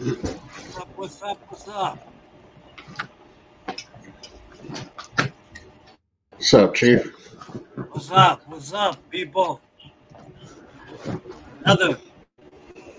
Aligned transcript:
What's 0.00 0.78
up? 0.78 0.88
What's 0.96 1.22
up? 1.22 1.38
What's 1.48 1.68
up? 1.68 2.08
What's 6.30 6.54
up, 6.54 6.74
Chief? 6.74 7.14
What's 7.90 8.10
up? 8.10 8.48
What's 8.48 8.72
up, 8.72 9.10
people? 9.10 9.60
Another 11.64 11.98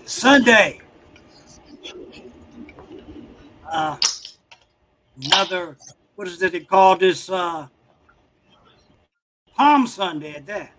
Sunday. 0.04 0.80
Uh, 3.68 3.96
another, 5.24 5.76
what 6.14 6.28
is 6.28 6.40
it 6.40 6.52
they 6.52 6.60
call 6.60 6.96
this? 6.96 7.28
Uh, 7.28 7.66
Palm 9.56 9.88
Sunday 9.88 10.36
at 10.36 10.46
that. 10.46 10.72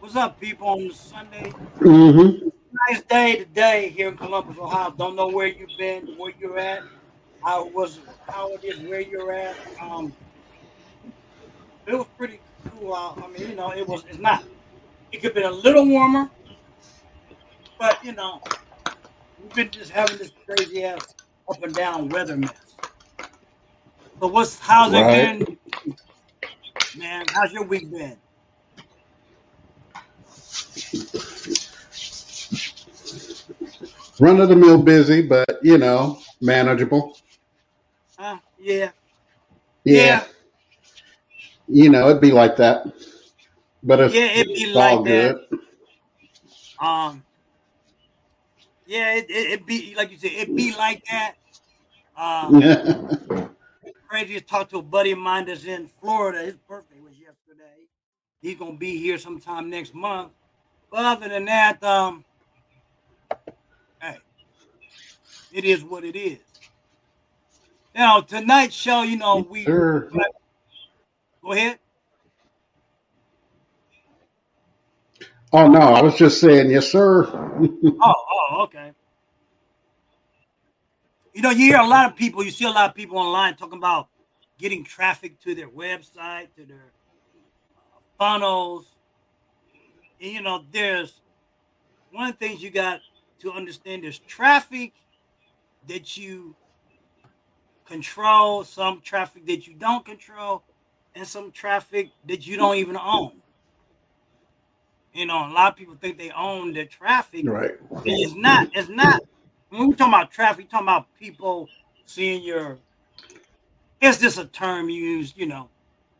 What's 0.00 0.16
up, 0.16 0.40
people, 0.40 0.66
on 0.66 0.90
Sunday? 0.90 1.52
Mm-hmm. 1.78 2.48
Nice 2.88 3.02
day 3.02 3.36
today 3.36 3.90
here 3.90 4.08
in 4.08 4.16
Columbus, 4.16 4.58
Ohio. 4.58 4.92
Don't 4.96 5.16
know 5.16 5.28
where 5.28 5.46
you've 5.46 5.70
been, 5.78 6.08
where 6.18 6.32
you're 6.40 6.58
at, 6.58 6.82
how 7.44 7.66
it 7.66 7.74
was, 7.74 8.00
how 8.28 8.52
it 8.54 8.64
is, 8.64 8.80
where 8.80 9.00
you're 9.00 9.32
at. 9.32 9.56
Um, 9.80 10.12
it 11.86 11.94
was 11.94 12.06
pretty 12.18 12.40
cool 12.70 12.94
out. 12.94 13.22
I 13.22 13.28
mean, 13.28 13.50
you 13.50 13.54
know, 13.56 13.72
it 13.72 13.86
was. 13.86 14.04
It's 14.08 14.18
not. 14.18 14.44
It 15.12 15.18
could 15.18 15.28
have 15.30 15.34
been 15.34 15.44
a 15.44 15.50
little 15.50 15.86
warmer, 15.86 16.30
but 17.78 18.02
you 18.04 18.12
know, 18.12 18.40
we've 19.40 19.54
been 19.54 19.70
just 19.70 19.90
having 19.90 20.18
this 20.18 20.32
crazy 20.46 20.84
ass 20.84 21.14
up 21.48 21.62
and 21.62 21.74
down 21.74 22.08
weather 22.08 22.36
mess. 22.36 22.52
So 24.20 24.28
what's 24.28 24.58
how's 24.58 24.92
Right. 24.92 25.38
it 25.38 25.38
been, 25.38 25.58
man? 26.98 27.26
How's 27.32 27.52
your 27.52 27.64
week 27.64 27.90
been? 27.90 28.16
Run 34.20 34.40
of 34.40 34.48
the 34.48 34.56
mill 34.56 34.82
busy, 34.82 35.22
but 35.22 35.58
you 35.62 35.78
know, 35.78 36.18
manageable. 36.40 37.16
Huh? 38.18 38.38
Yeah, 38.58 38.90
Yeah. 39.84 39.94
yeah, 39.94 40.24
You 41.66 41.90
know, 41.90 42.08
it'd 42.08 42.20
be 42.22 42.30
like 42.30 42.56
that. 42.56 42.86
But 43.82 44.00
it's, 44.00 44.14
yeah. 44.14 44.26
It'd 44.26 44.48
be 44.48 44.62
it's 44.64 44.76
all 44.76 45.02
like 45.02 45.04
that. 45.04 45.36
good. 45.50 45.58
Um, 46.78 47.24
yeah, 48.86 49.14
it, 49.14 49.30
it, 49.30 49.50
it 49.52 49.66
be 49.66 49.94
like 49.96 50.10
you 50.10 50.18
said, 50.18 50.32
It'd 50.32 50.56
be 50.56 50.74
like 50.76 51.02
that. 51.10 51.34
Um, 52.16 52.62
crazy 54.08 54.34
to 54.34 54.40
talk 54.44 54.68
to 54.68 54.78
a 54.78 54.82
buddy 54.82 55.12
of 55.12 55.18
mine 55.18 55.46
that's 55.46 55.64
in 55.64 55.88
Florida. 56.00 56.42
His 56.42 56.56
birthday 56.56 57.00
was 57.00 57.14
yesterday. 57.18 57.86
He's 58.42 58.58
gonna 58.58 58.76
be 58.76 58.98
here 58.98 59.16
sometime 59.18 59.70
next 59.70 59.94
month. 59.94 60.32
But 60.90 61.04
other 61.04 61.28
than 61.30 61.46
that, 61.46 61.82
um, 61.82 62.24
hey, 64.00 64.18
it 65.52 65.64
is 65.64 65.84
what 65.84 66.04
it 66.04 66.16
is. 66.16 66.38
Now 67.94 68.20
tonight's 68.20 68.74
show, 68.74 69.02
you 69.02 69.16
know, 69.16 69.46
we 69.48 69.64
sure. 69.64 70.10
go 71.42 71.52
ahead. 71.52 71.78
Oh 75.52 75.68
no, 75.68 75.80
I 75.80 76.00
was 76.02 76.16
just 76.16 76.40
saying, 76.40 76.70
yes, 76.70 76.90
sir. 76.90 77.24
Oh, 77.84 78.14
oh, 78.50 78.62
okay. 78.64 78.92
you 81.34 81.42
know, 81.42 81.50
you 81.50 81.66
hear 81.66 81.78
a 81.78 81.86
lot 81.86 82.10
of 82.10 82.16
people, 82.16 82.44
you 82.44 82.50
see 82.50 82.64
a 82.64 82.70
lot 82.70 82.90
of 82.90 82.94
people 82.96 83.18
online 83.18 83.56
talking 83.56 83.78
about 83.78 84.08
getting 84.58 84.84
traffic 84.84 85.40
to 85.40 85.54
their 85.54 85.68
website, 85.68 86.48
to 86.56 86.64
their 86.66 86.92
uh, 87.76 87.98
funnels. 88.18 88.86
And, 90.20 90.32
you 90.32 90.42
know, 90.42 90.64
there's 90.72 91.20
one 92.10 92.28
of 92.28 92.38
the 92.38 92.46
things 92.46 92.62
you 92.62 92.70
got 92.70 93.00
to 93.40 93.52
understand 93.52 94.04
there's 94.04 94.18
traffic 94.20 94.92
that 95.88 96.16
you 96.16 96.54
control, 97.84 98.64
some 98.64 99.00
traffic 99.00 99.46
that 99.46 99.66
you 99.66 99.74
don't 99.74 100.04
control, 100.04 100.62
and 101.14 101.26
some 101.26 101.50
traffic 101.52 102.10
that 102.26 102.46
you 102.46 102.56
don't 102.56 102.76
even 102.76 102.96
own. 102.96 103.32
You 105.12 105.26
know, 105.26 105.46
a 105.46 105.52
lot 105.52 105.72
of 105.72 105.76
people 105.76 105.94
think 106.00 106.16
they 106.16 106.30
own 106.30 106.72
the 106.72 106.86
traffic. 106.86 107.44
Right. 107.46 107.72
It's 108.04 108.34
not. 108.34 108.68
It's 108.72 108.88
not. 108.88 109.22
When 109.68 109.88
we 109.88 109.94
talk 109.94 110.08
about 110.08 110.30
traffic, 110.30 110.70
talking 110.70 110.86
about 110.86 111.06
people 111.18 111.68
seeing 112.06 112.42
your. 112.42 112.78
It's 114.00 114.18
just 114.18 114.38
a 114.38 114.46
term 114.46 114.88
used. 114.88 115.36
You 115.36 115.46
know, 115.46 115.68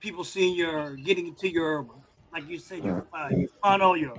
people 0.01 0.25
seeing 0.25 0.55
your 0.55 0.97
getting 0.97 1.29
into 1.29 1.49
your, 1.49 1.87
like 2.33 2.47
you 2.49 2.59
said, 2.59 2.85
your, 2.85 3.07
uh, 3.15 3.29
your 3.31 3.49
funnel, 3.63 3.97
your 3.97 4.15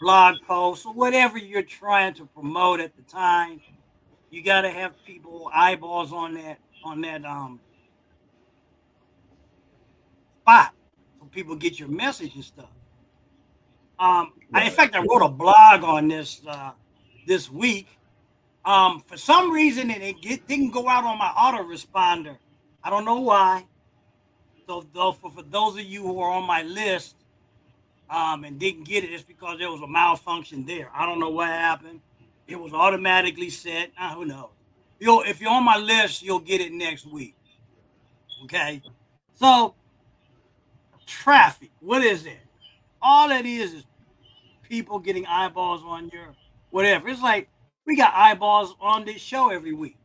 blog 0.00 0.36
post, 0.46 0.86
or 0.86 0.94
whatever 0.94 1.36
you're 1.36 1.62
trying 1.62 2.14
to 2.14 2.24
promote 2.26 2.80
at 2.80 2.96
the 2.96 3.02
time. 3.02 3.60
You 4.30 4.42
got 4.42 4.62
to 4.62 4.70
have 4.70 4.92
people 5.04 5.50
eyeballs 5.54 6.12
on 6.12 6.34
that 6.34 6.58
on 6.84 7.00
that 7.00 7.24
um 7.24 7.60
spot 10.42 10.72
so 11.18 11.26
people 11.26 11.56
get 11.56 11.78
your 11.78 11.88
message 11.88 12.34
and 12.34 12.44
stuff. 12.44 12.68
Um, 13.98 14.32
I, 14.52 14.64
in 14.64 14.70
fact, 14.70 14.94
I 14.94 15.00
wrote 15.00 15.22
a 15.22 15.28
blog 15.28 15.82
on 15.82 16.08
this 16.08 16.42
uh, 16.46 16.72
this 17.26 17.50
week. 17.50 17.88
Um, 18.64 19.00
for 19.06 19.16
some 19.16 19.52
reason, 19.52 19.90
and 19.90 20.02
it 20.02 20.20
get, 20.20 20.46
didn't 20.46 20.70
go 20.70 20.88
out 20.88 21.04
on 21.04 21.18
my 21.18 21.28
autoresponder. 21.28 22.36
I 22.82 22.90
don't 22.90 23.04
know 23.04 23.20
why. 23.20 23.64
So, 24.68 24.84
though, 24.92 25.12
for, 25.12 25.30
for 25.30 25.42
those 25.42 25.74
of 25.74 25.84
you 25.84 26.02
who 26.02 26.20
are 26.20 26.30
on 26.30 26.44
my 26.46 26.62
list 26.62 27.14
um, 28.10 28.44
and 28.44 28.58
didn't 28.58 28.84
get 28.84 29.04
it, 29.04 29.12
it's 29.12 29.22
because 29.22 29.58
there 29.58 29.70
was 29.70 29.80
a 29.80 29.86
malfunction 29.86 30.66
there. 30.66 30.90
I 30.94 31.06
don't 31.06 31.20
know 31.20 31.30
what 31.30 31.48
happened. 31.48 32.00
It 32.48 32.60
was 32.60 32.72
automatically 32.72 33.50
set. 33.50 33.90
Uh, 33.98 34.14
who 34.14 34.24
knows? 34.24 34.50
You'll, 34.98 35.22
if 35.22 35.40
you're 35.40 35.50
on 35.50 35.64
my 35.64 35.76
list, 35.76 36.22
you'll 36.22 36.38
get 36.38 36.60
it 36.60 36.72
next 36.72 37.06
week. 37.06 37.36
Okay. 38.44 38.82
So, 39.34 39.74
traffic. 41.06 41.70
What 41.80 42.02
is 42.02 42.26
it? 42.26 42.38
All 43.02 43.28
that 43.28 43.44
is 43.44 43.74
is 43.74 43.84
people 44.62 44.98
getting 44.98 45.26
eyeballs 45.26 45.82
on 45.84 46.08
your 46.12 46.34
whatever. 46.70 47.08
It's 47.08 47.22
like 47.22 47.48
we 47.84 47.96
got 47.96 48.14
eyeballs 48.14 48.74
on 48.80 49.04
this 49.04 49.20
show 49.20 49.50
every 49.50 49.72
week. 49.72 49.96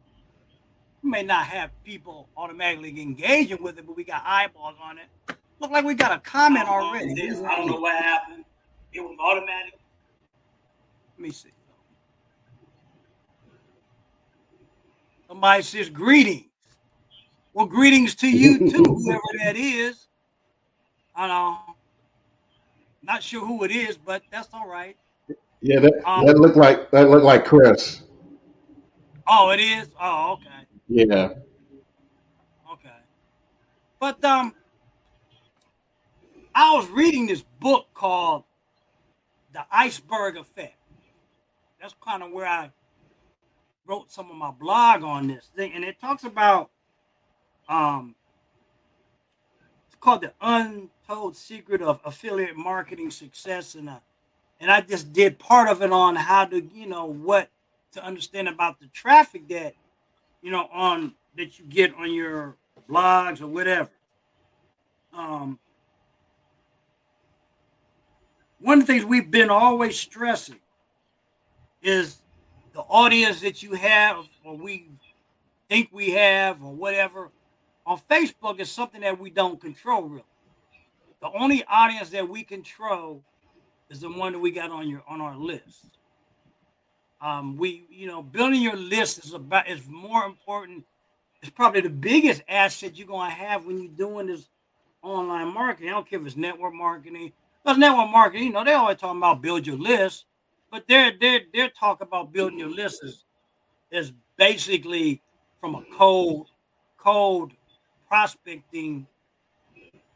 We 1.04 1.10
may 1.10 1.24
not 1.24 1.46
have 1.46 1.72
people 1.84 2.30
automatically 2.38 3.02
engaging 3.02 3.64
with 3.64 3.78
it, 3.80 3.88
but 3.88 3.96
we 3.96 4.04
got 4.04 4.24
eyeballs 4.26 4.76
on 4.82 4.98
it. 5.00 5.36
Look 5.60 5.72
like 5.72 5.86
we 5.86 5.94
got 5.94 6.12
a 6.12 6.20
comment 6.20 6.68
already. 6.68 7.14
I 7.14 7.56
don't 7.56 7.68
know 7.68 7.80
what 7.80 7.96
happened. 7.96 8.46
It 8.94 9.02
was 9.02 9.18
automatic. 9.20 9.80
Let 11.18 11.20
me 11.20 11.32
see. 11.32 11.52
Somebody 15.32 15.64
says 15.64 15.90
greetings. 15.90 16.50
Well, 17.54 17.66
greetings 17.66 18.16
to 18.16 18.28
you 18.28 18.70
too, 18.70 18.84
whoever 18.84 19.22
that 19.46 19.56
is. 19.56 20.08
I 21.16 21.26
know. 21.30 21.58
Not 23.02 23.24
sure 23.24 23.46
who 23.46 23.64
it 23.64 23.72
is, 23.72 23.96
but 23.98 24.24
that's 24.30 24.50
all 24.52 24.68
right. 24.68 24.98
Yeah, 25.62 25.80
that, 25.80 25.94
um, 26.04 26.26
that 26.26 26.38
looked 26.38 26.58
like 26.58 26.92
that 26.92 27.10
looked 27.10 27.24
like 27.24 27.46
Chris. 27.46 28.02
Oh, 29.26 29.52
it 29.52 29.62
is. 29.62 29.88
Oh, 29.98 30.34
okay. 30.34 30.68
Yeah. 30.90 31.30
Okay. 32.74 32.90
But 34.02 34.22
um, 34.26 34.54
I 36.54 36.76
was 36.76 36.90
reading 36.90 37.28
this 37.28 37.46
book 37.62 37.86
called 37.94 38.44
The 39.54 39.64
Iceberg 39.72 40.36
Effect. 40.36 40.76
That's 41.80 41.96
kind 42.06 42.22
of 42.22 42.34
where 42.34 42.46
I 42.46 42.72
wrote 43.86 44.12
some 44.12 44.30
of 44.30 44.38
my 44.38 44.52
blog 44.52 45.04
on 45.04 45.28
this 45.28 45.50
thing, 45.56 45.74
and 45.74 45.84
it 45.84 46.00
talks 46.00 46.24
about 46.24 46.70
um, 47.68 48.16
it's 49.88 49.96
called 50.00 50.22
the 50.22 50.34
untold 50.42 51.36
secret 51.36 51.82
of 51.82 52.00
affiliate 52.06 52.56
marketing 52.56 53.12
success, 53.12 53.76
and 53.76 53.90
uh, 53.90 54.00
and 54.60 54.72
I 54.72 54.82
just 54.82 55.12
did 55.14 55.40
part 55.40 55.70
of 55.70 55.82
it 55.82 55.92
on 55.92 56.16
how 56.16 56.46
to 56.46 56.62
you 56.74 56.88
know 56.88 57.06
what 57.06 57.50
to 57.94 58.04
understand 58.04 58.48
about 58.48 58.80
the 58.80 58.88
traffic 58.88 59.48
that 59.50 59.74
you 60.42 60.52
know 60.52 60.68
on 60.72 61.14
that 61.38 61.60
you 61.60 61.66
get 61.66 61.94
on 61.96 62.14
your 62.14 62.56
blogs 62.90 63.42
or 63.42 63.48
whatever. 63.48 63.90
Um, 65.14 65.60
one 68.60 68.80
of 68.80 68.88
the 68.88 68.94
things 68.94 69.06
we've 69.06 69.32
been 69.32 69.50
always 69.50 69.98
stressing 69.98 70.60
is 71.82 72.21
the 72.74 72.82
audience 72.82 73.42
that 73.42 73.62
you 73.62 73.74
have 73.74 74.26
or 74.44 74.56
we 74.56 74.90
think 75.70 75.90
we 75.92 76.12
have 76.12 76.64
or 76.64 76.74
whatever 76.74 77.30
on 77.86 78.00
Facebook 78.10 78.60
is 78.60 78.72
something 78.72 79.02
that 79.02 79.20
we 79.20 79.30
don't 79.30 79.60
control 79.60 80.04
really. 80.04 80.24
The 81.22 81.30
only 81.32 81.64
audience 81.66 82.10
that 82.10 82.28
we 82.28 82.44
control 82.44 83.24
is 83.90 84.00
the 84.00 84.10
one 84.10 84.34
that 84.34 84.40
we 84.40 84.52
got 84.52 84.72
on 84.72 84.88
your 84.90 85.04
on 85.08 85.22
our 85.22 85.36
list. 85.36 85.86
Um, 87.22 87.58
we 87.58 87.86
you 87.90 88.08
know 88.08 88.24
building 88.24 88.62
your 88.62 88.76
list 88.76 89.24
is 89.24 89.34
about 89.34 89.70
is 89.70 89.88
more 89.88 90.26
important. 90.26 90.84
It's 91.42 91.52
probably 91.52 91.82
the 91.82 91.90
biggest 91.90 92.44
asset 92.48 92.98
you're 92.98 93.08
gonna 93.08 93.30
have 93.30 93.66
when 93.66 93.80
you're 93.82 93.92
doing 93.92 94.28
this 94.28 94.48
online 95.04 95.54
marketing. 95.54 95.90
I 95.90 95.94
don't 95.94 96.10
care 96.10 96.20
if 96.20 96.26
it's 96.26 96.38
network 96.38 96.74
marketing. 96.74 97.34
Because 97.64 97.78
network 97.78 98.10
marketing, 98.10 98.48
you 98.48 98.54
know, 98.54 98.64
they 98.64 98.74
always 98.74 98.98
talking 98.98 99.20
about 99.20 99.42
build 99.42 99.68
your 99.68 99.78
list 99.78 100.26
but 100.72 100.88
they're 100.88 101.12
they're 101.20 101.42
they're 101.54 101.70
talking 101.70 102.08
about 102.08 102.32
building 102.32 102.58
your 102.58 102.70
list 102.70 103.04
is, 103.04 103.26
is 103.92 104.14
basically 104.38 105.22
from 105.60 105.76
a 105.76 105.84
cold 105.94 106.48
cold 106.98 107.52
prospecting 108.08 109.06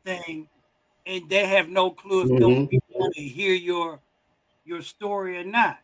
thing, 0.05 0.47
and 1.05 1.29
they 1.29 1.45
have 1.45 1.69
no 1.69 1.91
clue 1.91 2.23
if 2.23 2.29
mm-hmm. 2.29 2.39
those 2.39 2.67
people 2.67 2.99
want 2.99 3.13
to 3.15 3.21
hear 3.21 3.53
your 3.53 3.99
your 4.65 4.81
story 4.81 5.37
or 5.37 5.43
not. 5.43 5.79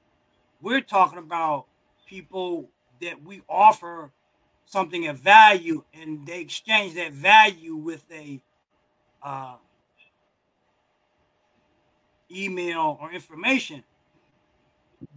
We're 0.61 0.81
talking 0.81 1.19
about 1.19 1.65
people 2.07 2.69
that 3.01 3.21
we 3.23 3.41
offer 3.49 4.11
something 4.65 5.07
of 5.07 5.19
value, 5.19 5.83
and 5.93 6.25
they 6.25 6.39
exchange 6.39 6.95
that 6.95 7.11
value 7.11 7.75
with 7.75 8.03
a 8.11 8.41
uh, 9.21 9.55
email 12.31 12.97
or 13.01 13.11
information 13.11 13.83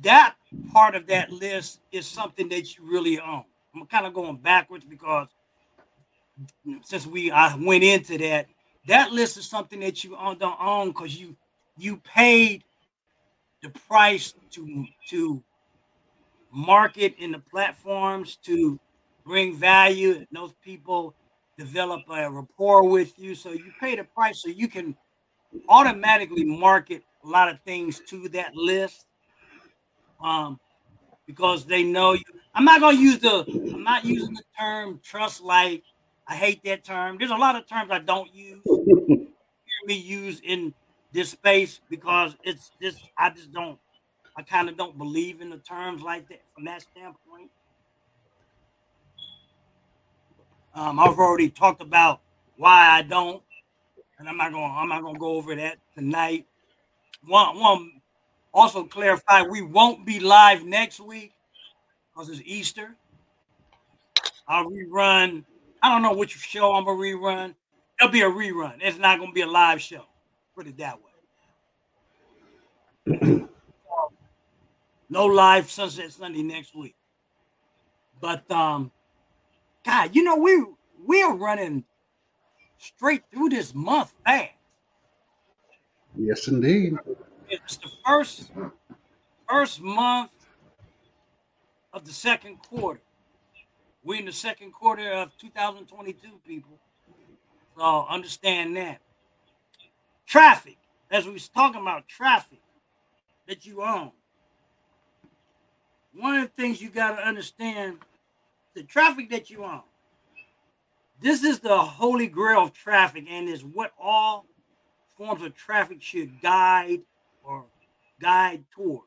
that 0.02 0.34
part 0.72 0.94
of 0.94 1.06
that 1.06 1.30
list 1.30 1.80
is 1.92 2.06
something 2.06 2.48
that 2.48 2.76
you 2.76 2.84
really 2.84 3.20
own. 3.20 3.44
I'm 3.74 3.86
kind 3.86 4.06
of 4.06 4.14
going 4.14 4.36
backwards 4.36 4.84
because 4.84 5.28
since 6.82 7.06
we 7.06 7.30
I 7.30 7.54
went 7.56 7.84
into 7.84 8.18
that, 8.18 8.46
that 8.86 9.12
list 9.12 9.36
is 9.36 9.48
something 9.48 9.80
that 9.80 10.04
you 10.04 10.16
own, 10.16 10.38
don't 10.38 10.60
own 10.60 10.88
because 10.88 11.18
you 11.18 11.36
you 11.76 11.96
paid 11.98 12.64
the 13.62 13.70
price 13.70 14.34
to 14.52 14.86
to 15.08 15.42
market 16.52 17.14
in 17.18 17.32
the 17.32 17.38
platforms 17.50 18.36
to 18.36 18.78
bring 19.24 19.56
value 19.56 20.12
and 20.12 20.26
those 20.30 20.52
people 20.62 21.14
develop 21.58 22.02
a 22.10 22.30
rapport 22.30 22.88
with 22.88 23.18
you 23.18 23.34
so 23.34 23.50
you 23.50 23.72
pay 23.80 23.96
the 23.96 24.04
price 24.04 24.42
so 24.42 24.48
you 24.48 24.68
can 24.68 24.96
automatically 25.68 26.44
market 26.44 27.02
a 27.24 27.28
lot 27.28 27.48
of 27.48 27.58
things 27.62 28.00
to 28.06 28.28
that 28.28 28.54
list 28.54 29.06
um, 30.24 30.58
because 31.26 31.66
they 31.66 31.84
know 31.84 32.14
you. 32.14 32.22
I'm 32.54 32.64
not 32.64 32.80
gonna 32.80 32.98
use 32.98 33.18
the. 33.18 33.44
I'm 33.72 33.84
not 33.84 34.04
using 34.04 34.34
the 34.34 34.42
term 34.58 35.00
trust 35.04 35.42
like. 35.42 35.82
I 36.26 36.34
hate 36.34 36.64
that 36.64 36.84
term. 36.84 37.18
There's 37.18 37.30
a 37.30 37.36
lot 37.36 37.54
of 37.56 37.68
terms 37.68 37.90
I 37.90 37.98
don't 37.98 38.34
use. 38.34 38.62
me 39.86 39.94
use 39.94 40.40
in 40.42 40.72
this 41.12 41.30
space 41.30 41.80
because 41.90 42.34
it's 42.42 42.70
just 42.80 42.98
I 43.18 43.30
just 43.30 43.52
don't. 43.52 43.78
I 44.36 44.42
kind 44.42 44.68
of 44.68 44.76
don't 44.76 44.98
believe 44.98 45.40
in 45.40 45.50
the 45.50 45.58
terms 45.58 46.02
like 46.02 46.28
that 46.28 46.40
from 46.54 46.64
that 46.64 46.82
standpoint. 46.82 47.50
Um, 50.74 50.98
I've 50.98 51.18
already 51.18 51.50
talked 51.50 51.82
about 51.82 52.20
why 52.56 52.88
I 52.88 53.02
don't, 53.02 53.42
and 54.18 54.28
I'm 54.28 54.36
not 54.36 54.52
gonna 54.52 54.72
I'm 54.72 54.88
not 54.88 55.02
going 55.02 55.14
to 55.14 55.20
go 55.20 55.36
over 55.36 55.54
that 55.54 55.78
tonight. 55.94 56.46
One 57.26 57.58
one 57.60 57.92
also 58.54 58.84
clarify 58.84 59.42
we 59.42 59.60
won't 59.60 60.06
be 60.06 60.20
live 60.20 60.64
next 60.64 61.00
week 61.00 61.32
because 62.14 62.30
it's 62.30 62.40
Easter. 62.44 62.96
I'll 64.46 64.70
rerun. 64.70 65.44
I 65.82 65.88
don't 65.90 66.02
know 66.02 66.14
which 66.14 66.36
show 66.36 66.72
I'm 66.72 66.84
gonna 66.84 66.96
rerun. 66.98 67.54
It'll 68.00 68.12
be 68.12 68.22
a 68.22 68.30
rerun. 68.30 68.76
It's 68.80 68.98
not 68.98 69.18
gonna 69.18 69.32
be 69.32 69.40
a 69.40 69.46
live 69.46 69.80
show. 69.80 70.04
Put 70.54 70.68
it 70.68 70.78
that 70.78 70.98
way. 73.06 73.20
no 75.10 75.26
live 75.26 75.70
Sunset 75.70 76.12
Sunday 76.12 76.42
next 76.42 76.74
week. 76.74 76.94
But 78.20 78.48
um, 78.50 78.92
God, 79.84 80.14
you 80.14 80.22
know, 80.22 80.36
we 80.36 80.64
we're 81.04 81.34
running 81.34 81.84
straight 82.78 83.22
through 83.32 83.48
this 83.50 83.74
month 83.74 84.14
fast. 84.24 84.50
Yes, 86.16 86.46
indeed. 86.48 86.96
It's 87.48 87.76
the 87.76 87.90
first 88.06 88.50
first 89.48 89.80
month 89.80 90.30
of 91.92 92.04
the 92.04 92.12
second 92.12 92.58
quarter. 92.62 93.00
We're 94.02 94.20
in 94.20 94.26
the 94.26 94.32
second 94.32 94.72
quarter 94.72 95.12
of 95.12 95.36
2022, 95.38 96.40
people. 96.46 96.78
So 97.76 98.06
understand 98.08 98.76
that. 98.76 99.00
Traffic, 100.26 100.78
as 101.10 101.26
we 101.26 101.32
was 101.32 101.48
talking 101.48 101.80
about 101.80 102.08
traffic 102.08 102.60
that 103.46 103.66
you 103.66 103.82
own. 103.82 104.12
One 106.14 106.36
of 106.36 106.42
the 106.42 106.62
things 106.62 106.80
you 106.80 106.88
got 106.88 107.16
to 107.16 107.26
understand, 107.26 107.98
the 108.74 108.82
traffic 108.84 109.30
that 109.30 109.50
you 109.50 109.64
own. 109.64 109.82
This 111.20 111.44
is 111.44 111.60
the 111.60 111.78
holy 111.78 112.26
grail 112.26 112.62
of 112.62 112.72
traffic, 112.72 113.26
and 113.28 113.48
is 113.48 113.64
what 113.64 113.92
all 114.00 114.46
forms 115.16 115.42
of 115.42 115.54
traffic 115.54 116.02
should 116.02 116.40
guide 116.40 117.00
or 117.44 117.64
guide 118.20 118.64
toward. 118.74 119.06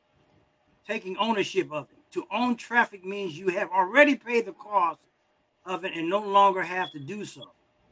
Taking 0.86 1.16
ownership 1.18 1.70
of 1.72 1.88
it. 1.90 1.96
To 2.12 2.24
own 2.32 2.56
traffic 2.56 3.04
means 3.04 3.38
you 3.38 3.48
have 3.48 3.70
already 3.70 4.16
paid 4.16 4.46
the 4.46 4.52
cost 4.52 5.00
of 5.66 5.84
it 5.84 5.92
and 5.94 6.08
no 6.08 6.20
longer 6.20 6.62
have 6.62 6.90
to 6.92 6.98
do 6.98 7.24
so. 7.24 7.50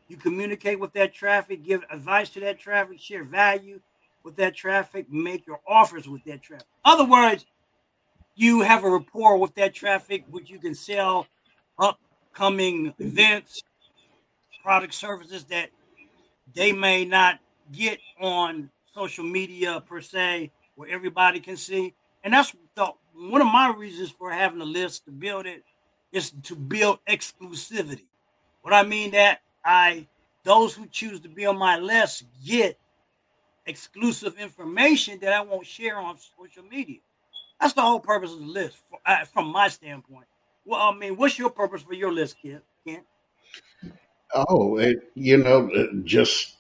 You 0.09 0.17
communicate 0.17 0.81
with 0.81 0.93
that 0.95 1.13
traffic, 1.13 1.65
give 1.65 1.83
advice 1.91 2.31
to 2.31 2.41
that 2.41 2.59
traffic, 2.59 3.01
share 3.01 3.25
value 3.25 3.81
with 4.23 4.37
that 4.37 4.55
traffic, 4.55 5.13
make 5.13 5.47
your 5.47 5.61
offers 5.67 6.09
with 6.09 6.25
that 6.25 6.43
traffic. 6.43 6.67
Other 6.85 7.05
words, 7.05 7.45
you 8.35 8.61
have 8.63 8.85
a 8.85 8.91
rapport 8.91 9.37
with 9.37 9.55
that 9.57 9.75
traffic, 9.75 10.25
which 10.31 10.49
you 10.49 10.59
can 10.59 10.75
sell 10.75 11.27
upcoming 11.79 12.95
events, 12.99 13.63
product 14.63 14.95
services 14.95 15.45
that 15.45 15.71
they 16.55 16.73
may 16.73 17.05
not 17.05 17.39
get 17.73 17.99
on 18.21 18.71
social 18.97 19.25
media 19.25 19.81
per 19.81 20.01
se, 20.01 20.51
where 20.75 20.89
everybody 20.89 21.39
can 21.39 21.57
see. 21.57 21.95
And 22.25 22.33
that's 22.33 22.55
the 22.75 22.87
one 23.15 23.41
of 23.41 23.47
my 23.47 23.73
reasons 23.77 24.11
for 24.11 24.31
having 24.31 24.61
a 24.61 24.65
list 24.65 25.05
to 25.05 25.11
build 25.11 25.47
it 25.47 25.63
is 26.13 26.33
to 26.45 26.57
build 26.57 26.99
exclusivity. 27.09 28.07
What 28.63 28.73
I 28.73 28.83
mean 28.83 29.11
that 29.13 29.41
I 29.65 30.07
those 30.45 30.75
who 30.75 30.87
choose 30.87 31.21
to 31.21 31.29
be 31.29 31.45
on 31.45 31.59
my 31.59 31.79
list 31.79 32.25
get 32.45 32.79
exclusive 33.67 34.39
information 34.39 35.19
that 35.21 35.33
I 35.33 35.41
won't 35.43 35.67
share 35.67 35.99
on 35.99 36.17
social 36.39 36.63
media. 36.63 37.01
That's 37.61 37.73
the 37.73 37.83
whole 37.83 38.01
purpose 38.01 38.33
of 38.33 38.39
the 38.39 38.47
list, 38.47 38.77
for, 38.89 38.99
uh, 39.05 39.25
from 39.25 39.51
my 39.51 39.69
standpoint. 39.69 40.27
Well, 40.65 40.81
I 40.81 40.97
mean, 40.97 41.17
what's 41.17 41.39
your 41.39 41.51
purpose 41.51 41.83
for 41.83 41.95
your 41.95 42.13
list, 42.13 42.37
kid? 42.41 42.61
Kent? 42.87 43.05
Oh, 44.35 44.77
it, 44.79 45.11
you 45.15 45.39
know, 45.39 45.71
just 46.05 46.57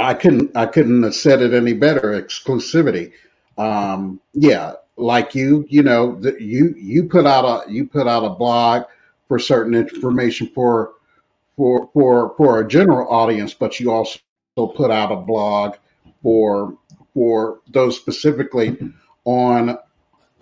I 0.00 0.14
couldn't 0.14 0.56
I 0.56 0.66
couldn't 0.66 1.02
have 1.02 1.14
said 1.14 1.42
it 1.42 1.54
any 1.54 1.74
better. 1.74 2.20
Exclusivity. 2.20 3.12
Um, 3.58 4.20
yeah, 4.32 4.74
like 4.96 5.34
you, 5.34 5.66
you 5.68 5.82
know, 5.82 6.16
the, 6.20 6.36
you 6.42 6.74
you 6.78 7.04
put 7.04 7.26
out 7.26 7.44
a 7.68 7.72
you 7.72 7.86
put 7.86 8.08
out 8.08 8.24
a 8.24 8.30
blog 8.30 8.84
for 9.28 9.38
certain 9.38 9.74
information 9.74 10.48
for 10.54 10.92
for 11.56 11.90
for 11.92 12.34
for 12.36 12.60
a 12.60 12.68
general 12.68 13.08
audience, 13.12 13.54
but 13.54 13.80
you 13.80 13.92
also 13.92 14.20
put 14.56 14.90
out 14.90 15.12
a 15.12 15.16
blog 15.16 15.76
for 16.22 16.76
for 17.14 17.60
those 17.70 17.96
specifically 17.96 18.78
on 19.24 19.78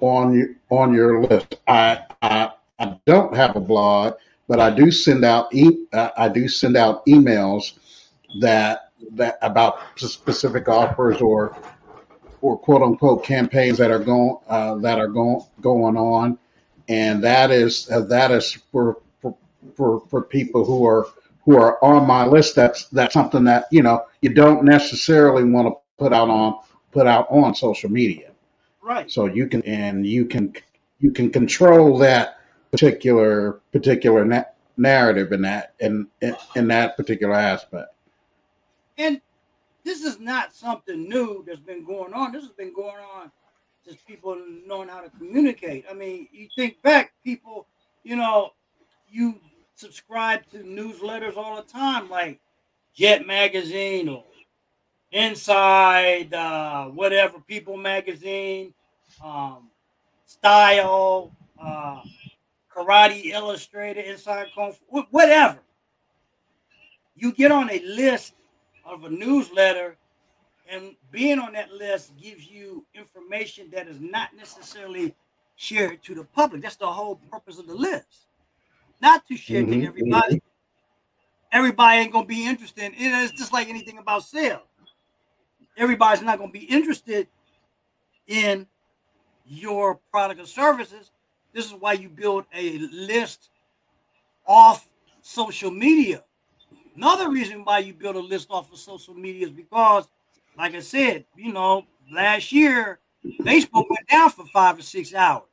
on 0.00 0.57
on 0.71 0.95
your 0.95 1.23
list. 1.23 1.57
I 1.67 2.00
I, 2.23 2.53
I 2.79 2.99
don't 3.07 3.35
have 3.37 3.57
a 3.57 3.61
blog, 3.61 4.15
but 4.49 4.61
I 4.61 4.71
do 4.71 4.91
send 4.93 5.25
out 5.25 5.55
e- 5.55 5.87
I 5.93 6.29
do 6.29 6.49
send 6.49 6.77
out 6.77 7.07
emails 7.07 7.79
that 8.41 8.88
that 9.12 9.38
about 9.43 9.78
specific 9.97 10.69
offers 10.69 11.21
or 11.21 11.57
or 12.40 12.57
quote 12.59 12.83
unquote 12.83 13.25
campaigns 13.25 13.78
that 13.78 13.90
are 13.90 13.99
going 13.99 14.37
uh, 14.49 14.76
that 14.76 14.99
are 14.99 15.09
going 15.09 15.40
going 15.61 15.97
on, 15.97 16.38
and 16.88 17.23
that 17.23 17.50
is 17.50 17.90
uh, 17.90 18.00
that 18.02 18.31
is 18.31 18.52
for, 18.73 18.99
for 19.21 19.37
for 19.75 20.00
for 20.09 20.23
people 20.23 20.64
who 20.64 20.87
are 20.87 21.07
who 21.45 21.57
are 21.57 21.83
on 21.83 22.07
my 22.07 22.26
list. 22.26 22.55
That's 22.55 22.87
that's 22.88 23.14
something 23.14 23.45
that 23.45 23.67
you 23.71 23.83
know 23.83 24.05
you 24.23 24.35
don't 24.35 24.64
necessarily 24.64 25.45
want 25.45 25.69
to 25.69 25.75
put 25.99 26.12
out 26.12 26.31
on 26.31 26.61
put 26.93 27.07
out 27.07 27.26
on 27.31 27.55
social 27.55 27.90
media. 27.90 28.33
Right. 28.83 29.11
So 29.11 29.26
you 29.26 29.47
can 29.49 29.62
and 29.62 30.07
you 30.07 30.26
can 30.26 30.55
you 31.00 31.12
can 31.12 31.31
control 31.31 31.99
that 31.99 32.38
particular 32.71 33.61
particular 33.73 34.25
na- 34.25 34.45
narrative 34.76 35.33
in 35.33 35.43
that 35.43 35.75
in, 35.81 36.07
in 36.21 36.37
in 36.55 36.69
that 36.69 36.97
particular 36.97 37.35
aspect. 37.35 37.93
And 38.99 39.21
this 39.85 40.02
is 40.02 40.19
not 40.19 40.55
something 40.55 41.09
new 41.09 41.45
that's 41.47 41.61
been 41.61 41.85
going 41.85 42.12
on. 42.12 42.33
This 42.33 42.43
has 42.43 42.52
been 42.52 42.75
going 42.75 42.97
on 43.14 43.31
since 43.87 44.02
people 44.02 44.37
knowing 44.67 44.88
how 44.88 45.00
to 45.00 45.11
communicate. 45.11 45.87
I 45.88 45.95
mean, 45.95 46.28
you 46.33 46.49
think 46.55 46.83
back, 46.83 47.12
people, 47.25 47.67
you 48.02 48.17
know, 48.17 48.50
you 49.09 49.40
subscribe 49.76 50.40
to 50.50 50.59
newsletters 50.59 51.37
all 51.37 51.57
the 51.57 51.62
time, 51.62 52.11
like 52.11 52.40
Jet 52.95 53.26
Magazine 53.26 54.09
or 54.09 54.25
Inside, 55.11 56.35
uh, 56.35 56.87
whatever, 56.87 57.38
People 57.40 57.78
Magazine, 57.78 58.75
um, 59.25 59.71
Style, 60.26 61.33
uh, 61.59 62.02
Karate 62.71 63.26
Illustrated, 63.26 64.05
Inside 64.05 64.49
Kung 64.55 64.73
Fu, 64.73 65.02
whatever. 65.11 65.61
You 67.17 67.33
get 67.33 67.50
on 67.50 67.71
a 67.71 67.81
list 67.81 68.35
of 68.88 69.04
a 69.04 69.11
newsletter, 69.11 69.97
and 70.68 70.95
being 71.11 71.38
on 71.38 71.52
that 71.52 71.73
list 71.73 72.12
gives 72.21 72.47
you 72.47 72.85
information 72.95 73.71
that 73.73 73.88
is 73.88 74.00
not 74.00 74.30
necessarily 74.37 75.14
shared 75.57 76.02
to 76.04 76.14
the 76.14 76.25
public. 76.25 76.62
That's 76.62 76.76
the 76.76 76.87
whole 76.87 77.16
purpose 77.30 77.59
of 77.59 77.66
the 77.66 77.75
list, 77.75 78.26
not 79.00 79.26
to 79.28 79.37
share 79.37 79.62
mm-hmm. 79.62 79.80
to 79.80 79.87
everybody. 79.87 80.42
Everybody 81.50 82.00
ain't 82.00 82.12
gonna 82.12 82.26
be 82.26 82.47
interested. 82.47 82.92
It's 82.97 83.33
just 83.33 83.52
like 83.52 83.68
anything 83.68 83.99
about 83.99 84.25
sales. 84.25 84.62
Everybody's 85.76 86.23
not 86.23 86.38
gonna 86.38 86.52
be 86.52 86.64
interested 86.64 87.26
in 88.26 88.66
your 89.47 89.99
product 90.11 90.40
or 90.40 90.47
services. 90.47 91.11
This 91.54 91.66
is 91.66 91.73
why 91.73 91.95
you 91.95 92.09
build 92.09 92.45
a 92.54 92.78
list 92.78 93.49
off 94.47 94.87
social 95.23 95.71
media 95.71 96.23
Another 96.99 97.31
reason 97.31 97.62
why 97.62 97.78
you 97.78 97.95
build 97.95 98.17
a 98.17 98.21
list 98.21 98.49
off 98.50 98.73
of 98.73 98.78
social 98.81 99.14
media 99.14 99.47
is 99.47 99.52
because, 99.52 100.09
like 100.57 100.75
I 100.75 100.81
said, 100.81 101.25
you 101.37 101.52
know, 101.52 101.85
last 102.11 102.50
year 102.50 102.99
Facebook 103.43 103.85
went 103.88 104.09
down 104.11 104.31
for 104.31 104.45
five 104.47 104.81
or 104.81 104.83
six 104.83 105.14
hours. 105.14 105.45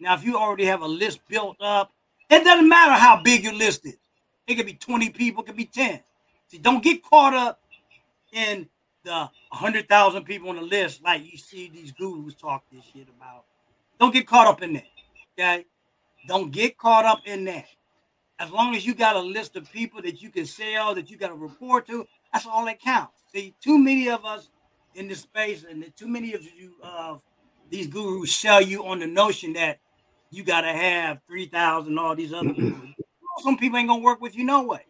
Now, 0.00 0.14
if 0.14 0.24
you 0.24 0.38
already 0.38 0.64
have 0.64 0.80
a 0.80 0.88
list 0.88 1.20
built 1.28 1.58
up, 1.60 1.92
it 2.30 2.42
doesn't 2.42 2.66
matter 2.66 2.94
how 2.94 3.20
big 3.22 3.44
your 3.44 3.52
list 3.52 3.84
is. 3.84 3.98
It 4.46 4.54
could 4.54 4.64
be 4.64 4.72
20 4.72 5.10
people, 5.10 5.42
it 5.42 5.48
could 5.48 5.56
be 5.56 5.66
10. 5.66 6.00
See, 6.46 6.56
don't 6.56 6.82
get 6.82 7.02
caught 7.02 7.34
up 7.34 7.60
in 8.32 8.66
the 9.04 9.28
100,000 9.50 10.24
people 10.24 10.48
on 10.48 10.56
the 10.56 10.62
list 10.62 11.02
like 11.04 11.30
you 11.30 11.36
see 11.36 11.68
these 11.68 11.92
gurus 11.92 12.34
talk 12.34 12.64
this 12.72 12.84
shit 12.94 13.08
about. 13.14 13.44
Don't 14.00 14.14
get 14.14 14.26
caught 14.26 14.46
up 14.46 14.62
in 14.62 14.72
that. 14.72 14.86
Okay? 15.38 15.66
Don't 16.26 16.50
get 16.50 16.78
caught 16.78 17.04
up 17.04 17.20
in 17.26 17.44
that 17.44 17.66
as 18.38 18.50
long 18.50 18.74
as 18.74 18.86
you 18.86 18.94
got 18.94 19.16
a 19.16 19.20
list 19.20 19.56
of 19.56 19.70
people 19.72 20.00
that 20.02 20.22
you 20.22 20.30
can 20.30 20.46
sell, 20.46 20.94
that 20.94 21.10
you 21.10 21.16
got 21.16 21.28
to 21.28 21.34
report 21.34 21.86
to, 21.88 22.06
that's 22.32 22.46
all 22.46 22.64
that 22.66 22.80
counts. 22.80 23.22
See, 23.32 23.54
too 23.60 23.78
many 23.78 24.08
of 24.08 24.24
us 24.24 24.50
in 24.94 25.08
this 25.08 25.20
space, 25.20 25.64
and 25.68 25.84
too 25.96 26.08
many 26.08 26.34
of 26.34 26.42
you 26.44 26.74
of 26.82 27.16
uh, 27.16 27.18
these 27.70 27.86
gurus 27.86 28.34
sell 28.34 28.62
you 28.62 28.86
on 28.86 29.00
the 29.00 29.06
notion 29.06 29.52
that 29.54 29.78
you 30.30 30.44
got 30.44 30.62
to 30.62 30.72
have 30.72 31.20
three 31.26 31.46
thousand. 31.46 31.98
All 31.98 32.14
these 32.14 32.32
other 32.32 32.54
people. 32.54 32.80
Some 33.38 33.56
people 33.56 33.78
ain't 33.78 33.88
gonna 33.88 34.02
work 34.02 34.20
with 34.20 34.36
you 34.36 34.44
no 34.44 34.64
way. 34.64 34.84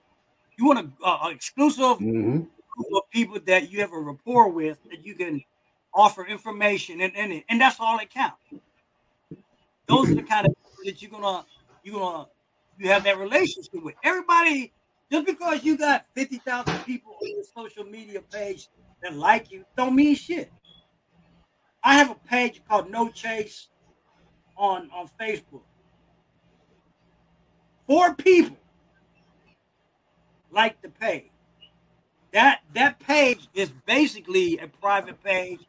You 0.57 0.67
want 0.67 0.79
an 0.79 0.93
uh, 1.05 1.29
exclusive 1.31 1.99
mm-hmm. 1.99 2.39
group 2.39 2.93
of 2.95 3.11
people 3.11 3.39
that 3.47 3.71
you 3.71 3.81
have 3.81 3.93
a 3.93 3.99
rapport 3.99 4.49
with 4.49 4.79
that 4.91 5.05
you 5.05 5.15
can 5.15 5.43
offer 5.95 6.27
information, 6.27 7.01
and 7.01 7.15
and, 7.17 7.43
and 7.49 7.61
that's 7.61 7.77
all 7.81 7.99
that 7.99 8.11
counts. 8.11 8.43
Those 9.87 10.11
are 10.11 10.15
the 10.15 10.23
kind 10.23 10.47
of 10.47 10.55
people 10.55 10.85
that 10.85 11.03
you're 11.03 11.11
gonna 11.11 11.45
you're 11.83 11.99
gonna 11.99 12.27
you 12.79 12.89
have 12.89 13.05
that 13.05 13.19
relationship 13.19 13.83
with. 13.83 13.95
Everybody, 14.03 14.73
just 15.11 15.27
because 15.27 15.65
you 15.65 15.77
got 15.77 16.07
50,000 16.15 16.79
people 16.85 17.13
on 17.21 17.29
your 17.29 17.45
social 17.57 17.85
media 17.85 18.21
page 18.21 18.69
that 19.03 19.15
like 19.15 19.51
you, 19.51 19.65
don't 19.77 19.95
mean 19.95 20.15
shit. 20.15 20.51
I 21.83 21.95
have 21.95 22.11
a 22.11 22.29
page 22.29 22.63
called 22.69 22.91
No 22.91 23.09
Chase 23.09 23.69
on, 24.57 24.91
on 24.95 25.09
Facebook. 25.21 25.63
Four 27.87 28.15
people 28.15 28.57
like 30.51 30.81
the 30.83 30.89
page. 30.89 31.31
That 32.33 32.61
that 32.75 32.99
page 32.99 33.49
is 33.55 33.71
basically 33.87 34.59
a 34.59 34.69
private 34.69 35.23
page, 35.25 35.61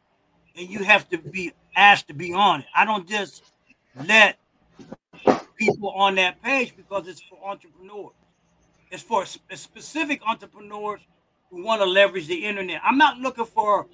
and 0.54 0.68
you 0.68 0.84
have 0.84 1.08
to 1.08 1.16
be 1.16 1.52
asked 1.74 2.08
to 2.08 2.14
be 2.14 2.34
on 2.34 2.60
it. 2.60 2.66
I 2.74 2.84
don't 2.84 3.08
just 3.08 3.42
let 4.04 4.36
people 5.56 5.90
on 5.90 6.14
that 6.16 6.42
page 6.42 6.74
because 6.76 7.06
it's 7.08 7.20
for 7.20 7.38
entrepreneurs. 7.44 8.12
It's 8.90 9.02
for 9.02 9.24
specific 9.24 10.20
entrepreneurs 10.26 11.00
who 11.50 11.64
want 11.64 11.80
to 11.80 11.86
leverage 11.86 12.26
the 12.26 12.44
internet. 12.44 12.80
I'm 12.84 12.98
not 12.98 13.18
looking 13.18 13.44
for 13.44 13.86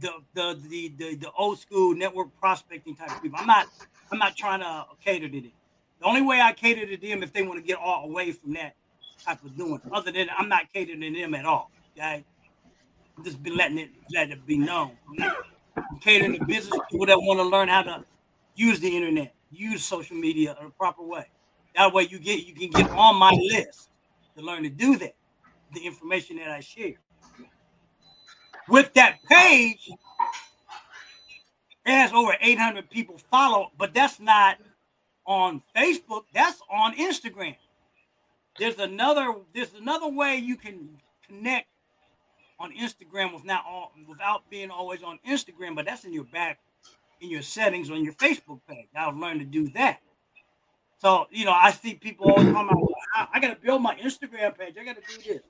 the 0.00 0.10
the 0.34 0.58
the 0.68 0.92
the, 0.96 1.14
the 1.16 1.30
old 1.32 1.58
school 1.58 1.94
network 1.94 2.28
prospecting 2.40 2.94
type 2.94 3.10
of 3.10 3.22
people. 3.22 3.38
I'm 3.40 3.46
not 3.46 3.66
I'm 4.10 4.18
not 4.18 4.36
trying 4.36 4.60
to 4.60 4.86
cater 5.04 5.28
to 5.28 5.40
them. 5.40 5.52
The 6.00 6.06
only 6.06 6.22
way 6.22 6.40
I 6.40 6.52
cater 6.52 6.86
to 6.86 6.96
them 6.96 7.22
if 7.22 7.32
they 7.32 7.42
want 7.42 7.58
to 7.60 7.66
get 7.66 7.78
all 7.78 8.04
away 8.04 8.32
from 8.32 8.54
that 8.54 8.74
type 9.24 9.44
of 9.44 9.56
doing. 9.56 9.80
Other 9.92 10.12
than 10.12 10.28
I'm 10.36 10.48
not 10.48 10.72
catering 10.72 11.00
to 11.00 11.12
them 11.12 11.34
at 11.34 11.44
all. 11.44 11.70
Okay, 11.96 12.24
I'm 13.16 13.24
just 13.24 13.42
been 13.42 13.56
letting 13.56 13.78
it 13.78 13.90
let 14.14 14.30
it 14.30 14.46
be 14.46 14.56
known. 14.56 14.92
I'm 15.76 15.98
catering 16.00 16.38
to 16.38 16.44
business 16.44 16.78
people 16.90 17.06
that 17.06 17.18
want 17.20 17.40
to 17.40 17.44
learn 17.44 17.68
how 17.68 17.82
to 17.82 18.04
use 18.54 18.80
the 18.80 18.96
internet, 18.96 19.34
use 19.50 19.84
social 19.84 20.16
media 20.16 20.56
in 20.60 20.66
a 20.66 20.70
proper 20.70 21.02
way. 21.02 21.26
That 21.76 21.92
way 21.92 22.08
you 22.10 22.18
get 22.18 22.46
you 22.46 22.54
can 22.54 22.70
get 22.70 22.90
on 22.90 23.16
my 23.16 23.30
list 23.30 23.90
to 24.36 24.42
learn 24.42 24.62
to 24.62 24.68
do 24.68 24.96
that. 24.98 25.14
The 25.74 25.86
information 25.86 26.36
that 26.36 26.50
I 26.50 26.60
share. 26.60 26.94
With 28.68 28.92
that 28.94 29.18
page, 29.28 29.90
it 31.86 31.90
has 31.90 32.12
over 32.12 32.36
800 32.40 32.90
people 32.90 33.18
follow, 33.30 33.70
but 33.78 33.94
that's 33.94 34.20
not 34.20 34.58
on 35.26 35.62
Facebook. 35.76 36.22
That's 36.34 36.60
on 36.70 36.94
Instagram. 36.96 37.56
There's 38.58 38.78
another 38.78 39.34
there's 39.54 39.74
another 39.74 40.08
way 40.08 40.36
you 40.36 40.56
can 40.56 40.88
connect 41.26 41.68
on 42.58 42.72
Instagram 42.72 43.32
without 43.32 43.92
without 44.08 44.50
being 44.50 44.70
always 44.70 45.02
on 45.02 45.18
Instagram, 45.26 45.76
but 45.76 45.86
that's 45.86 46.04
in 46.04 46.12
your 46.12 46.24
back 46.24 46.58
in 47.20 47.30
your 47.30 47.42
settings 47.42 47.90
on 47.90 48.04
your 48.04 48.14
Facebook 48.14 48.60
page. 48.68 48.88
I've 48.94 49.16
learned 49.16 49.40
to 49.40 49.46
do 49.46 49.68
that. 49.70 50.00
So 50.98 51.26
you 51.30 51.44
know, 51.44 51.52
I 51.52 51.70
see 51.70 51.94
people 51.94 52.30
all 52.30 52.42
the 52.42 52.52
time. 52.52 52.68
I, 53.14 53.28
I 53.34 53.40
got 53.40 53.48
to 53.48 53.60
build 53.60 53.82
my 53.82 53.94
Instagram 53.96 54.56
page. 54.58 54.74
I 54.80 54.84
got 54.84 54.96
to 54.96 55.02
do 55.16 55.32
this. 55.34 55.42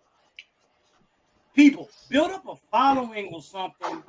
People 1.54 1.88
build 2.08 2.30
up 2.30 2.46
a 2.46 2.54
following 2.70 3.32
or 3.32 3.42
something. 3.42 4.02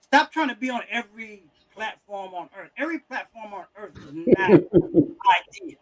Stop 0.00 0.32
trying 0.32 0.48
to 0.48 0.56
be 0.56 0.68
on 0.68 0.82
every 0.90 1.44
platform 1.74 2.34
on 2.34 2.48
earth. 2.58 2.70
Every 2.76 2.98
platform 2.98 3.54
on 3.54 3.64
earth 3.76 3.96
is 3.96 4.26
not 4.26 4.50
idea. 4.50 5.76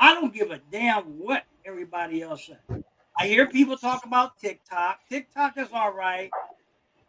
I 0.00 0.14
don't 0.14 0.34
give 0.34 0.50
a 0.50 0.60
damn 0.72 1.04
what 1.18 1.44
everybody 1.64 2.22
else 2.22 2.48
says. 2.48 2.82
I 3.16 3.28
hear 3.28 3.46
people 3.46 3.76
talk 3.76 4.04
about 4.04 4.38
TikTok. 4.40 5.00
TikTok 5.08 5.58
is 5.58 5.68
all 5.72 5.92
right, 5.92 6.30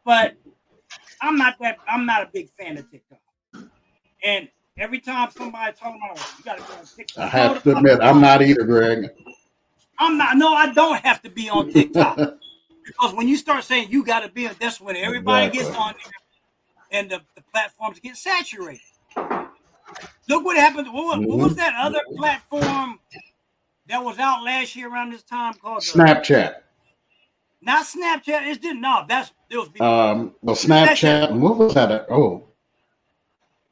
but 0.06 0.36
I'm 1.24 1.38
not 1.38 1.58
that. 1.60 1.78
I'm 1.88 2.06
not 2.06 2.24
a 2.24 2.30
big 2.32 2.50
fan 2.50 2.78
of 2.78 2.92
TikTok. 2.92 3.20
And 4.24 4.50
every 4.78 5.00
time 5.00 5.30
somebody 5.32 5.74
talking 5.78 6.00
about 6.04 6.20
oh, 6.20 6.36
you 6.38 6.44
got 6.44 6.58
to 6.58 6.64
be 6.64 6.78
on 6.78 6.86
TikTok, 6.86 7.24
I 7.24 7.28
have 7.28 7.64
to 7.64 7.78
admit, 7.78 8.00
I'm 8.02 8.20
not 8.20 8.42
either, 8.42 8.64
Greg. 8.64 9.10
I'm 9.98 10.18
not. 10.18 10.38
No, 10.38 10.54
I 10.54 10.74
don't 10.74 11.00
have 11.00 11.22
to 11.22 11.30
be 11.30 11.50
on 11.50 11.72
TikTok 11.72 12.18
because 12.86 13.14
when 13.14 13.28
you 13.28 13.38
start 13.38 13.64
saying 13.64 13.88
you 13.90 14.04
got 14.04 14.20
to 14.20 14.30
be 14.30 14.48
on, 14.48 14.56
that's 14.60 14.82
when 14.82 14.98
everybody 14.98 15.48
exactly. 15.48 15.72
gets 15.72 15.82
on 15.82 15.94
there, 16.04 17.00
and 17.00 17.10
the, 17.10 17.22
the 17.36 17.42
platforms 17.54 18.00
get 18.00 18.18
saturated. 18.18 18.82
Look 20.28 20.44
what 20.44 20.58
happened. 20.58 20.92
What, 20.92 21.20
mm-hmm. 21.20 21.30
what 21.30 21.38
was 21.40 21.56
that 21.56 21.74
other 21.78 22.02
platform 22.18 23.00
that 23.88 24.04
was 24.04 24.20
out 24.20 24.44
last 24.44 24.76
year 24.76 24.92
around 24.92 25.14
this 25.14 25.24
time 25.24 25.54
called 25.54 25.84
Snapchat? 25.84 26.56
Not 27.66 27.86
Snapchat. 27.86 28.52
It 28.52 28.62
didn't. 28.62 28.82
No, 28.82 29.06
that's 29.08 29.32
it 29.50 29.58
was. 29.58 29.70
Before. 29.70 29.88
Um, 29.88 30.36
well, 30.42 30.56
Snapchat. 30.56 31.32
What 31.32 31.58
was 31.58 31.74
that? 31.76 32.08
Oh, 32.10 32.44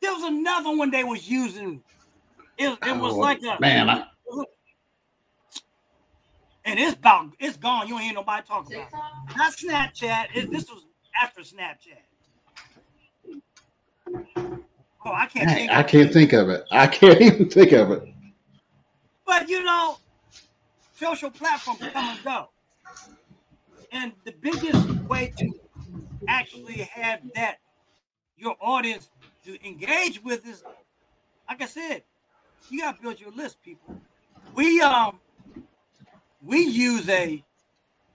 there 0.01 0.13
was 0.13 0.23
another 0.23 0.75
one 0.75 0.91
they 0.91 1.03
was 1.03 1.29
using. 1.29 1.83
It, 2.57 2.77
it 2.85 2.97
was 2.97 3.13
oh, 3.13 3.17
like 3.17 3.41
a 3.43 3.59
man. 3.59 3.89
I, 3.89 4.05
and 6.63 6.79
it's 6.79 6.93
about 6.93 7.31
it's 7.39 7.57
gone. 7.57 7.87
You 7.87 7.95
ain't 7.95 8.05
hear 8.05 8.13
nobody 8.13 8.43
talking 8.47 8.75
about 8.75 8.87
it. 8.87 9.37
Not 9.37 9.53
Snapchat. 9.53 10.27
It, 10.35 10.51
this 10.51 10.69
was 10.69 10.85
after 11.21 11.41
Snapchat. 11.41 11.99
Oh, 15.03 15.11
I 15.11 15.25
can't. 15.25 15.49
think 15.49 15.71
I 15.71 15.83
can't 15.83 16.09
it. 16.09 16.13
think 16.13 16.33
of 16.33 16.49
it. 16.49 16.63
I 16.71 16.87
can't 16.87 17.19
even 17.21 17.49
think 17.49 17.71
of 17.73 17.91
it. 17.91 18.03
But 19.25 19.49
you 19.49 19.63
know, 19.63 19.97
social 20.95 21.29
platforms 21.29 21.81
come 21.91 22.09
and 22.09 22.23
go, 22.23 22.49
and 23.91 24.13
the 24.25 24.33
biggest 24.41 24.87
way 25.07 25.33
to 25.37 25.53
actually 26.27 26.89
have 26.93 27.21
that 27.35 27.57
your 28.37 28.55
audience 28.61 29.09
to 29.45 29.67
engage 29.67 30.23
with 30.23 30.47
is, 30.47 30.63
like 31.47 31.61
I 31.61 31.65
said, 31.65 32.03
you 32.69 32.81
got 32.81 32.97
to 32.97 33.01
build 33.01 33.19
your 33.19 33.31
list, 33.31 33.61
people. 33.61 34.01
We 34.55 34.81
um 34.81 35.19
we 36.43 36.59
use 36.61 37.07
a 37.09 37.43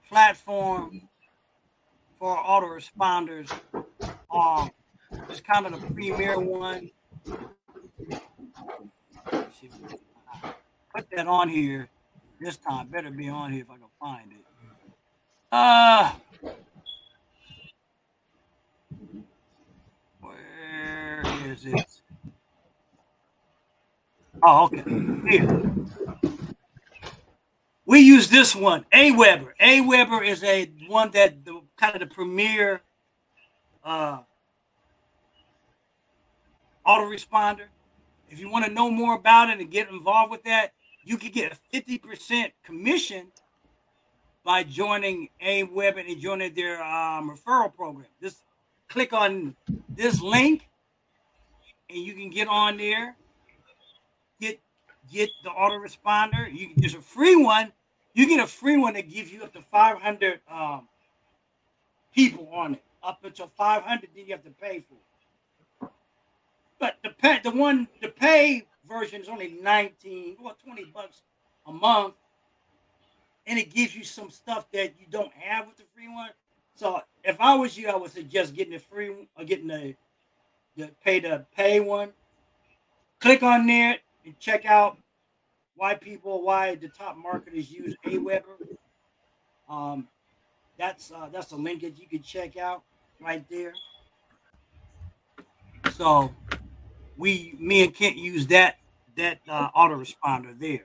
platform 0.08 1.08
for 2.18 2.36
autoresponders. 2.36 3.52
Um, 4.30 4.70
it's 5.28 5.40
kind 5.40 5.66
of 5.66 5.80
the 5.80 5.86
premier 5.92 6.38
one. 6.38 6.90
Put 10.94 11.10
that 11.14 11.26
on 11.26 11.48
here 11.48 11.88
this 12.40 12.56
time. 12.56 12.88
Better 12.88 13.10
be 13.10 13.28
on 13.28 13.52
here 13.52 13.62
if 13.62 13.70
I 13.70 13.74
can 13.74 13.84
find 14.00 14.32
it. 14.32 14.45
Uh, 15.52 16.12
where 20.20 21.22
is 21.46 21.64
it? 21.64 21.86
Oh, 24.42 24.64
okay. 24.64 24.82
Here. 25.30 25.62
We 27.84 28.00
use 28.00 28.28
this 28.28 28.54
one, 28.54 28.84
A 28.92 29.12
Aweber. 29.12 29.52
A 29.60 29.80
Weber 29.80 30.22
is 30.24 30.42
a 30.42 30.66
one 30.88 31.12
that 31.12 31.44
the 31.44 31.60
kind 31.76 31.94
of 31.94 32.00
the 32.00 32.12
premier 32.12 32.80
uh, 33.84 34.18
autoresponder. 36.84 37.66
If 38.28 38.40
you 38.40 38.50
want 38.50 38.64
to 38.64 38.72
know 38.72 38.90
more 38.90 39.14
about 39.14 39.50
it 39.50 39.60
and 39.60 39.70
get 39.70 39.88
involved 39.88 40.32
with 40.32 40.42
that, 40.42 40.72
you 41.04 41.16
can 41.16 41.30
get 41.30 41.52
a 41.52 41.76
50% 41.76 42.50
commission 42.64 43.28
by 44.46 44.62
joining 44.62 45.28
Aweber 45.44 46.08
and 46.08 46.20
joining 46.20 46.54
their 46.54 46.82
um, 46.82 47.30
referral 47.30 47.74
program. 47.74 48.06
Just 48.22 48.38
click 48.88 49.12
on 49.12 49.54
this 49.90 50.22
link 50.22 50.68
and 51.90 51.98
you 51.98 52.14
can 52.14 52.30
get 52.30 52.48
on 52.48 52.78
there, 52.78 53.16
get 54.40 54.58
get 55.12 55.28
the 55.44 55.50
autoresponder. 55.50 56.50
You 56.50 56.70
there's 56.76 56.94
a 56.94 57.00
free 57.02 57.36
one 57.36 57.72
you 58.16 58.26
get 58.26 58.40
a 58.40 58.46
free 58.46 58.78
one 58.78 58.94
that 58.94 59.10
gives 59.10 59.30
you 59.30 59.42
up 59.44 59.52
to 59.52 59.60
500 59.60 60.40
um, 60.50 60.88
people 62.14 62.48
on 62.50 62.74
it. 62.74 62.82
Up 63.02 63.22
until 63.22 63.46
500, 63.46 64.08
then 64.16 64.24
you 64.26 64.32
have 64.32 64.42
to 64.42 64.50
pay 64.50 64.80
for 64.80 64.94
it. 65.86 65.90
But 66.80 66.96
the 67.04 67.10
pay, 67.10 67.40
the 67.44 67.50
one, 67.50 67.88
the 68.00 68.08
pay 68.08 68.66
version 68.88 69.20
is 69.20 69.28
only 69.28 69.58
19, 69.62 70.38
or 70.42 70.52
20 70.64 70.84
bucks 70.94 71.20
a 71.66 71.72
month. 71.72 72.14
And 73.46 73.58
it 73.58 73.72
gives 73.72 73.94
you 73.94 74.04
some 74.04 74.30
stuff 74.30 74.70
that 74.72 74.94
you 74.98 75.06
don't 75.10 75.32
have 75.34 75.66
with 75.66 75.76
the 75.76 75.84
free 75.94 76.08
one. 76.08 76.30
So 76.74 77.00
if 77.24 77.40
I 77.40 77.54
was 77.54 77.76
you, 77.76 77.88
I 77.88 77.96
would 77.96 78.10
suggest 78.10 78.54
getting 78.54 78.72
the 78.72 78.78
free 78.78 79.08
or 79.08 79.16
uh, 79.38 79.44
getting 79.44 79.68
the, 79.68 79.94
the 80.76 80.90
pay 81.02 81.20
the 81.20 81.46
pay 81.56 81.80
one. 81.80 82.10
Click 83.20 83.42
on 83.42 83.66
there 83.66 83.96
and 84.24 84.38
check 84.38 84.66
out 84.66 84.98
why 85.74 85.94
people, 85.94 86.42
why 86.42 86.74
the 86.74 86.88
top 86.88 87.16
marketers 87.16 87.70
use 87.70 87.94
Aweber. 88.04 88.42
Um, 89.68 90.08
that's 90.78 91.10
uh, 91.10 91.28
that's 91.32 91.52
a 91.52 91.56
link 91.56 91.82
that 91.82 91.98
you 91.98 92.06
can 92.06 92.22
check 92.22 92.56
out 92.56 92.82
right 93.20 93.44
there. 93.48 93.72
So 95.92 96.34
we, 97.16 97.56
me 97.58 97.84
and 97.84 97.94
Kent 97.94 98.16
use 98.16 98.46
that 98.48 98.76
that 99.16 99.38
uh, 99.48 99.70
autoresponder 99.70 100.58
there. 100.58 100.84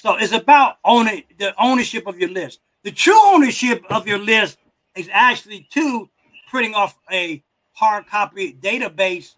So 0.00 0.14
it's 0.14 0.32
about 0.32 0.78
owning 0.84 1.24
the 1.38 1.52
ownership 1.60 2.06
of 2.06 2.20
your 2.20 2.30
list. 2.30 2.60
The 2.84 2.92
true 2.92 3.18
ownership 3.20 3.84
of 3.90 4.06
your 4.06 4.18
list 4.18 4.56
is 4.94 5.08
actually 5.12 5.66
to 5.72 6.08
printing 6.48 6.74
off 6.74 6.96
a 7.10 7.42
hard 7.72 8.06
copy 8.06 8.52
database 8.52 9.34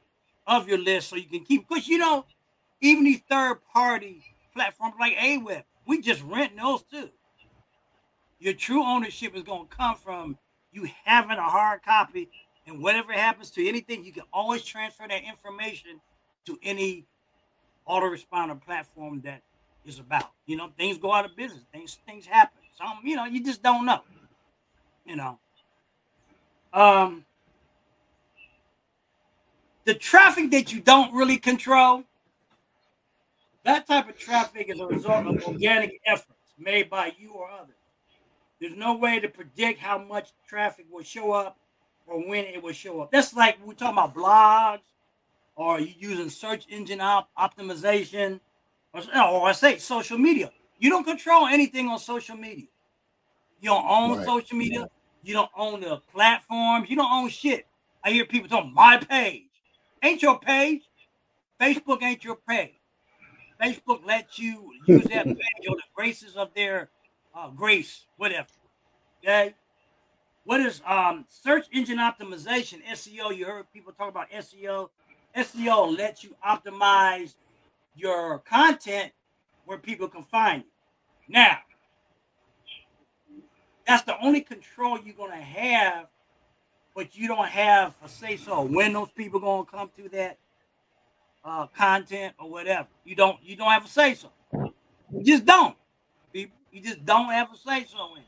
of 0.47 0.69
your 0.69 0.77
list 0.77 1.09
so 1.09 1.17
you 1.17 1.25
can 1.25 1.47
keep 1.47 1.67
because 1.67 1.89
you 1.89 1.97
know 1.97 2.27
even 2.83 3.05
these 3.05 3.21
third 3.21 3.61
party 3.73 4.23
platforms 4.53 4.97
like 5.01 5.17
Aweber. 5.17 5.63
We 5.87 6.03
just 6.03 6.23
rent 6.25 6.53
those 6.61 6.83
too. 6.83 7.09
Your 8.39 8.53
true 8.53 8.85
ownership 8.85 9.35
is 9.35 9.43
going 9.43 9.67
to 9.67 9.75
come 9.75 9.97
from 9.97 10.37
you 10.73 10.87
having 11.07 11.39
a 11.39 11.43
hard 11.43 11.83
copy, 11.83 12.29
and 12.67 12.83
whatever 12.83 13.15
happens 13.15 13.51
to 13.53 13.67
anything, 13.67 14.05
you 14.05 14.13
can 14.13 14.25
always 14.31 14.63
transfer 14.63 15.07
that 15.09 15.23
information 15.25 16.03
to 16.45 16.59
any 16.63 17.07
autoresponder 17.89 18.63
platform 18.63 19.23
that 19.23 19.43
is 19.85 19.99
about. 19.99 20.31
You 20.47 20.57
know, 20.57 20.71
things 20.77 20.99
go 20.99 21.13
out 21.13 21.25
of 21.25 21.37
business, 21.37 21.65
things 21.73 21.99
things 22.07 22.27
happen. 22.27 22.59
Some, 22.77 23.01
you 23.05 23.17
know, 23.17 23.25
you 23.25 23.45
just 23.45 23.63
don't 23.63 23.87
know. 23.87 24.01
You 25.05 25.17
know. 25.17 25.39
Um 26.73 27.25
the 29.85 29.95
traffic 29.95 30.51
that 30.53 30.73
you 30.73 30.81
don't 30.81 31.13
really 31.13 31.37
control 31.37 32.05
that 33.65 33.87
type 33.87 34.09
of 34.09 34.19
traffic 34.19 34.69
is 34.69 34.81
a 34.81 34.87
result 34.87 35.27
of 35.27 35.43
organic 35.45 36.01
efforts. 36.07 36.39
made 36.59 36.89
by 36.89 37.13
you 37.19 37.33
or 37.33 37.51
others. 37.51 37.75
There's 38.61 38.77
no 38.77 38.97
way 38.97 39.21
to 39.21 39.29
predict 39.29 39.81
how 39.81 39.99
much 39.99 40.31
traffic 40.47 40.87
will 40.91 41.03
show 41.03 41.33
up 41.33 41.57
or 42.07 42.27
when 42.27 42.45
it 42.45 42.63
will 42.63 42.73
show 42.73 43.01
up. 43.01 43.11
That's 43.11 43.35
like 43.35 43.59
we're 43.65 43.75
talking 43.75 43.99
about 43.99 44.15
blogs 44.15 44.81
or 45.57 45.81
you 45.81 45.95
using 45.99 46.31
search 46.31 46.67
engine 46.69 47.01
op- 47.01 47.31
optimization 47.39 48.41
or, 48.93 49.03
or 49.03 49.49
I 49.49 49.53
say 49.53 49.79
social 49.79 50.19
media. 50.19 50.51
You 50.79 50.91
don't 50.91 51.05
control 51.05 51.47
anything 51.47 51.89
on 51.89 51.99
social 51.99 52.37
media. 52.37 52.67
You 53.61 53.71
don't 53.71 53.85
own 53.87 54.19
right. 54.19 54.27
social 54.27 54.57
media. 54.57 54.89
You 55.23 55.35
don't 55.35 55.51
own 55.57 55.81
the 55.81 56.01
platforms. 56.13 56.89
You 56.89 56.97
don't 56.97 57.13
own 57.13 57.29
shit. 57.29 57.67
I 58.03 58.11
hear 58.11 58.25
people 58.25 58.49
talking 58.49 58.73
my 58.73 58.97
page. 58.97 59.43
Ain't 60.03 60.23
your 60.23 60.39
page. 60.41 60.83
Facebook 61.61 62.03
ain't 62.03 62.25
your 62.25 62.37
page. 62.49 62.73
Facebook 63.63 64.07
lets 64.07 64.39
you 64.39 64.73
use 64.87 65.05
that 65.05 65.25
page 65.27 65.69
on 65.69 65.77
the 65.77 65.83
graces 65.95 66.37
of 66.37 66.49
their 66.55 66.89
uh, 67.35 67.51
grace, 67.51 68.07
whatever. 68.17 68.49
Okay. 69.23 69.55
What 70.45 70.61
is 70.61 70.81
um 70.87 71.27
search 71.29 71.67
engine 71.71 71.99
optimization? 71.99 72.83
SEO. 72.91 73.37
You 73.37 73.45
heard 73.45 73.71
people 73.75 73.93
talk 73.93 74.09
about 74.09 74.31
SEO. 74.31 74.89
SEO 75.37 75.97
lets 75.97 76.25
you 76.25 76.35
optimize 76.45 77.35
your 77.95 78.39
content 78.41 79.13
where 79.65 79.79
people 79.79 80.09
can 80.09 80.23
find 80.23 80.63
you. 80.65 80.71
Now, 81.29 81.59
that's 83.87 84.03
the 84.05 84.19
only 84.21 84.41
control 84.41 84.99
you're 85.05 85.15
gonna 85.15 85.37
have, 85.37 86.07
but 86.95 87.17
you 87.17 87.29
don't 87.29 87.49
have 87.49 87.95
a 88.05 88.09
say 88.09 88.37
so 88.37 88.63
when 88.63 88.93
those 88.93 89.11
people 89.11 89.41
gonna 89.41 89.65
come 89.65 89.91
to 89.97 90.09
that 90.11 90.39
uh, 91.45 91.67
content 91.69 92.35
or 92.39 92.51
whatever. 92.51 92.89
You 93.05 93.15
don't 93.17 93.39
you 93.43 93.57
don't 93.57 93.71
have 93.71 93.85
a 93.85 93.89
say 93.89 94.15
so. 94.15 94.31
You 94.53 95.25
just 95.25 95.45
don't. 95.45 95.77
You 96.73 96.81
just 96.81 97.05
don't 97.05 97.31
have 97.31 97.49
a 97.53 97.57
say 97.57 97.85
so 97.85 98.15
in. 98.17 98.23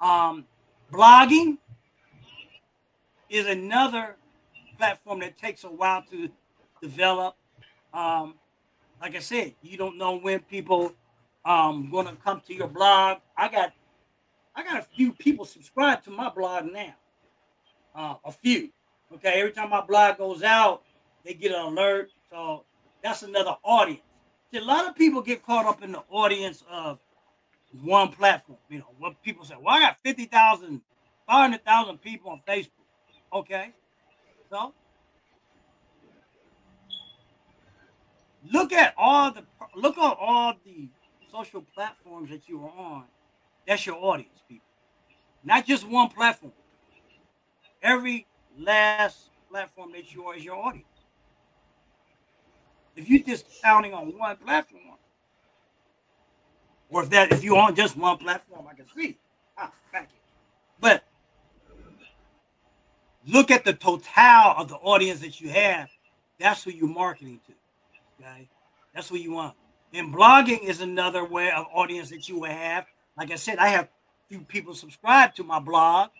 Um, 0.00 0.44
blogging 0.92 1.58
is 3.30 3.46
another 3.46 4.16
platform 4.76 5.20
that 5.20 5.38
takes 5.38 5.64
a 5.64 5.70
while 5.70 6.02
to 6.10 6.28
develop. 6.82 7.36
Um, 7.94 8.34
like 9.00 9.16
I 9.16 9.20
said, 9.20 9.54
you 9.62 9.76
don't 9.76 9.96
know 9.96 10.16
when 10.16 10.40
people 10.40 10.92
um 11.44 11.90
gonna 11.90 12.16
come 12.22 12.42
to 12.46 12.54
your 12.54 12.68
blog. 12.68 13.18
I 13.36 13.48
got 13.48 13.72
I 14.54 14.62
got 14.62 14.78
a 14.80 14.82
few 14.82 15.12
people 15.12 15.44
subscribe 15.44 16.02
to 16.04 16.10
my 16.10 16.28
blog 16.28 16.66
now. 16.72 16.94
Uh, 17.94 18.14
a 18.24 18.32
few. 18.32 18.70
Okay, 19.12 19.40
every 19.40 19.52
time 19.52 19.70
my 19.70 19.80
blog 19.80 20.18
goes 20.18 20.42
out, 20.42 20.82
they 21.24 21.34
get 21.34 21.52
an 21.52 21.60
alert. 21.60 22.10
So 22.30 22.64
that's 23.02 23.22
another 23.22 23.56
audience. 23.64 24.02
See, 24.52 24.58
a 24.58 24.64
lot 24.64 24.86
of 24.86 24.94
people 24.94 25.22
get 25.22 25.44
caught 25.44 25.66
up 25.66 25.82
in 25.82 25.92
the 25.92 26.02
audience 26.10 26.62
of 26.70 26.98
one 27.82 28.08
platform. 28.08 28.58
You 28.68 28.78
know, 28.80 28.94
what 28.98 29.20
people 29.22 29.44
say, 29.44 29.54
well, 29.60 29.76
I 29.76 29.80
got 29.80 29.96
50,000, 30.04 30.80
500,000 31.26 31.98
people 31.98 32.30
on 32.30 32.40
Facebook. 32.46 32.70
Okay. 33.32 33.72
So 34.50 34.74
look 38.52 38.72
at 38.72 38.94
all 38.96 39.30
the 39.32 39.44
look 39.74 39.98
at 39.98 40.16
all 40.18 40.54
the 40.64 40.88
social 41.30 41.62
platforms 41.74 42.30
that 42.30 42.48
you 42.48 42.62
are 42.64 42.72
on. 42.76 43.04
That's 43.66 43.86
your 43.86 43.96
audience, 43.96 44.42
people. 44.48 44.66
Not 45.44 45.66
just 45.66 45.86
one 45.88 46.08
platform. 46.08 46.52
Every 47.82 48.26
last 48.58 49.30
platform 49.50 49.92
that 49.92 50.12
you 50.12 50.24
are 50.24 50.36
is 50.36 50.44
your 50.44 50.56
audience. 50.56 50.86
If 52.96 53.08
you're 53.08 53.22
just 53.22 53.46
counting 53.62 53.94
on 53.94 54.18
one 54.18 54.36
platform, 54.36 54.82
or 56.90 57.04
if 57.04 57.10
that 57.10 57.32
if 57.32 57.44
you're 57.44 57.56
on 57.56 57.74
just 57.74 57.96
one 57.96 58.18
platform, 58.18 58.66
I 58.70 58.74
can 58.74 58.86
see. 58.94 59.16
Ah, 59.56 59.72
thank 59.92 60.08
you. 60.10 60.18
But 60.80 61.04
look 63.26 63.50
at 63.50 63.64
the 63.64 63.72
total 63.72 64.54
of 64.56 64.68
the 64.68 64.76
audience 64.76 65.20
that 65.20 65.40
you 65.40 65.50
have. 65.50 65.88
That's 66.38 66.64
who 66.64 66.70
you're 66.70 66.88
marketing 66.88 67.40
to. 67.46 67.52
Okay, 68.20 68.48
that's 68.94 69.08
who 69.08 69.16
you 69.16 69.32
want. 69.32 69.56
And 69.94 70.14
blogging 70.14 70.62
is 70.62 70.80
another 70.80 71.24
way 71.24 71.50
of 71.50 71.66
audience 71.72 72.10
that 72.10 72.28
you 72.28 72.40
will 72.40 72.50
have. 72.50 72.86
Like 73.16 73.30
I 73.30 73.36
said, 73.36 73.58
I 73.58 73.68
have 73.68 73.88
few 74.28 74.40
people 74.40 74.74
subscribe 74.74 75.34
to 75.36 75.44
my 75.44 75.58
blog. 75.58 76.10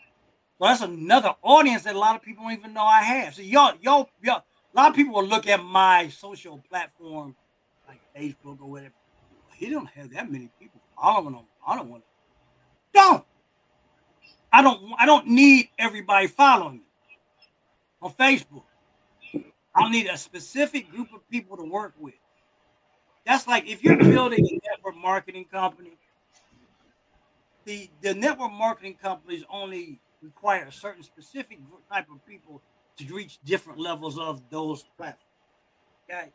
So 0.59 0.67
that's 0.67 0.81
another 0.81 1.35
audience 1.43 1.85
that 1.85 1.95
a 1.95 1.99
lot 1.99 2.17
of 2.17 2.23
people 2.23 2.45
don't 2.45 2.53
even 2.53 2.73
know 2.73 2.85
I 2.85 3.03
have. 3.03 3.35
So 3.35 3.43
y'all, 3.43 3.75
y'all, 3.81 4.11
y'all, 4.23 4.43
a 4.75 4.77
lot 4.77 4.91
of 4.91 4.97
people 4.97 5.15
will 5.15 5.27
look 5.27 5.47
at 5.47 5.63
my 5.63 6.09
social 6.09 6.59
platform, 6.69 7.37
like 7.87 8.01
Facebook 8.17 8.61
or 8.61 8.71
whatever. 8.71 8.95
He 9.55 9.69
don't 9.69 9.87
have 9.87 10.11
that 10.15 10.31
many 10.31 10.49
people 10.59 10.81
following 10.99 11.35
him. 11.35 11.45
I 11.67 11.77
don't 11.77 11.91
want 11.91 12.03
to. 12.03 12.09
Don't. 12.93 13.25
I 14.53 14.63
don't. 14.63 14.93
I 14.99 15.07
don't 15.07 15.27
need 15.29 15.69
everybody 15.79 16.27
following 16.27 16.79
me 16.79 16.83
on 18.03 18.13
Facebook. 18.15 18.65
I 19.75 19.89
need 19.89 20.07
a 20.07 20.17
specific 20.17 20.91
group 20.91 21.09
of 21.15 21.29
people 21.31 21.57
to 21.57 21.65
work 21.65 21.95
with. 21.99 22.15
That's 23.27 23.47
like 23.47 23.69
if 23.69 23.85
you're 23.85 23.97
building 23.97 24.45
a 24.45 24.61
network 24.69 24.97
marketing 24.97 25.45
company, 25.45 25.97
the, 27.65 27.91
the 28.01 28.15
network 28.15 28.53
marketing 28.53 28.97
companies 29.01 29.45
only 29.51 30.01
require 30.23 30.65
a 30.65 30.73
certain 30.73 31.03
specific 31.03 31.59
type 31.91 32.07
of 32.11 32.25
people 32.27 32.63
to 32.97 33.15
reach 33.15 33.39
different 33.45 33.79
levels 33.79 34.19
of 34.19 34.43
those 34.51 34.85
platforms. 34.97 35.25
Okay. 36.11 36.33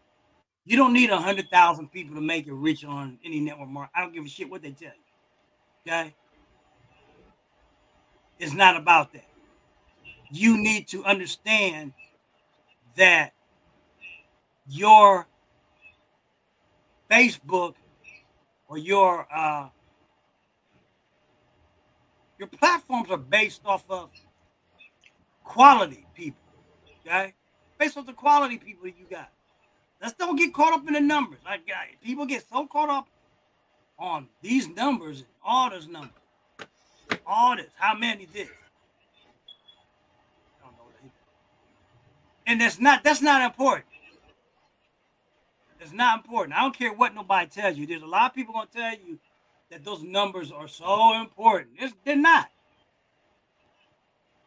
You 0.65 0.77
don't 0.77 0.93
need 0.93 1.09
a 1.09 1.17
hundred 1.17 1.49
thousand 1.49 1.91
people 1.91 2.15
to 2.15 2.21
make 2.21 2.47
it 2.47 2.53
rich 2.53 2.85
on 2.85 3.19
any 3.23 3.39
network 3.39 3.69
market. 3.69 3.91
I 3.95 4.01
don't 4.01 4.13
give 4.13 4.25
a 4.25 4.29
shit 4.29 4.49
what 4.49 4.61
they 4.61 4.71
tell 4.71 4.87
you. 4.87 5.91
Okay. 5.91 6.15
It's 8.39 8.53
not 8.53 8.75
about 8.75 9.13
that. 9.13 9.27
You 10.31 10.57
need 10.57 10.87
to 10.89 11.05
understand 11.05 11.93
that 12.95 13.33
your 14.67 15.27
Facebook 17.09 17.75
or 18.67 18.77
your 18.77 19.27
uh, 19.33 19.69
your 22.37 22.47
platforms 22.47 23.09
are 23.09 23.17
based 23.17 23.61
off 23.65 23.83
of 23.89 24.09
quality 25.43 26.05
people. 26.15 26.39
Okay, 27.05 27.33
based 27.77 27.97
on 27.97 28.05
the 28.05 28.13
quality 28.13 28.57
people 28.57 28.87
you 28.87 29.05
got. 29.09 29.29
Let's 30.01 30.13
don't 30.13 30.35
get 30.35 30.53
caught 30.53 30.73
up 30.73 30.87
in 30.87 30.93
the 30.93 31.01
numbers. 31.01 31.39
Like 31.45 31.61
people 32.03 32.25
get 32.25 32.43
so 32.51 32.67
caught 32.67 32.89
up 32.89 33.07
on 33.97 34.27
these 34.41 34.67
numbers 34.67 35.19
and 35.19 35.27
all 35.43 35.69
those 35.69 35.87
numbers, 35.87 36.11
all 37.25 37.55
this. 37.55 37.67
How 37.75 37.95
many 37.95 38.25
this? 38.25 38.49
And 42.47 42.61
that's 42.61 42.79
not 42.79 43.03
that's 43.03 43.21
not 43.21 43.41
important. 43.41 43.85
It's 45.79 45.93
not 45.93 46.17
important. 46.19 46.57
I 46.57 46.61
don't 46.61 46.77
care 46.77 46.93
what 46.93 47.13
nobody 47.13 47.47
tells 47.47 47.77
you. 47.77 47.85
There's 47.85 48.01
a 48.01 48.07
lot 48.07 48.31
of 48.31 48.35
people 48.35 48.53
gonna 48.53 48.67
tell 48.73 48.91
you 48.91 49.19
that 49.69 49.83
those 49.83 50.03
numbers 50.03 50.51
are 50.51 50.67
so 50.67 51.19
important. 51.19 51.71
It's, 51.77 51.93
they're 52.03 52.15
not. 52.15 52.49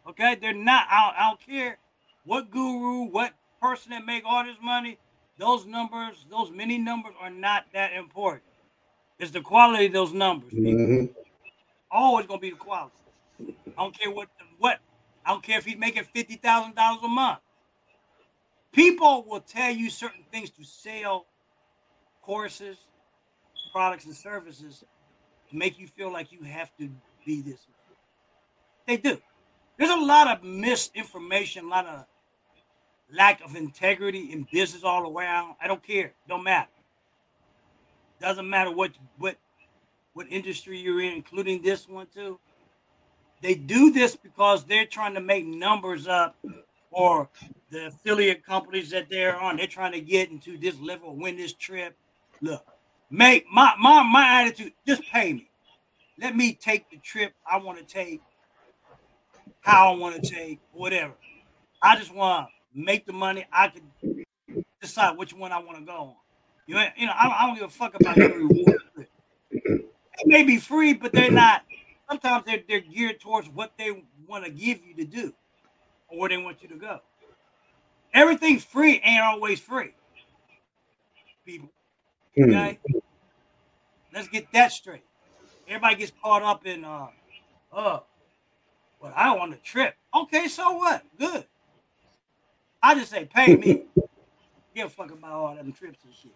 Okay, 0.08 0.36
they're 0.40 0.52
not. 0.52 0.86
I 0.90 1.14
I 1.16 1.28
don't 1.28 1.40
care 1.40 1.78
what 2.24 2.50
guru, 2.50 3.04
what 3.04 3.34
person 3.60 3.90
that 3.90 4.04
make 4.04 4.22
all 4.24 4.44
this 4.44 4.56
money, 4.62 4.98
those 5.38 5.66
numbers, 5.66 6.26
those 6.30 6.50
many 6.50 6.78
numbers 6.78 7.14
are 7.20 7.30
not 7.30 7.66
that 7.72 7.92
important. 7.92 8.42
It's 9.18 9.30
the 9.32 9.40
quality 9.40 9.86
of 9.86 9.92
those 9.92 10.12
numbers. 10.12 10.52
Mm-hmm. 10.52 11.06
Always 11.90 12.26
gonna 12.26 12.40
be 12.40 12.50
the 12.50 12.56
quality. 12.56 12.94
I 13.40 13.82
don't 13.82 13.98
care 13.98 14.10
what 14.10 14.28
what. 14.58 14.78
I 15.24 15.30
don't 15.30 15.42
care 15.42 15.58
if 15.58 15.64
he's 15.64 15.76
making 15.76 16.04
fifty 16.04 16.36
thousand 16.36 16.74
dollars 16.74 17.00
a 17.02 17.08
month. 17.08 17.40
People 18.72 19.24
will 19.26 19.40
tell 19.40 19.70
you 19.70 19.90
certain 19.90 20.24
things 20.30 20.50
to 20.50 20.64
sell 20.64 21.26
courses, 22.22 22.76
products, 23.72 24.04
and 24.04 24.14
services 24.14 24.84
to 25.50 25.56
make 25.56 25.78
you 25.78 25.86
feel 25.86 26.12
like 26.12 26.30
you 26.30 26.42
have 26.42 26.70
to 26.78 26.88
be 27.24 27.40
this. 27.40 27.66
They 28.86 28.96
do. 28.96 29.18
There's 29.78 29.90
a 29.90 29.96
lot 29.96 30.28
of 30.28 30.42
misinformation, 30.42 31.64
a 31.64 31.68
lot 31.68 31.86
of 31.86 32.04
lack 33.12 33.40
of 33.42 33.56
integrity 33.56 34.32
in 34.32 34.46
business 34.52 34.84
all 34.84 35.10
around. 35.10 35.54
I 35.60 35.66
don't 35.68 35.82
care. 35.82 36.12
Don't 36.28 36.44
matter. 36.44 36.68
Doesn't 38.20 38.48
matter 38.48 38.70
what 38.72 38.92
what 39.18 39.36
what 40.14 40.26
industry 40.30 40.78
you're 40.78 41.00
in, 41.00 41.12
including 41.12 41.62
this 41.62 41.88
one 41.88 42.08
too. 42.12 42.40
They 43.40 43.54
do 43.54 43.92
this 43.92 44.16
because 44.16 44.64
they're 44.64 44.86
trying 44.86 45.14
to 45.14 45.20
make 45.20 45.46
numbers 45.46 46.08
up 46.08 46.36
or 46.90 47.28
the 47.70 47.88
affiliate 47.88 48.44
companies 48.44 48.90
that 48.90 49.08
they're 49.10 49.36
on. 49.36 49.56
They're 49.56 49.66
trying 49.66 49.92
to 49.92 50.00
get 50.00 50.30
into 50.30 50.58
this 50.58 50.78
level, 50.80 51.14
win 51.16 51.36
this 51.36 51.52
trip. 51.52 51.96
Look, 52.40 52.64
make 53.10 53.46
my 53.52 53.74
my 53.78 54.02
my 54.02 54.42
attitude, 54.42 54.72
just 54.86 55.02
pay 55.02 55.32
me. 55.32 55.50
Let 56.20 56.36
me 56.36 56.52
take 56.54 56.90
the 56.90 56.96
trip 56.98 57.32
I 57.50 57.58
want 57.58 57.78
to 57.78 57.84
take, 57.84 58.20
how 59.60 59.92
I 59.92 59.96
want 59.96 60.22
to 60.22 60.30
take, 60.34 60.58
whatever. 60.72 61.14
I 61.82 61.96
just 61.96 62.12
want 62.12 62.48
to 62.48 62.80
make 62.80 63.06
the 63.06 63.12
money. 63.12 63.46
I 63.52 63.68
can 63.68 64.24
decide 64.80 65.16
which 65.16 65.32
one 65.32 65.52
I 65.52 65.58
want 65.58 65.78
to 65.78 65.84
go 65.84 65.92
on. 65.92 66.14
You 66.66 66.74
know, 66.74 66.86
you 66.96 67.06
know, 67.06 67.12
I, 67.18 67.46
don't 67.46 67.54
give 67.54 67.64
a 67.64 67.68
fuck 67.68 67.94
about 67.98 68.16
your 68.16 68.34
reward. 68.34 68.82
may 70.26 70.42
be 70.42 70.58
free, 70.58 70.92
but 70.92 71.12
they're 71.12 71.30
not. 71.30 71.62
Sometimes 72.08 72.44
they're 72.46 72.62
they're 72.68 72.80
geared 72.80 73.20
towards 73.20 73.48
what 73.48 73.72
they 73.78 74.04
want 74.26 74.44
to 74.44 74.50
give 74.50 74.80
you 74.84 74.94
to 74.96 75.04
do, 75.04 75.32
or 76.08 76.18
where 76.18 76.28
they 76.28 76.36
want 76.36 76.62
you 76.62 76.68
to 76.68 76.76
go. 76.76 77.00
Everything 78.14 78.58
free 78.58 79.00
ain't 79.04 79.22
always 79.22 79.60
free. 79.60 79.94
People, 81.46 81.70
Hmm. 82.36 82.44
okay. 82.50 82.78
Let's 84.12 84.28
get 84.28 84.50
that 84.52 84.72
straight. 84.72 85.04
Everybody 85.66 85.96
gets 85.96 86.12
caught 86.22 86.42
up 86.42 86.66
in 86.66 86.84
uh, 86.84 87.08
uh, 87.72 88.00
well, 89.00 89.12
I 89.14 89.34
want 89.36 89.54
a 89.54 89.56
trip. 89.58 89.94
Okay, 90.14 90.48
so 90.48 90.72
what? 90.72 91.02
Good. 91.18 91.44
I 92.82 92.94
just 92.94 93.10
say 93.10 93.24
pay 93.26 93.56
me. 93.56 93.84
Give 94.74 94.86
a 94.86 94.90
fuck 94.90 95.10
about 95.10 95.32
all 95.32 95.54
them 95.54 95.72
trips 95.72 95.98
and 96.04 96.14
shit. 96.14 96.32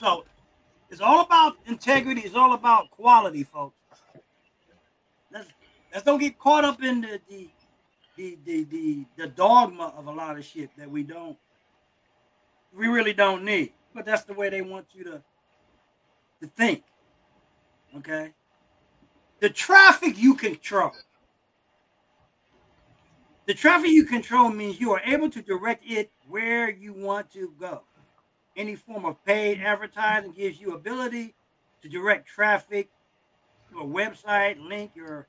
So 0.00 0.24
it's 0.90 1.00
all 1.00 1.20
about 1.22 1.54
integrity. 1.66 2.22
It's 2.22 2.34
all 2.34 2.54
about 2.54 2.90
quality, 2.90 3.42
folks. 3.44 3.79
Let's 5.92 6.04
don't 6.04 6.18
get 6.18 6.38
caught 6.38 6.64
up 6.64 6.82
in 6.82 7.00
the 7.00 7.20
the 7.28 7.50
the 8.16 8.38
the 8.44 8.64
the, 8.64 9.04
the 9.16 9.26
dogma 9.26 9.92
of 9.96 10.06
a 10.06 10.12
lot 10.12 10.38
of 10.38 10.44
shit 10.44 10.70
that 10.76 10.90
we 10.90 11.02
don't 11.02 11.36
we 12.74 12.86
really 12.86 13.12
don't 13.12 13.44
need. 13.44 13.72
But 13.94 14.04
that's 14.04 14.22
the 14.22 14.34
way 14.34 14.50
they 14.50 14.62
want 14.62 14.86
you 14.94 15.04
to 15.04 15.22
to 16.40 16.46
think. 16.46 16.84
Okay. 17.96 18.32
The 19.40 19.50
traffic 19.50 20.18
you 20.18 20.34
control. 20.34 20.92
The 23.46 23.54
traffic 23.54 23.90
you 23.90 24.04
control 24.04 24.50
means 24.50 24.80
you 24.80 24.92
are 24.92 25.00
able 25.04 25.28
to 25.30 25.42
direct 25.42 25.82
it 25.84 26.12
where 26.28 26.70
you 26.70 26.92
want 26.92 27.32
to 27.32 27.52
go. 27.58 27.82
Any 28.56 28.76
form 28.76 29.04
of 29.04 29.24
paid 29.24 29.60
advertising 29.60 30.32
gives 30.32 30.60
you 30.60 30.74
ability 30.74 31.34
to 31.82 31.88
direct 31.88 32.28
traffic 32.28 32.90
to 33.70 33.80
a 33.80 33.84
website, 33.84 34.62
link 34.64 34.92
your 34.94 35.26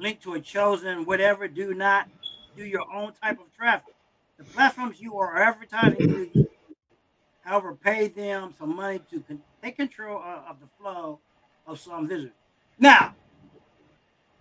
link 0.00 0.20
to 0.22 0.34
a 0.34 0.40
chosen 0.40 1.04
whatever. 1.04 1.46
Do 1.46 1.74
not 1.74 2.08
do 2.56 2.64
your 2.64 2.90
own 2.92 3.12
type 3.22 3.38
of 3.38 3.54
traffic. 3.54 3.94
The 4.38 4.44
platforms 4.44 5.00
you 5.00 5.18
are 5.18 5.36
advertising 5.36 5.98
to, 5.98 6.48
however, 7.42 7.74
pay 7.74 8.08
them 8.08 8.54
some 8.58 8.74
money 8.74 9.00
to 9.10 9.20
con- 9.20 9.42
take 9.62 9.76
control 9.76 10.18
of, 10.18 10.44
of 10.48 10.60
the 10.60 10.68
flow 10.78 11.20
of 11.66 11.78
some 11.78 12.08
visitors. 12.08 12.32
Now, 12.78 13.14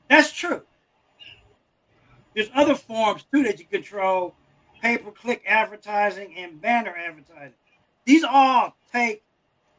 that's 0.10 0.32
true. 0.32 0.64
There's 2.34 2.50
other 2.56 2.76
forms 2.76 3.26
too 3.32 3.44
that 3.44 3.60
you 3.60 3.66
control 3.66 4.36
pay 4.82 4.98
per 4.98 5.12
click 5.12 5.44
advertising 5.46 6.34
and 6.38 6.62
banner 6.62 6.96
advertising. 6.96 7.58
These 8.06 8.24
all 8.24 8.76
take 8.94 9.24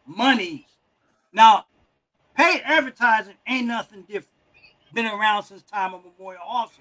monies. 0.06 0.66
Now, 1.32 1.64
paid 2.36 2.60
advertising 2.64 3.34
ain't 3.46 3.66
nothing 3.66 4.02
different. 4.02 4.39
Been 4.92 5.06
around 5.06 5.44
since 5.44 5.62
time 5.62 5.94
of 5.94 6.02
memorial 6.04 6.42
also. 6.46 6.80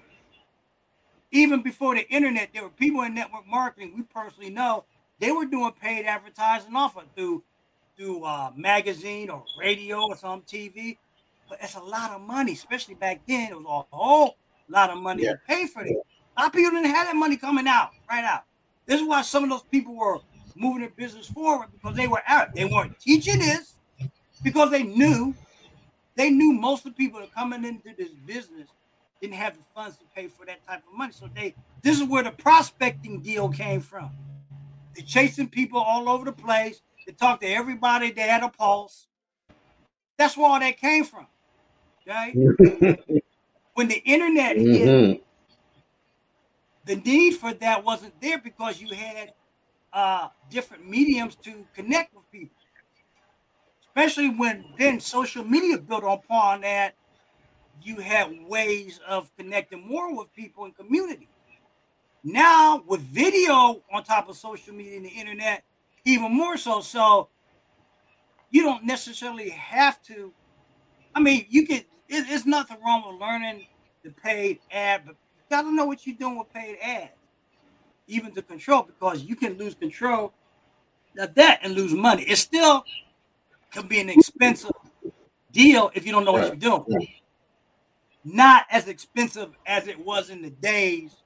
Even 1.32 1.62
before 1.62 1.94
the 1.94 2.08
internet, 2.10 2.50
there 2.52 2.62
were 2.62 2.70
people 2.70 3.02
in 3.02 3.14
network 3.14 3.46
marketing 3.46 3.92
we 3.96 4.02
personally 4.02 4.50
know 4.50 4.84
they 5.20 5.30
were 5.30 5.44
doing 5.44 5.70
paid 5.80 6.04
advertising 6.04 6.74
off 6.74 6.96
of 6.96 7.04
through 7.14 7.42
through 7.96 8.24
uh, 8.24 8.50
magazine 8.56 9.28
or 9.30 9.44
radio 9.58 10.06
or 10.08 10.16
some 10.16 10.42
TV. 10.42 10.96
But 11.48 11.58
it's 11.62 11.74
a 11.76 11.80
lot 11.80 12.10
of 12.12 12.20
money, 12.22 12.52
especially 12.52 12.94
back 12.94 13.20
then. 13.28 13.50
It 13.52 13.56
was 13.60 13.86
a 13.92 13.96
whole 13.96 14.36
lot 14.68 14.90
of 14.90 14.98
money 14.98 15.24
Yeah. 15.24 15.32
to 15.32 15.40
pay 15.46 15.66
for 15.66 15.84
this. 15.84 15.92
A 16.36 16.40
lot 16.40 16.46
of 16.48 16.52
people 16.52 16.70
didn't 16.70 16.90
have 16.94 17.06
that 17.06 17.16
money 17.16 17.36
coming 17.36 17.66
out 17.68 17.90
right 18.08 18.24
out. 18.24 18.44
This 18.86 19.00
is 19.00 19.06
why 19.06 19.22
some 19.22 19.44
of 19.44 19.50
those 19.50 19.62
people 19.64 19.94
were 19.94 20.18
moving 20.56 20.80
their 20.80 20.90
business 20.90 21.26
forward 21.26 21.68
because 21.72 21.96
they 21.96 22.08
were 22.08 22.22
out. 22.26 22.54
They 22.54 22.64
weren't 22.64 22.98
teaching 22.98 23.38
this 23.38 23.76
because 24.42 24.70
they 24.70 24.82
knew 24.82 25.34
they 26.16 26.30
knew 26.30 26.52
most 26.52 26.86
of 26.86 26.92
the 26.92 26.96
people 26.96 27.20
that 27.20 27.28
are 27.28 27.32
coming 27.32 27.64
into 27.64 27.94
this 27.96 28.12
business 28.14 28.68
didn't 29.20 29.34
have 29.34 29.56
the 29.56 29.64
funds 29.74 29.98
to 29.98 30.04
pay 30.14 30.28
for 30.28 30.46
that 30.46 30.64
type 30.66 30.82
of 30.90 30.96
money. 30.98 31.12
So 31.12 31.28
they 31.34 31.56
this 31.82 32.00
is 32.00 32.08
where 32.08 32.22
the 32.22 32.32
prospecting 32.32 33.20
deal 33.22 33.48
came 33.50 33.80
from. 33.80 34.10
They're 34.94 35.04
chasing 35.06 35.48
people 35.48 35.80
all 35.80 36.08
over 36.08 36.24
the 36.24 36.32
place. 36.32 36.82
They 37.06 37.12
talked 37.12 37.42
to 37.42 37.48
everybody. 37.48 38.10
They 38.12 38.22
had 38.22 38.42
a 38.42 38.48
pulse. 38.48 39.08
That's 40.18 40.36
where 40.36 40.48
all 40.48 40.60
that 40.60 40.78
came 40.78 41.04
from. 41.04 41.26
Okay. 42.08 42.36
When 43.74 43.88
the 43.88 43.98
internet 44.04 44.56
hit, 44.56 44.66
Mhm. 44.66 45.22
the 46.84 46.96
need 46.96 47.32
for 47.36 47.54
that 47.54 47.84
wasn't 47.84 48.20
there 48.20 48.38
because 48.38 48.80
you 48.80 48.94
had 48.94 49.32
uh, 49.92 50.28
different 50.50 50.88
mediums 50.88 51.36
to 51.36 51.66
connect 51.74 52.14
with 52.14 52.30
people. 52.30 52.56
Especially 54.00 54.30
when 54.30 54.64
then 54.78 54.98
social 54.98 55.44
media 55.44 55.76
built 55.76 56.04
upon 56.04 56.62
that, 56.62 56.94
you 57.82 57.96
had 57.96 58.34
ways 58.48 58.98
of 59.06 59.30
connecting 59.36 59.86
more 59.86 60.16
with 60.16 60.32
people 60.32 60.64
in 60.64 60.72
community. 60.72 61.28
Now 62.24 62.82
with 62.86 63.02
video 63.02 63.82
on 63.92 64.02
top 64.04 64.30
of 64.30 64.38
social 64.38 64.72
media 64.72 64.96
and 64.96 65.04
the 65.04 65.10
internet, 65.10 65.64
even 66.06 66.32
more 66.32 66.56
so. 66.56 66.80
So 66.80 67.28
you 68.50 68.62
don't 68.62 68.84
necessarily 68.84 69.50
have 69.50 70.02
to. 70.04 70.32
I 71.14 71.20
mean, 71.20 71.44
you 71.50 71.66
can. 71.66 71.82
It, 72.08 72.24
it's 72.26 72.46
nothing 72.46 72.78
wrong 72.82 73.04
with 73.06 73.20
learning 73.20 73.66
the 74.02 74.12
paid 74.12 74.60
ad, 74.70 75.02
but 75.04 75.14
you 75.14 75.42
gotta 75.50 75.70
know 75.74 75.84
what 75.84 76.06
you're 76.06 76.16
doing 76.16 76.38
with 76.38 76.50
paid 76.54 76.78
ads, 76.80 77.10
even 78.06 78.32
to 78.32 78.40
control, 78.40 78.82
because 78.82 79.24
you 79.24 79.36
can 79.36 79.58
lose 79.58 79.74
control 79.74 80.32
of 81.18 81.34
that 81.34 81.60
and 81.62 81.74
lose 81.74 81.92
money. 81.92 82.22
It's 82.22 82.40
still 82.40 82.82
can 83.70 83.86
be 83.86 84.00
an 84.00 84.08
expensive 84.08 84.72
deal 85.52 85.90
if 85.94 86.06
you 86.06 86.12
don't 86.12 86.24
know 86.24 86.32
what 86.32 86.46
you're 86.46 86.56
doing. 86.56 87.08
Not 88.24 88.66
as 88.70 88.88
expensive 88.88 89.50
as 89.66 89.86
it 89.88 89.98
was 89.98 90.30
in 90.30 90.42
the 90.42 90.50
days 90.50 91.16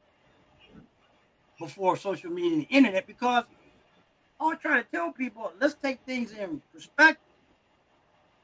before 1.59 1.97
social 1.97 2.31
media 2.31 2.53
and 2.53 2.63
the 2.63 2.67
internet, 2.67 3.07
because 3.07 3.45
I 4.41 4.55
try 4.57 4.83
to 4.83 4.89
tell 4.91 5.13
people, 5.13 5.53
let's 5.61 5.75
take 5.75 6.01
things 6.05 6.33
in 6.33 6.61
perspective. 6.73 7.23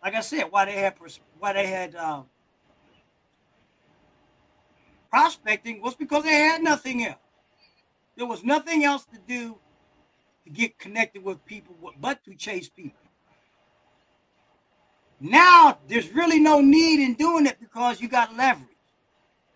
Like 0.03 0.15
I 0.15 0.21
said, 0.21 0.45
why 0.51 0.65
they 0.65 0.73
had 0.73 0.95
why 1.39 1.53
they 1.53 1.67
had 1.67 1.95
um, 1.95 2.25
prospecting 5.11 5.83
was 5.83 5.95
because 5.95 6.25
they 6.25 6.31
had 6.31 6.63
nothing 6.63 7.05
else. 7.05 7.19
There 8.17 8.27
was 8.27 8.43
nothing 8.43 8.85
else 8.85 9.05
to 9.07 9.19
do 9.27 9.59
to 10.45 10.51
get 10.51 10.79
connected 10.79 11.23
with 11.23 11.45
people 11.45 11.75
but 12.01 12.25
to 12.25 12.35
chase 12.35 12.69
people. 12.69 13.10
Now 15.20 15.78
there's 15.87 16.11
really 16.12 16.40
no 16.40 16.61
need 16.61 17.04
in 17.04 17.14
doing 17.14 17.46
it 17.46 17.61
because 17.61 18.00
you 18.00 18.09
got 18.09 18.37
leverage. 18.37 18.66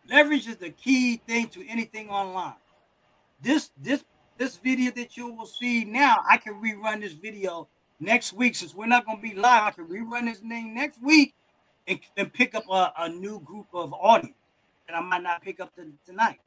Leverage 0.09 0.47
is 0.47 0.57
the 0.57 0.71
key 0.71 1.17
thing 1.27 1.49
to 1.49 1.67
anything 1.67 2.11
online. 2.11 2.55
This 3.41 3.71
this 3.81 4.05
this 4.37 4.57
video 4.57 4.91
that 4.93 5.17
you 5.17 5.33
will 5.33 5.47
see 5.47 5.85
now, 5.85 6.19
I 6.29 6.37
can 6.37 6.55
rerun 6.55 7.01
this 7.01 7.13
video 7.13 7.69
next 8.01 8.33
week 8.33 8.57
since 8.57 8.75
we're 8.75 8.87
not 8.87 9.07
going 9.07 9.19
to 9.19 9.23
be 9.23 9.35
live. 9.35 9.63
I 9.63 9.71
can 9.71 9.87
rerun 9.87 10.27
this 10.27 10.39
thing 10.41 10.75
next 10.75 11.03
week 11.03 11.35
and, 11.87 12.01
and 12.17 12.33
pick 12.33 12.55
up 12.55 12.65
a, 12.71 12.93
a 12.99 13.09
new 13.09 13.41
group 13.41 13.67
of 13.73 13.93
audience 13.95 14.37
that 14.89 14.97
I 14.97 15.01
might 15.01 15.23
not 15.23 15.43
pick 15.43 15.61
up 15.61 15.75
to, 15.77 15.87
tonight. 16.05 16.41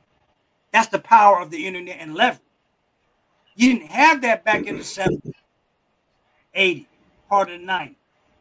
That's 0.72 0.88
the 0.88 1.00
power 1.00 1.40
of 1.40 1.50
the 1.50 1.66
internet 1.66 1.98
and 2.00 2.14
leverage. 2.14 2.42
You 3.56 3.74
didn't 3.74 3.92
have 3.92 4.22
that 4.22 4.46
back 4.46 4.68
in 4.68 4.78
the 4.78 4.84
70s, 4.84 5.34
80s, 6.56 6.86
part 7.30 7.50
of 7.50 7.60
the 7.60 7.66
90s. 7.66 7.96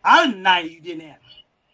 Out 0.07 0.29
of 0.29 0.35
the 0.35 0.40
90s, 0.40 0.71
you 0.71 0.81
didn't 0.81 1.01
have. 1.09 1.19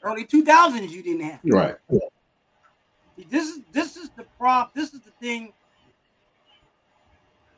Early 0.03 0.25
2000s, 0.25 0.91
you 0.91 1.03
didn't 1.03 1.21
have. 1.21 1.41
Right. 1.45 1.77
See, 1.91 3.27
This 3.31 3.49
is 3.49 3.61
this 3.73 3.97
is 3.97 4.09
the 4.17 4.25
prop. 4.39 4.75
This 4.75 4.95
is 4.95 5.01
the 5.01 5.11
thing 5.21 5.53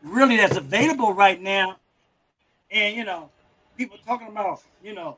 really 0.03 0.37
that's 0.37 0.57
available 0.57 1.15
right 1.15 1.41
now. 1.41 1.77
And 2.71 2.97
you 2.97 3.05
know, 3.05 3.31
people 3.79 3.97
talking 4.05 4.29
about, 4.29 4.63
you 4.83 4.95
know, 4.95 5.17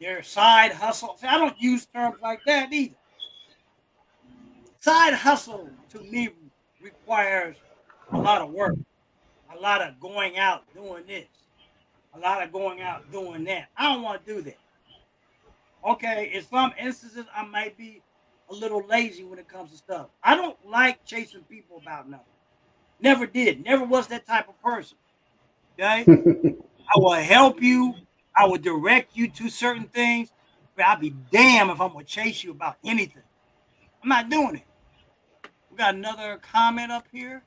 their 0.00 0.22
side 0.22 0.72
hustle. 0.72 1.16
See, 1.20 1.26
I 1.26 1.36
don't 1.38 1.60
use 1.60 1.86
terms 1.86 2.16
like 2.22 2.40
that 2.46 2.72
either. 2.72 2.94
Side 4.80 5.14
hustle 5.14 5.68
to 5.90 6.00
me 6.00 6.30
requires 6.80 7.56
a 8.12 8.18
lot 8.18 8.40
of 8.40 8.50
work, 8.50 8.76
a 9.54 9.60
lot 9.60 9.82
of 9.82 10.00
going 10.00 10.38
out 10.38 10.62
doing 10.74 11.04
this, 11.06 11.26
a 12.16 12.20
lot 12.20 12.42
of 12.42 12.52
going 12.52 12.80
out 12.80 13.10
doing 13.12 13.44
that. 13.44 13.68
I 13.76 13.92
don't 13.92 14.02
want 14.02 14.24
to 14.24 14.34
do 14.34 14.42
that. 14.42 14.58
Okay, 15.86 16.32
in 16.34 16.42
some 16.42 16.72
instances, 16.80 17.26
I 17.34 17.44
might 17.44 17.76
be 17.76 18.02
a 18.50 18.54
little 18.54 18.84
lazy 18.86 19.24
when 19.24 19.38
it 19.38 19.48
comes 19.48 19.70
to 19.70 19.76
stuff. 19.76 20.08
I 20.22 20.34
don't 20.34 20.56
like 20.68 21.04
chasing 21.04 21.42
people 21.42 21.78
about 21.78 22.08
nothing. 22.08 22.26
Never 23.00 23.26
did. 23.26 23.64
Never 23.64 23.84
was 23.84 24.06
that 24.08 24.26
type 24.26 24.48
of 24.48 24.60
person. 24.62 24.96
Okay? 25.74 26.04
I 26.94 26.98
will 26.98 27.12
help 27.12 27.62
you. 27.62 27.94
I 28.36 28.46
will 28.46 28.58
direct 28.58 29.16
you 29.16 29.28
to 29.28 29.48
certain 29.48 29.86
things, 29.88 30.32
but 30.76 30.86
I'll 30.86 30.98
be 30.98 31.14
damned 31.30 31.70
if 31.70 31.80
I'm 31.80 31.92
gonna 31.92 32.04
chase 32.04 32.42
you 32.42 32.50
about 32.50 32.76
anything. 32.84 33.22
I'm 34.02 34.08
not 34.08 34.28
doing 34.28 34.56
it. 34.56 35.50
We 35.70 35.76
got 35.76 35.94
another 35.94 36.38
comment 36.38 36.92
up 36.92 37.06
here. 37.12 37.42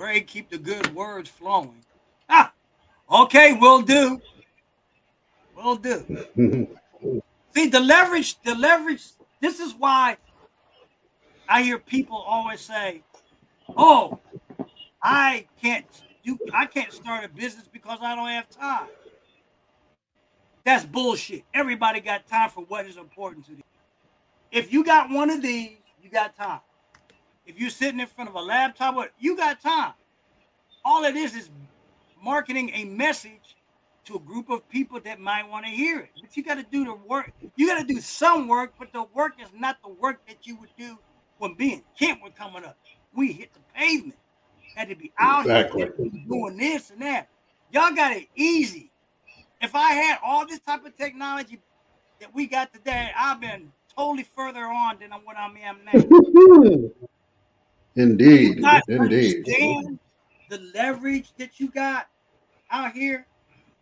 Greg, 0.00 0.26
keep 0.26 0.48
the 0.48 0.56
good 0.56 0.94
words 0.94 1.28
flowing. 1.28 1.84
Ah, 2.26 2.54
okay, 3.12 3.52
we'll 3.52 3.82
do. 3.82 4.18
We'll 5.54 5.76
do. 5.76 6.06
See, 7.54 7.66
the 7.66 7.80
leverage, 7.80 8.40
the 8.40 8.54
leverage, 8.54 9.04
this 9.42 9.60
is 9.60 9.74
why 9.74 10.16
I 11.46 11.62
hear 11.62 11.78
people 11.78 12.16
always 12.16 12.62
say, 12.62 13.02
Oh, 13.76 14.18
I 15.02 15.46
can't 15.60 15.84
do 16.24 16.38
I 16.54 16.64
can't 16.64 16.94
start 16.94 17.26
a 17.26 17.28
business 17.28 17.68
because 17.70 17.98
I 18.00 18.16
don't 18.16 18.28
have 18.28 18.48
time. 18.48 18.88
That's 20.64 20.86
bullshit. 20.86 21.42
Everybody 21.52 22.00
got 22.00 22.26
time 22.26 22.48
for 22.48 22.64
what 22.64 22.86
is 22.86 22.96
important 22.96 23.44
to 23.48 23.50
them. 23.50 23.64
If 24.50 24.72
you 24.72 24.82
got 24.82 25.10
one 25.10 25.28
of 25.28 25.42
these, 25.42 25.76
you 26.02 26.08
got 26.08 26.34
time. 26.38 26.60
If 27.46 27.58
you're 27.58 27.70
sitting 27.70 28.00
in 28.00 28.06
front 28.06 28.30
of 28.30 28.36
a 28.36 28.40
laptop, 28.40 28.96
you 29.18 29.36
got 29.36 29.60
time. 29.60 29.92
All 30.84 31.04
it 31.04 31.16
is 31.16 31.34
is 31.34 31.50
marketing 32.22 32.70
a 32.74 32.84
message 32.84 33.56
to 34.04 34.16
a 34.16 34.18
group 34.20 34.50
of 34.50 34.68
people 34.68 35.00
that 35.00 35.20
might 35.20 35.48
want 35.48 35.64
to 35.66 35.70
hear 35.70 36.00
it. 36.00 36.10
But 36.20 36.36
you 36.36 36.42
got 36.42 36.56
to 36.56 36.66
do 36.70 36.84
the 36.84 36.94
work. 36.94 37.32
You 37.56 37.66
got 37.66 37.80
to 37.80 37.86
do 37.86 38.00
some 38.00 38.48
work, 38.48 38.74
but 38.78 38.92
the 38.92 39.04
work 39.14 39.34
is 39.40 39.48
not 39.54 39.78
the 39.82 39.90
work 39.90 40.26
that 40.26 40.46
you 40.46 40.56
would 40.56 40.70
do 40.78 40.98
when 41.38 41.54
being 41.54 41.82
Kent 41.98 42.22
were 42.22 42.30
coming 42.30 42.64
up. 42.64 42.76
We 43.14 43.32
hit 43.32 43.52
the 43.52 43.60
pavement. 43.74 44.18
Had 44.76 44.88
to 44.88 44.94
be 44.94 45.12
out 45.18 45.42
exactly. 45.42 45.82
here 45.82 45.94
doing 46.28 46.56
this 46.56 46.90
and 46.90 47.02
that. 47.02 47.28
Y'all 47.72 47.94
got 47.94 48.12
it 48.12 48.28
easy. 48.36 48.90
If 49.60 49.74
I 49.74 49.92
had 49.92 50.18
all 50.24 50.46
this 50.46 50.60
type 50.60 50.86
of 50.86 50.96
technology 50.96 51.58
that 52.20 52.34
we 52.34 52.46
got 52.46 52.72
today, 52.72 53.10
I've 53.16 53.40
been 53.40 53.72
totally 53.94 54.22
further 54.22 54.64
on 54.64 54.98
than 55.00 55.10
what 55.24 55.36
I 55.36 55.46
am 55.60 55.78
now. 55.84 56.80
Indeed, 57.96 58.64
indeed. 58.88 59.98
the 60.48 60.58
leverage 60.74 61.32
that 61.38 61.58
you 61.58 61.70
got 61.70 62.08
out 62.70 62.92
here, 62.92 63.26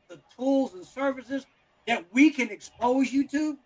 the 0.08 0.20
tools 0.36 0.74
and 0.74 0.84
services 0.84 1.46
that 1.86 2.04
we 2.12 2.30
can 2.30 2.50
expose 2.50 3.12
you 3.12 3.26
to, 3.28 3.58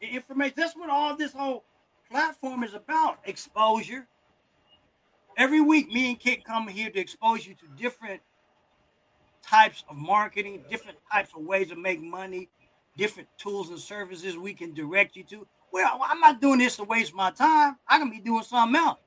the 0.00 0.06
information. 0.08 0.54
That's 0.56 0.76
what 0.76 0.90
all 0.90 1.16
this 1.16 1.32
whole 1.32 1.64
platform 2.10 2.62
is 2.62 2.74
about: 2.74 3.18
exposure. 3.24 4.06
Every 5.36 5.60
week, 5.60 5.88
me 5.88 6.10
and 6.10 6.18
Kent 6.18 6.44
come 6.44 6.66
here 6.68 6.90
to 6.90 6.98
expose 6.98 7.46
you 7.46 7.54
to 7.54 7.66
different 7.76 8.22
types 9.42 9.84
of 9.88 9.96
marketing, 9.96 10.64
different 10.70 10.98
types 11.12 11.30
of 11.36 11.42
ways 11.44 11.68
to 11.68 11.76
make 11.76 12.00
money, 12.00 12.48
different 12.96 13.28
tools 13.38 13.68
and 13.68 13.78
services 13.78 14.36
we 14.38 14.54
can 14.54 14.72
direct 14.72 15.14
you 15.16 15.24
to. 15.24 15.46
Well, 15.72 16.00
I'm 16.02 16.20
not 16.20 16.40
doing 16.40 16.58
this 16.58 16.76
to 16.76 16.84
waste 16.84 17.14
my 17.14 17.30
time. 17.30 17.76
I 17.86 17.98
can 17.98 18.08
be 18.10 18.20
doing 18.20 18.42
something 18.42 18.80
else. 18.80 18.98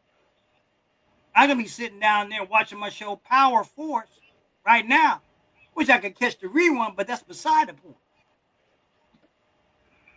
I 1.40 1.48
can 1.48 1.58
be 1.58 1.68
sitting 1.68 2.02
down 2.02 2.28
there 2.28 2.44
watching 2.44 2.78
my 2.78 2.90
show 2.90 3.16
Power 3.16 3.64
Force 3.64 4.20
right 4.66 4.86
now, 4.86 5.22
which 5.74 5.90
I 5.90 5.98
could 5.98 6.20
catch 6.20 6.38
the 6.38 6.48
rerun, 6.48 6.98
but 6.98 7.08
that's 7.08 7.24
beside 7.24 7.70
the 7.70 7.76
point. 7.76 7.96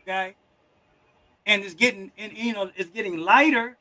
Okay. 0.02 0.35
And 1.46 1.62
it's 1.62 1.74
getting 1.74 2.11
and 2.18 2.37
you 2.37 2.52
know 2.52 2.72
it's 2.74 2.90
getting 2.90 3.18
lighter 3.18 3.78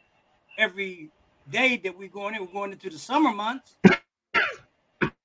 every 0.60 1.10
day 1.49 1.77
that 1.84 1.97
we're 1.97 2.10
going 2.10 2.36
in. 2.36 2.41
We're 2.41 2.54
going 2.54 2.73
into 2.73 2.91
the 2.91 2.99
summer 2.99 3.34
months. 3.34 3.75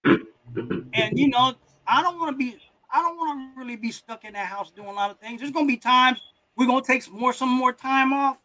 and 0.07 1.19
you 1.19 1.29
know, 1.29 1.53
I 1.87 2.01
don't 2.03 2.19
want 2.19 2.31
to 2.31 2.37
be 2.39 2.57
I 2.91 3.03
don't 3.03 3.19
want 3.19 3.55
to 3.55 3.61
really 3.61 3.77
be 3.77 3.91
stuck 3.91 4.25
in 4.25 4.33
that 4.33 4.47
house 4.47 4.71
doing 4.71 4.89
a 4.89 4.93
lot 4.93 5.11
of 5.11 5.19
things. 5.19 5.43
There's 5.43 5.53
gonna 5.53 5.67
be 5.67 5.77
times 5.77 6.23
we're 6.57 6.67
gonna 6.67 6.81
take 6.81 7.03
some 7.03 7.21
more 7.21 7.35
some 7.35 7.51
more 7.51 7.75
time 7.75 8.15
off, 8.15 8.39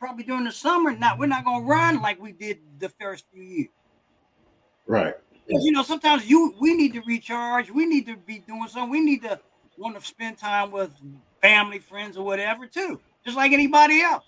probably 0.00 0.24
during 0.24 0.44
the 0.44 0.50
summer. 0.50 0.90
Not 0.96 1.18
we're 1.18 1.26
not 1.26 1.44
gonna 1.44 1.64
run 1.64 2.02
like 2.02 2.20
we 2.20 2.32
did 2.32 2.58
the 2.80 2.88
first 2.88 3.26
few 3.32 3.42
years. 3.42 3.68
Right. 4.86 5.14
You 5.46 5.70
know, 5.72 5.82
sometimes 5.82 6.28
you 6.28 6.54
we 6.60 6.74
need 6.74 6.94
to 6.94 7.02
recharge. 7.02 7.70
We 7.70 7.86
need 7.86 8.06
to 8.06 8.16
be 8.16 8.38
doing 8.38 8.66
something. 8.66 8.90
We 8.90 9.00
need 9.00 9.22
to 9.22 9.38
want 9.76 9.98
to 10.00 10.04
spend 10.04 10.38
time 10.38 10.72
with 10.72 10.90
family, 11.40 11.78
friends, 11.78 12.16
or 12.16 12.24
whatever 12.24 12.66
too, 12.66 13.00
just 13.24 13.36
like 13.36 13.52
anybody 13.52 14.00
else. 14.00 14.24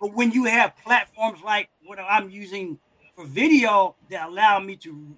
But 0.00 0.14
when 0.14 0.30
you 0.30 0.44
have 0.44 0.76
platforms 0.76 1.40
like 1.44 1.68
what 1.84 1.98
I'm 1.98 2.30
using 2.30 2.78
for 3.16 3.24
video 3.24 3.96
that 4.10 4.28
allow 4.28 4.60
me 4.60 4.76
to 4.76 5.16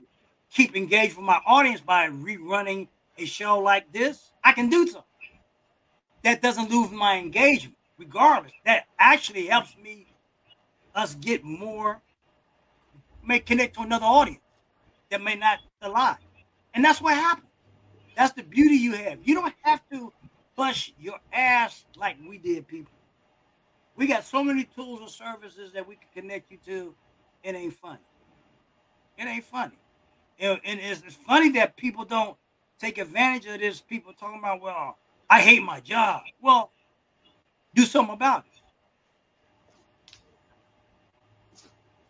keep 0.50 0.74
engaged 0.74 1.16
with 1.16 1.24
my 1.24 1.40
audience 1.46 1.80
by 1.80 2.08
rerunning 2.08 2.88
a 3.18 3.26
show 3.26 3.58
like 3.58 3.92
this, 3.92 4.32
I 4.42 4.52
can 4.52 4.70
do 4.70 4.86
something 4.86 5.04
that 6.24 6.42
doesn't 6.42 6.70
lose 6.70 6.90
my 6.90 7.18
engagement, 7.18 7.76
regardless. 8.00 8.52
That 8.64 8.86
actually 8.98 9.46
helps 9.46 9.76
me 9.76 10.06
us 10.94 11.14
get 11.14 11.44
more, 11.44 12.00
may 13.24 13.38
connect 13.38 13.76
to 13.76 13.82
another 13.82 14.06
audience 14.06 14.40
that 15.10 15.22
may 15.22 15.36
not 15.36 15.58
alive. 15.82 16.16
And 16.74 16.84
that's 16.84 17.00
what 17.00 17.14
happens. 17.14 17.46
That's 18.16 18.32
the 18.32 18.42
beauty 18.42 18.76
you 18.76 18.92
have. 18.94 19.18
You 19.22 19.34
don't 19.34 19.54
have 19.62 19.82
to 19.92 20.12
bust 20.56 20.92
your 20.98 21.18
ass 21.32 21.84
like 21.96 22.16
we 22.26 22.38
did, 22.38 22.66
people. 22.66 22.92
We 23.96 24.06
got 24.06 24.24
so 24.24 24.42
many 24.42 24.64
tools 24.64 25.00
and 25.00 25.10
services 25.10 25.72
that 25.74 25.86
we 25.86 25.96
can 25.96 26.22
connect 26.22 26.50
you 26.50 26.58
to. 26.66 26.94
It 27.44 27.54
ain't 27.54 27.74
funny. 27.74 28.00
It 29.18 29.24
ain't 29.24 29.44
funny. 29.44 29.78
And, 30.38 30.58
and 30.64 30.80
it's, 30.80 31.02
it's 31.06 31.16
funny 31.16 31.50
that 31.50 31.76
people 31.76 32.04
don't 32.04 32.36
take 32.78 32.98
advantage 32.98 33.46
of 33.46 33.60
this. 33.60 33.80
People 33.80 34.12
talking 34.12 34.38
about, 34.38 34.62
well, 34.62 34.96
I 35.28 35.40
hate 35.40 35.62
my 35.62 35.80
job. 35.80 36.22
Well, 36.40 36.72
do 37.74 37.84
something 37.84 38.14
about 38.14 38.44
it. 38.44 38.60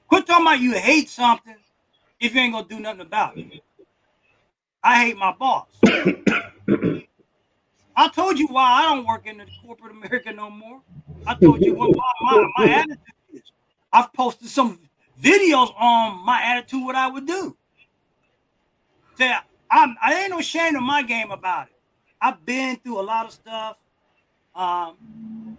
Quit 0.08 0.26
talking 0.26 0.46
about 0.46 0.60
you 0.60 0.72
hate 0.74 1.08
something 1.08 1.56
if 2.18 2.34
you 2.34 2.40
ain't 2.40 2.52
gonna 2.52 2.66
do 2.68 2.80
nothing 2.80 3.02
about 3.02 3.38
it. 3.38 3.62
I 4.82 5.04
hate 5.04 5.16
my 5.16 5.32
boss. 5.32 5.68
I 7.96 8.08
told 8.08 8.38
you 8.38 8.46
why 8.46 8.64
I 8.64 8.82
don't 8.84 9.06
work 9.06 9.26
in 9.26 9.38
the 9.38 9.46
corporate 9.62 9.92
America 9.92 10.32
no 10.32 10.50
more. 10.50 10.80
I 11.26 11.34
told 11.34 11.62
you 11.62 11.74
what 11.74 11.94
my, 11.94 12.02
my, 12.22 12.50
my 12.56 12.72
attitude 12.72 12.98
is. 13.34 13.42
I've 13.92 14.12
posted 14.12 14.48
some 14.48 14.78
videos 15.20 15.72
on 15.78 16.24
my 16.24 16.40
attitude, 16.42 16.84
what 16.84 16.94
I 16.94 17.08
would 17.08 17.26
do. 17.26 17.56
Say, 19.18 19.34
I'm, 19.70 19.96
I 20.02 20.14
ain't 20.22 20.30
no 20.30 20.40
shame 20.40 20.76
of 20.76 20.82
my 20.82 21.02
game 21.02 21.30
about 21.30 21.66
it. 21.66 21.74
I've 22.20 22.44
been 22.46 22.76
through 22.76 23.00
a 23.00 23.02
lot 23.02 23.26
of 23.26 23.32
stuff. 23.32 23.76
Um, 24.54 25.56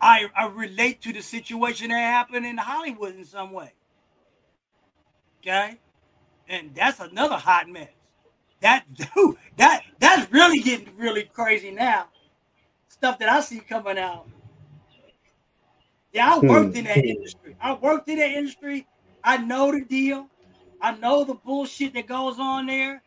I 0.00 0.26
I 0.36 0.46
relate 0.46 1.02
to 1.02 1.12
the 1.12 1.22
situation 1.22 1.88
that 1.88 1.98
happened 1.98 2.46
in 2.46 2.56
Hollywood 2.56 3.16
in 3.16 3.24
some 3.24 3.52
way. 3.52 3.72
Okay, 5.40 5.78
and 6.48 6.74
that's 6.74 7.00
another 7.00 7.36
hot 7.36 7.68
mess. 7.68 7.88
That 8.60 8.84
dude, 8.94 9.36
that 9.56 9.82
that's 9.98 10.30
really 10.32 10.60
getting 10.60 10.96
really 10.96 11.24
crazy 11.24 11.70
now. 11.70 12.06
Stuff 12.88 13.18
that 13.18 13.28
I 13.28 13.40
see 13.40 13.60
coming 13.60 13.98
out. 13.98 14.28
Yeah, 16.12 16.34
I 16.34 16.38
worked 16.38 16.76
in 16.76 16.84
that 16.84 16.98
hmm. 16.98 17.06
industry. 17.06 17.56
I 17.60 17.74
worked 17.74 18.08
in 18.08 18.18
that 18.18 18.30
industry. 18.30 18.86
I 19.22 19.36
know 19.36 19.72
the 19.72 19.84
deal. 19.84 20.28
I 20.80 20.92
know 20.96 21.24
the 21.24 21.34
bullshit 21.34 21.94
that 21.94 22.06
goes 22.06 22.38
on 22.38 22.66
there. 22.66 23.02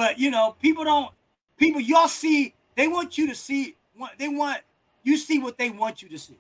but 0.01 0.19
you 0.19 0.31
know, 0.31 0.57
people 0.63 0.83
don't. 0.83 1.13
People, 1.59 1.79
y'all 1.79 2.09
see. 2.09 2.55
They 2.75 2.89
want 2.89 3.19
you 3.19 3.27
to 3.27 3.35
see. 3.35 3.77
They 4.17 4.29
want 4.29 4.63
you 5.03 5.19
see 5.19 5.39
what 5.39 5.59
they 5.59 5.69
want 5.69 6.01
you 6.01 6.09
to 6.09 6.19
see. 6.19 6.39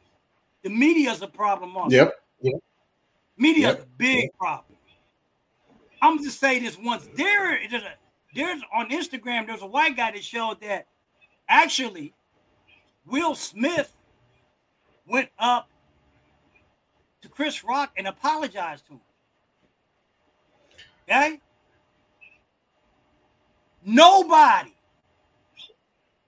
The 0.62 0.70
media 0.70 1.10
is 1.10 1.20
a 1.20 1.26
problem. 1.26 1.76
Also. 1.76 1.94
Yep. 1.94 2.14
Yep. 2.40 2.54
Media 3.36 3.66
yep. 3.68 3.82
a 3.82 3.86
big 3.98 4.32
problem. 4.38 4.78
I'm 6.00 6.24
just 6.24 6.40
say 6.40 6.58
this 6.58 6.78
once. 6.78 7.06
There, 7.14 7.60
there's 7.68 7.82
a 7.82 7.92
there's 8.34 8.62
on 8.74 8.88
Instagram. 8.88 9.46
There's 9.46 9.60
a 9.60 9.66
white 9.66 9.94
guy 9.94 10.12
that 10.12 10.24
showed 10.24 10.62
that 10.62 10.86
actually 11.46 12.14
Will 13.04 13.34
Smith 13.34 13.94
went 15.06 15.28
up 15.38 15.68
to 17.20 17.28
Chris 17.28 17.62
Rock 17.62 17.92
and 17.98 18.06
apologized 18.06 18.86
to 18.86 18.94
him. 18.94 19.00
Okay? 21.06 21.40
Nobody, 23.84 24.74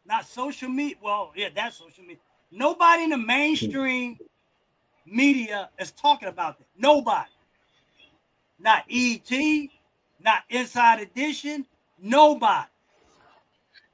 not 0.06 0.26
social 0.26 0.68
media. 0.68 0.96
Well, 1.02 1.32
yeah, 1.36 1.48
that's 1.54 1.76
social 1.78 2.02
media. 2.04 2.22
Nobody 2.50 3.04
in 3.04 3.10
the 3.10 3.18
mainstream 3.18 4.18
media 5.06 5.70
is 5.78 5.92
talking 5.92 6.28
about 6.28 6.58
that. 6.58 6.66
Nobody. 6.78 7.28
Not 8.58 8.84
ET, 8.90 9.30
not 10.20 10.42
Inside 10.50 11.00
Edition. 11.00 11.66
Nobody. 12.00 12.66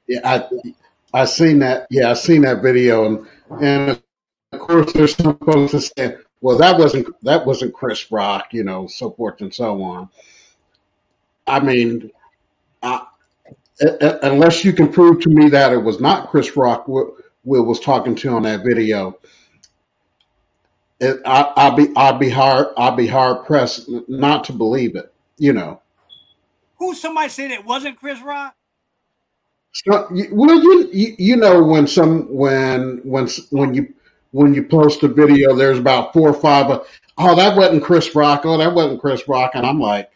Yeah, 0.07 0.19
I 0.23 0.47
I 1.13 1.25
seen 1.25 1.59
that. 1.59 1.87
Yeah, 1.89 2.11
I 2.11 2.13
seen 2.13 2.41
that 2.43 2.61
video, 2.61 3.05
and 3.05 3.27
and 3.61 4.01
of 4.51 4.59
course, 4.59 4.93
there's 4.93 5.15
some 5.15 5.37
folks 5.39 5.71
that 5.73 5.81
say, 5.81 6.17
"Well, 6.41 6.57
that 6.57 6.77
wasn't 6.79 7.07
that 7.23 7.45
wasn't 7.45 7.73
Chris 7.73 8.11
Rock," 8.11 8.47
you 8.53 8.63
know, 8.63 8.87
so 8.87 9.11
forth 9.11 9.41
and 9.41 9.53
so 9.53 9.81
on. 9.81 10.09
I 11.47 11.59
mean, 11.59 12.11
I, 12.83 13.05
unless 13.79 14.65
you 14.65 14.73
can 14.73 14.91
prove 14.91 15.21
to 15.21 15.29
me 15.29 15.49
that 15.49 15.71
it 15.71 15.77
was 15.77 15.99
not 15.99 16.29
Chris 16.29 16.55
Rock 16.55 16.87
Will 16.87 17.15
was 17.43 17.79
talking 17.79 18.15
to 18.15 18.29
on 18.29 18.43
that 18.43 18.63
video, 18.63 19.17
it, 20.99 21.21
I, 21.25 21.53
I'll 21.55 21.75
be 21.75 21.87
I'll 21.95 22.17
be 22.17 22.29
hard 22.29 22.67
I'll 22.77 22.95
be 22.95 23.07
hard 23.07 23.45
pressed 23.45 23.89
not 24.07 24.43
to 24.45 24.53
believe 24.53 24.95
it. 24.95 25.13
You 25.37 25.53
know. 25.53 25.81
Who 26.77 26.93
somebody 26.93 27.29
said 27.29 27.51
it 27.51 27.65
wasn't 27.65 27.99
Chris 27.99 28.21
Rock? 28.21 28.55
So, 29.71 30.07
well, 30.31 30.61
you, 30.61 30.89
you 30.91 31.15
you 31.17 31.35
know 31.35 31.63
when 31.63 31.87
some 31.87 32.33
when 32.33 33.01
when 33.03 33.27
when 33.51 33.73
you 33.73 33.93
when 34.31 34.53
you 34.53 34.63
post 34.63 35.03
a 35.03 35.07
video, 35.07 35.55
there's 35.55 35.79
about 35.79 36.11
four 36.11 36.29
or 36.29 36.33
five. 36.33 36.67
Of, 36.67 36.87
oh, 37.17 37.35
that 37.35 37.55
wasn't 37.55 37.83
Chris 37.83 38.13
Rock. 38.15 38.41
Oh, 38.45 38.57
that 38.57 38.73
wasn't 38.73 38.99
Chris 38.99 39.27
Rock, 39.27 39.51
and 39.53 39.65
I'm 39.65 39.79
like, 39.79 40.11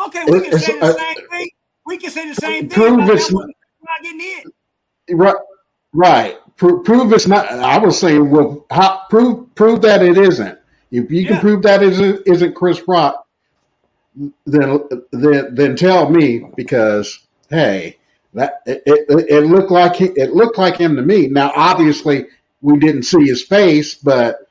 okay, 0.00 0.24
we 0.26 0.40
can 0.40 0.58
say 0.58 0.78
the 0.78 0.86
uh, 0.86 0.92
same 0.94 1.28
thing. 1.28 1.50
We 1.86 1.98
can 1.98 2.10
say 2.10 2.28
the 2.28 2.34
same 2.34 2.68
thing. 2.68 2.96
Prove 2.96 3.10
it's 3.10 3.30
not, 3.30 3.46
not 3.46 4.02
getting 4.02 4.20
hit. 4.20 4.46
Right, 5.10 5.34
right. 5.92 6.38
Pro- 6.56 6.80
prove 6.80 7.12
it's 7.12 7.26
not. 7.26 7.46
I 7.46 7.78
was 7.78 7.98
saying, 7.98 8.30
well, 8.30 8.64
how, 8.70 9.02
prove 9.10 9.54
prove 9.54 9.82
that 9.82 10.02
it 10.02 10.16
isn't. 10.16 10.58
If 10.90 11.10
you 11.10 11.26
can 11.26 11.34
yeah. 11.34 11.40
prove 11.40 11.62
that 11.62 11.82
isn't 11.82 12.22
isn't 12.26 12.54
Chris 12.54 12.80
Rock, 12.86 13.26
then 14.46 14.88
then 15.12 15.54
then 15.54 15.76
tell 15.76 16.08
me 16.08 16.46
because 16.56 17.18
hey, 17.50 17.98
that 18.32 18.62
it, 18.66 18.82
it, 18.86 19.26
it 19.28 19.40
looked 19.40 19.70
like 19.70 19.96
he, 19.96 20.06
it 20.06 20.32
looked 20.32 20.56
like 20.56 20.76
him 20.76 20.96
to 20.96 21.02
me. 21.02 21.26
Now, 21.26 21.52
obviously, 21.54 22.26
we 22.62 22.78
didn't 22.78 23.02
see 23.02 23.24
his 23.24 23.42
face, 23.42 23.94
but 23.94 24.48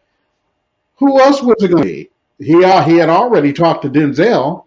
who 0.98 1.20
else 1.20 1.42
was 1.42 1.56
it 1.64 1.70
going 1.70 1.84
to 1.84 1.90
be? 1.90 2.10
He 2.40 2.64
uh, 2.64 2.84
he 2.84 2.98
had 2.98 3.10
already 3.10 3.54
talked 3.54 3.84
to 3.84 3.90
Denzel, 3.90 4.66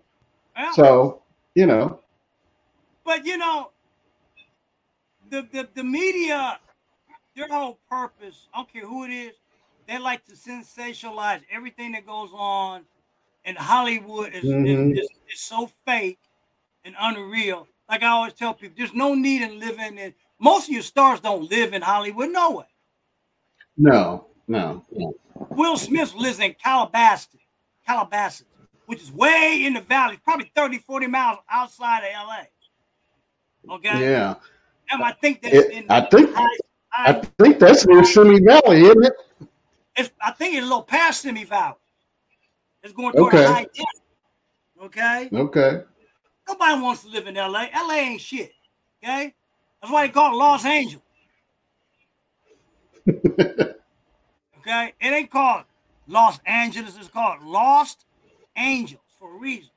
well, 0.57 0.73
so 0.73 1.23
you 1.55 1.67
know. 1.67 2.01
But 3.07 3.25
you 3.25 3.39
know, 3.39 3.71
the, 5.31 5.47
the 5.53 5.69
the 5.75 5.85
media 5.85 6.59
their 7.37 7.49
whole 7.49 7.79
purpose, 7.89 8.49
I 8.53 8.59
don't 8.59 8.73
care 8.73 8.87
who 8.87 9.05
it 9.05 9.11
is, 9.11 9.33
they 9.87 9.99
like 9.99 10.25
to 10.27 10.33
sensationalize 10.33 11.43
everything 11.51 11.93
that 11.93 12.07
goes 12.07 12.31
on 12.35 12.83
in 13.45 13.55
Hollywood 13.55 14.33
is, 14.33 14.43
mm-hmm. 14.43 14.93
is, 14.93 14.99
is, 14.99 15.09
is, 15.33 15.41
so 15.41 15.71
fake 15.87 16.19
and 16.85 16.97
unreal. 16.99 17.69
Like 17.89 18.03
I 18.03 18.09
always 18.09 18.33
tell 18.33 18.55
people, 18.55 18.75
there's 18.77 18.95
no 18.95 19.15
need 19.15 19.43
in 19.43 19.61
living 19.61 19.99
in 19.99 20.15
most 20.41 20.69
of 20.69 20.73
your 20.73 20.83
stars 20.83 21.21
don't 21.21 21.49
live 21.49 21.73
in 21.75 21.83
Hollywood, 21.83 22.31
no 22.31 22.51
way. 22.51 22.65
No, 23.77 24.27
no, 24.49 24.85
no. 24.91 25.15
Will 25.51 25.77
Smith 25.77 26.15
lives 26.15 26.41
in 26.41 26.55
Calabasas, 26.55 27.29
Calabasas, 27.87 28.47
which 28.87 29.03
is 29.03 29.13
way 29.13 29.65
in 29.65 29.75
the 29.75 29.81
valley, 29.81 30.19
probably 30.25 30.51
30, 30.55 30.79
40 30.79 31.07
miles 31.07 31.39
outside 31.51 32.05
of 32.05 32.11
LA. 32.13 32.45
Okay. 33.71 34.01
Yeah. 34.01 34.35
And 34.91 35.03
I 35.03 35.13
think 35.13 35.43
that's 35.43 35.55
it, 35.55 35.71
in 35.73 35.85
I 35.91 36.01
think 36.03 36.33
high, 36.35 36.57
I, 36.97 37.13
think 37.39 37.59
that's 37.59 37.87
near 37.87 38.05
Simi 38.05 38.41
Valley, 38.41 38.83
isn't 38.83 39.05
it? 39.05 39.13
It's, 39.97 40.11
I 40.21 40.31
think 40.33 40.55
it's 40.55 40.63
a 40.63 40.69
little 40.69 40.83
past 40.83 41.23
Simi 41.23 41.45
Valley. 41.45 41.75
It's 42.83 42.93
going 42.93 43.13
toward 43.13 43.35
okay. 43.35 43.47
high 43.47 43.67
Okay. 44.83 45.29
Okay. 45.33 45.83
Nobody 46.47 46.81
wants 46.81 47.03
to 47.03 47.11
live 47.11 47.27
in 47.27 47.35
LA. 47.35 47.67
LA 47.75 47.95
ain't 47.95 48.21
shit. 48.21 48.53
Okay. 49.03 49.35
That's 49.81 49.93
why 49.93 50.07
they 50.07 50.13
call 50.13 50.35
it 50.35 50.37
Los 50.37 50.65
Angeles. 50.65 51.03
okay. 53.09 54.93
It 55.01 55.13
ain't 55.13 55.31
called 55.31 55.65
Los 56.07 56.39
Angeles. 56.47 56.97
It's 56.97 57.09
called 57.09 57.43
Lost 57.43 58.05
Angels 58.57 59.01
for 59.19 59.35
a 59.35 59.39
reason. 59.39 59.71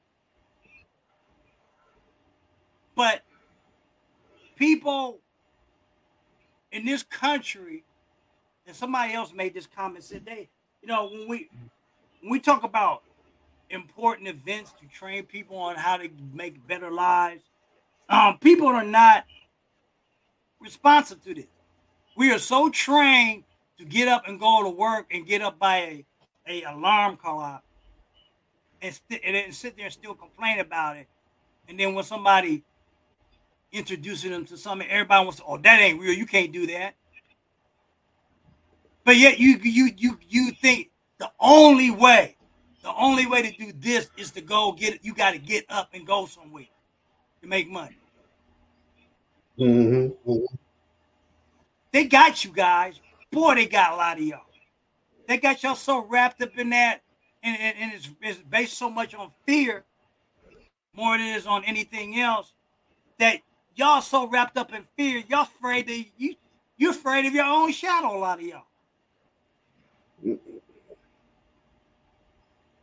But 2.95 3.23
people 4.59 5.19
in 6.71 6.85
this 6.85 7.01
country, 7.01 7.83
and 8.67 8.75
somebody 8.75 9.13
else 9.13 9.33
made 9.33 9.53
this 9.55 9.65
comment 9.65 10.03
said 10.03 10.25
they, 10.25 10.49
you 10.81 10.87
know, 10.87 11.09
when 11.09 11.27
we 11.27 11.49
when 12.21 12.31
we 12.31 12.39
talk 12.39 12.63
about 12.63 13.01
important 13.69 14.27
events 14.27 14.73
to 14.73 14.85
train 14.87 15.23
people 15.23 15.55
on 15.57 15.75
how 15.75 15.95
to 15.97 16.09
make 16.33 16.67
better 16.67 16.91
lives, 16.91 17.43
um, 18.09 18.37
people 18.39 18.67
are 18.67 18.83
not 18.83 19.23
responsive 20.59 21.23
to 21.23 21.33
this. 21.33 21.45
We 22.17 22.31
are 22.31 22.39
so 22.39 22.69
trained 22.69 23.45
to 23.77 23.85
get 23.85 24.09
up 24.09 24.27
and 24.27 24.39
go 24.39 24.63
to 24.63 24.69
work 24.69 25.07
and 25.11 25.25
get 25.25 25.41
up 25.41 25.57
by 25.57 25.77
a, 25.77 26.05
a 26.47 26.63
alarm 26.63 27.15
call 27.15 27.37
clock 27.37 27.63
and, 28.81 28.93
st- 28.93 29.21
and 29.23 29.55
sit 29.55 29.77
there 29.77 29.85
and 29.85 29.93
still 29.93 30.13
complain 30.13 30.59
about 30.59 30.97
it. 30.97 31.07
And 31.69 31.79
then 31.79 31.93
when 31.93 32.03
somebody 32.03 32.63
introducing 33.71 34.31
them 34.31 34.45
to 34.45 34.57
something. 34.57 34.87
Everybody 34.89 35.23
wants 35.23 35.39
to, 35.39 35.45
oh, 35.45 35.57
that 35.57 35.79
ain't 35.79 35.99
real. 35.99 36.13
You 36.13 36.25
can't 36.25 36.51
do 36.51 36.67
that. 36.67 36.95
But 39.03 39.17
yet 39.17 39.39
you 39.39 39.57
you 39.63 39.89
you 39.97 40.19
you 40.27 40.51
think 40.51 40.91
the 41.17 41.31
only 41.39 41.89
way, 41.89 42.35
the 42.83 42.93
only 42.93 43.25
way 43.25 43.41
to 43.41 43.51
do 43.51 43.71
this 43.79 44.09
is 44.17 44.31
to 44.31 44.41
go 44.41 44.71
get 44.71 44.93
it. 44.95 44.99
You 45.03 45.13
got 45.13 45.31
to 45.31 45.39
get 45.39 45.65
up 45.69 45.89
and 45.93 46.05
go 46.05 46.25
somewhere 46.25 46.67
to 47.41 47.47
make 47.47 47.69
money. 47.69 47.97
Mm-hmm. 49.57 50.33
They 51.91 52.05
got 52.05 52.45
you 52.45 52.51
guys. 52.51 52.99
Boy, 53.31 53.55
they 53.55 53.65
got 53.65 53.93
a 53.93 53.95
lot 53.95 54.17
of 54.17 54.23
y'all. 54.23 54.41
They 55.27 55.37
got 55.37 55.61
y'all 55.63 55.75
so 55.75 56.05
wrapped 56.05 56.41
up 56.41 56.57
in 56.57 56.69
that, 56.71 57.01
and, 57.43 57.57
and, 57.59 57.77
and 57.79 57.93
it's, 57.93 58.09
it's 58.21 58.39
based 58.39 58.77
so 58.77 58.89
much 58.89 59.13
on 59.13 59.31
fear 59.45 59.85
more 60.95 61.17
than 61.17 61.27
it 61.27 61.35
is 61.35 61.45
on 61.45 61.63
anything 61.65 62.19
else 62.19 62.53
that 63.19 63.39
y'all 63.79 64.01
so 64.01 64.27
wrapped 64.27 64.57
up 64.57 64.73
in 64.73 64.83
fear, 64.97 65.23
y'all 65.29 65.43
afraid 65.43 65.87
that 65.87 66.05
you 66.17 66.35
you're 66.77 66.91
afraid 66.91 67.25
of 67.25 67.33
your 67.33 67.45
own 67.45 67.71
shadow, 67.71 68.15
a 68.15 68.19
lot 68.19 68.39
of 68.39 68.45
y'all. 68.45 68.63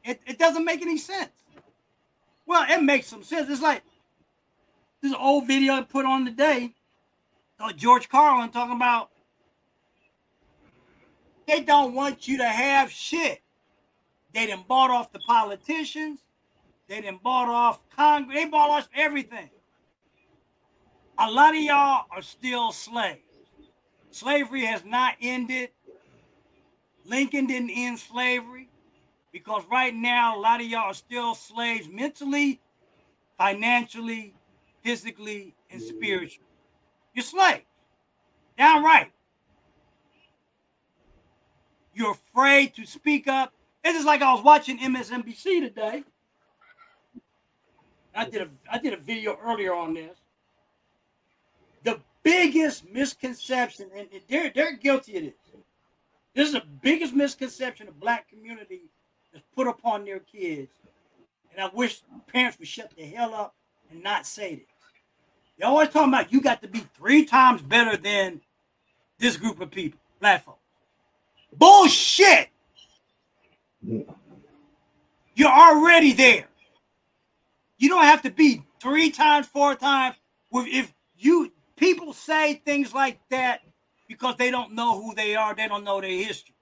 It, 0.05 0.21
it 0.27 0.39
doesn't 0.39 0.65
make 0.65 0.83
any 0.83 0.99
sense. 0.99 1.31
Well, 2.47 2.65
it 2.69 2.83
makes 2.83 3.07
some 3.07 3.23
sense. 3.23 3.49
It's 3.51 3.63
like 3.63 3.83
this 5.03 5.15
old 5.19 5.47
video 5.47 5.75
I 5.75 5.83
put 5.83 6.07
on 6.07 6.25
today, 6.25 6.75
uh, 7.59 7.73
George 7.73 8.09
Carlin 8.09 8.51
talking 8.51 8.77
about 8.77 9.11
they 11.47 11.61
don't 11.61 11.95
want 11.95 12.27
you 12.27 12.39
to 12.39 12.49
have 12.49 12.91
shit. 12.91 13.43
They 14.33 14.47
done 14.47 14.65
bought 14.67 14.91
off 14.91 15.13
the 15.13 15.21
politicians. 15.21 16.21
They 16.89 17.01
done 17.01 17.19
bought 17.23 17.49
off 17.49 17.81
Congress. 17.91 18.37
They 18.37 18.49
bought 18.49 18.71
off 18.71 18.89
everything 18.95 19.51
a 21.19 21.31
lot 21.31 21.55
of 21.55 21.61
y'all 21.61 22.07
are 22.11 22.23
still 22.23 22.73
slaves. 22.73 23.21
Slavery 24.11 24.65
has 24.65 24.85
not 24.85 25.15
ended. 25.21 25.71
Lincoln 27.05 27.47
didn't 27.47 27.71
end 27.71 27.99
slavery 27.99 28.69
because 29.33 29.63
right 29.71 29.95
now 29.95 30.39
a 30.39 30.41
lot 30.41 30.61
of 30.61 30.67
y'all 30.67 30.91
are 30.91 30.95
still 30.95 31.35
slaves 31.35 31.89
mentally, 31.89 32.61
financially, 33.39 34.35
physically, 34.83 35.55
and 35.71 35.81
spiritually. 35.81 36.47
You're 37.15 37.25
slaves. 37.25 37.65
Downright. 38.59 39.13
You're 41.95 42.13
afraid 42.13 42.75
to 42.75 42.87
speak 42.87 43.29
up. 43.29 43.53
It's 43.85 43.95
just 43.95 44.07
like 44.07 44.21
I 44.21 44.33
was 44.35 44.43
watching 44.43 44.79
MSNBC 44.79 45.61
today. 45.61 46.05
I 48.15 48.25
did 48.29 48.43
a 48.43 48.49
I 48.71 48.79
did 48.79 48.95
a 48.95 48.97
video 48.97 49.39
earlier 49.43 49.75
on 49.75 49.95
this 49.95 50.17
biggest 52.23 52.89
misconception, 52.91 53.89
and 53.97 54.09
they're 54.29 54.51
they're 54.55 54.77
guilty 54.77 55.17
of 55.19 55.23
this. 55.25 55.35
This 56.35 56.49
is 56.49 56.55
the 56.55 56.63
biggest 56.83 57.15
misconception 57.15 57.87
the 57.87 57.93
black 57.93 58.29
community 58.29 58.91
has 59.33 59.43
put 59.55 59.67
upon 59.67 60.05
their 60.05 60.19
kids. 60.19 60.73
And 61.53 61.65
I 61.65 61.71
wish 61.73 62.03
parents 62.27 62.59
would 62.59 62.69
shut 62.69 62.93
the 62.97 63.05
hell 63.05 63.33
up 63.33 63.55
and 63.91 64.03
not 64.03 64.27
say 64.27 64.57
this. 64.57 64.65
They're 65.57 65.69
always 65.69 65.89
talking 65.89 66.13
about 66.13 66.33
you 66.33 66.41
got 66.41 66.61
to 66.63 66.69
be 66.69 66.85
three 66.95 67.25
times 67.25 67.63
better 67.63 67.97
than 67.97 68.43
this 69.19 69.37
group 69.37 69.61
of 69.61 69.71
people, 69.71 69.99
black 70.21 70.45
folks. 70.45 70.59
Bullshit. 71.57 72.49
You're 75.35 75.49
already 75.49 76.13
there. 76.13 76.49
You 77.79 77.89
don't 77.89 78.05
have 78.05 78.23
to 78.23 78.31
be 78.31 78.65
three 78.81 79.11
times, 79.11 79.47
four 79.47 79.75
times. 79.75 80.17
If 80.53 80.93
you 81.17 81.53
people 81.77 82.13
say 82.13 82.55
things 82.55 82.93
like 82.95 83.21
that 83.31 83.61
because 84.09 84.37
they 84.37 84.51
don't 84.51 84.75
know 84.75 85.01
who 85.01 85.15
they 85.15 85.35
are, 85.37 85.55
they 85.55 85.69
don't 85.69 85.85
know 85.85 86.01
their 86.01 86.11
history. 86.11 86.55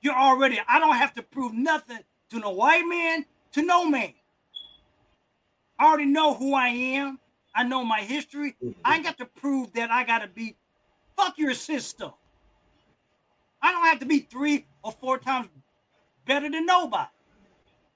You're 0.00 0.14
already, 0.16 0.58
I 0.66 0.78
don't 0.78 0.96
have 0.96 1.14
to 1.14 1.22
prove 1.22 1.52
nothing 1.52 1.98
to 2.30 2.38
no 2.38 2.50
white 2.50 2.86
man, 2.86 3.26
to 3.52 3.62
no 3.62 3.84
man. 3.84 4.14
I 5.78 5.86
already 5.86 6.06
know 6.06 6.34
who 6.34 6.54
I 6.54 6.68
am. 6.68 7.18
I 7.54 7.64
know 7.64 7.84
my 7.84 8.00
history. 8.00 8.56
I 8.84 9.02
got 9.02 9.18
to 9.18 9.26
prove 9.26 9.72
that 9.74 9.90
I 9.90 10.04
got 10.04 10.20
to 10.20 10.28
be, 10.28 10.56
fuck 11.16 11.38
your 11.38 11.54
system. 11.54 12.12
I 13.62 13.72
don't 13.72 13.86
have 13.86 14.00
to 14.00 14.06
be 14.06 14.20
three 14.20 14.66
or 14.82 14.92
four 14.92 15.18
times 15.18 15.48
better 16.24 16.50
than 16.50 16.64
nobody. 16.64 17.08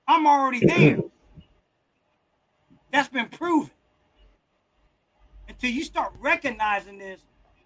I'm 0.06 0.26
already 0.26 0.64
there. 0.66 0.98
That's 2.92 3.08
been 3.08 3.28
proven 3.28 3.70
until 5.64 5.78
you 5.78 5.84
start 5.84 6.12
recognizing 6.20 6.98
this, 6.98 7.20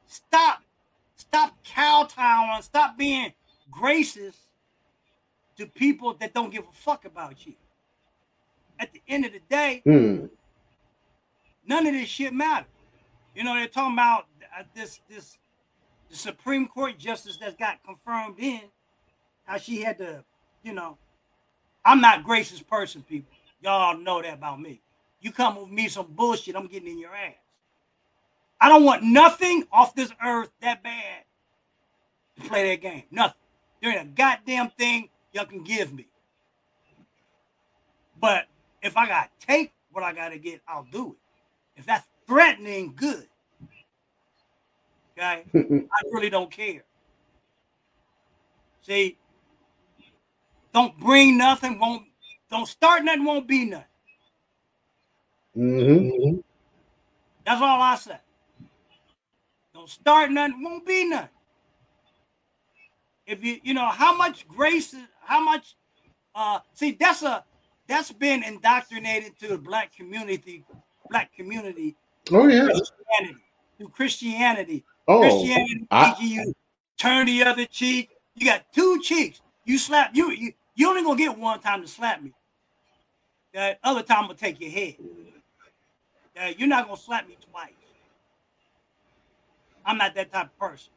stop, 0.07 0.63
stop 1.17 1.53
kowtowing, 1.65 2.63
stop 2.63 2.97
being 2.97 3.33
gracious 3.73 4.37
to 5.57 5.67
people 5.67 6.15
that 6.15 6.33
don't 6.33 6.53
give 6.53 6.63
a 6.63 6.73
fuck 6.73 7.05
about 7.05 7.45
you. 7.45 7.55
At 8.79 8.93
the 8.93 9.03
end 9.09 9.25
of 9.25 9.33
the 9.33 9.41
day, 9.51 9.83
Hmm. 9.85 10.27
none 11.67 11.89
of 11.89 11.93
this 11.93 12.09
shit 12.09 12.33
matters. 12.33 12.71
You 13.35 13.43
know, 13.43 13.55
they're 13.55 13.67
talking 13.67 13.95
about 13.95 14.27
uh, 14.57 14.63
this 14.75 15.01
this 15.09 15.37
the 16.09 16.17
Supreme 16.17 16.69
Court 16.69 16.97
justice 16.99 17.37
that's 17.37 17.57
got 17.57 17.83
confirmed 17.83 18.39
in 18.39 18.63
how 19.45 19.59
she 19.59 19.83
had 19.83 19.99
to, 19.99 20.25
you 20.63 20.73
know, 20.73 20.97
I'm 21.85 22.01
not 22.01 22.23
gracious 22.23 22.63
person, 22.63 23.03
people. 23.03 23.33
Y'all 23.61 23.99
know 23.99 24.23
that 24.23 24.35
about 24.35 24.61
me. 24.61 24.81
You 25.21 25.33
come 25.33 25.57
with 25.61 25.71
me 25.71 25.89
some 25.89 26.07
bullshit, 26.13 26.55
I'm 26.55 26.69
getting 26.69 26.91
in 26.91 27.01
your 27.01 27.15
ass. 27.15 27.35
I 28.61 28.69
don't 28.69 28.85
want 28.85 29.03
nothing 29.03 29.65
off 29.73 29.95
this 29.95 30.13
earth 30.25 30.51
that 30.61 30.83
bad 30.83 31.25
to 32.37 32.49
play 32.49 32.71
that 32.71 32.83
game. 32.83 33.05
Nothing. 33.11 33.41
There 33.83 33.93
ain't 33.93 34.09
a 34.09 34.13
goddamn 34.13 34.71
thing 34.71 35.09
y'all 35.33 35.45
can 35.45 35.63
give 35.63 35.93
me. 35.93 36.09
But 38.21 38.47
if 38.83 38.97
I 38.97 39.07
gotta 39.07 39.31
take 39.41 39.73
what 39.93 40.03
I 40.03 40.13
gotta 40.13 40.39
get, 40.39 40.61
I'll 40.67 40.87
do 40.91 41.13
it. 41.13 41.81
If 41.81 41.87
that's 41.87 42.07
threatening, 42.27 42.95
good. 42.97 43.29
Okay? 45.17 45.45
I 45.55 46.03
really 46.13 46.31
don't 46.31 46.51
care. 46.51 46.85
See, 48.83 49.17
don't 50.73 50.99
bring 50.99 51.39
nothing, 51.39 51.79
won't 51.79 52.05
don't 52.51 52.67
start 52.67 53.05
nothing, 53.05 53.25
won't 53.25 53.47
be 53.47 53.67
nothing. 53.67 53.85
hmm 55.55 56.39
That's 57.45 57.61
all 57.61 57.81
I 57.81 57.97
say. 57.97 58.19
Don't 59.79 59.89
start 59.89 60.33
nothing, 60.33 60.61
won't 60.61 60.85
be 60.85 61.09
nothing. 61.09 61.29
If 63.29 63.45
you, 63.45 63.61
you 63.63 63.75
know, 63.75 63.89
how 63.91 64.17
much 64.17 64.49
grace, 64.49 64.93
is- 64.93 65.07
how 65.21 65.39
much, 65.39 65.77
uh, 66.35 66.59
see, 66.73 66.97
that's 66.99 67.23
a, 67.23 67.45
that's 67.87 68.11
been 68.11 68.43
indoctrinated 68.43 69.39
to 69.39 69.47
the 69.47 69.57
black 69.57 69.95
community, 69.95 70.65
black 71.09 71.33
community, 71.33 71.95
Oh 72.33 72.49
yeah. 72.49 72.65
Christianity, 72.65 73.45
through 73.77 73.89
Christianity. 73.91 74.85
Oh, 75.07 75.21
Christianity 75.21 75.87
I- 75.93 76.17
you 76.21 76.53
turn 76.99 77.27
the 77.27 77.45
other 77.45 77.65
cheek. 77.65 78.11
You 78.35 78.47
got 78.47 78.73
two 78.73 79.01
cheeks. 79.01 79.41
You 79.65 79.79
slap 79.79 80.11
you. 80.13 80.33
You, 80.33 80.53
you 80.75 80.89
only 80.89 81.03
gonna 81.05 81.17
get 81.17 81.39
one 81.39 81.61
time 81.61 81.83
to 81.83 81.89
slap 81.89 82.21
me. 82.21 82.33
That 83.55 83.79
other 83.85 84.03
time 84.03 84.23
I'm 84.23 84.27
gonna 84.27 84.35
take 84.35 84.61
your 84.61 84.71
head. 84.71 84.97
Uh, 86.37 86.53
you're 86.59 86.69
not 86.69 86.87
gonna 86.87 87.01
slap 87.01 87.29
me 87.29 87.37
twice. 87.49 87.71
I'm 89.89 89.97
not 89.97 90.15
that 90.17 90.31
type 90.31 90.49
of 90.49 90.59
person. 90.59 90.91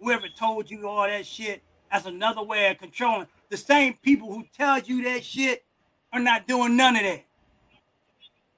Whoever 0.00 0.28
told 0.28 0.70
you 0.70 0.88
all 0.88 1.06
that 1.06 1.26
shit, 1.26 1.62
that's 1.92 2.06
another 2.06 2.42
way 2.42 2.70
of 2.70 2.78
controlling. 2.78 3.26
The 3.50 3.58
same 3.58 3.92
people 4.02 4.32
who 4.32 4.46
tell 4.56 4.78
you 4.78 5.04
that 5.04 5.22
shit 5.22 5.62
are 6.10 6.20
not 6.20 6.48
doing 6.48 6.74
none 6.74 6.96
of 6.96 7.02
that. 7.02 7.24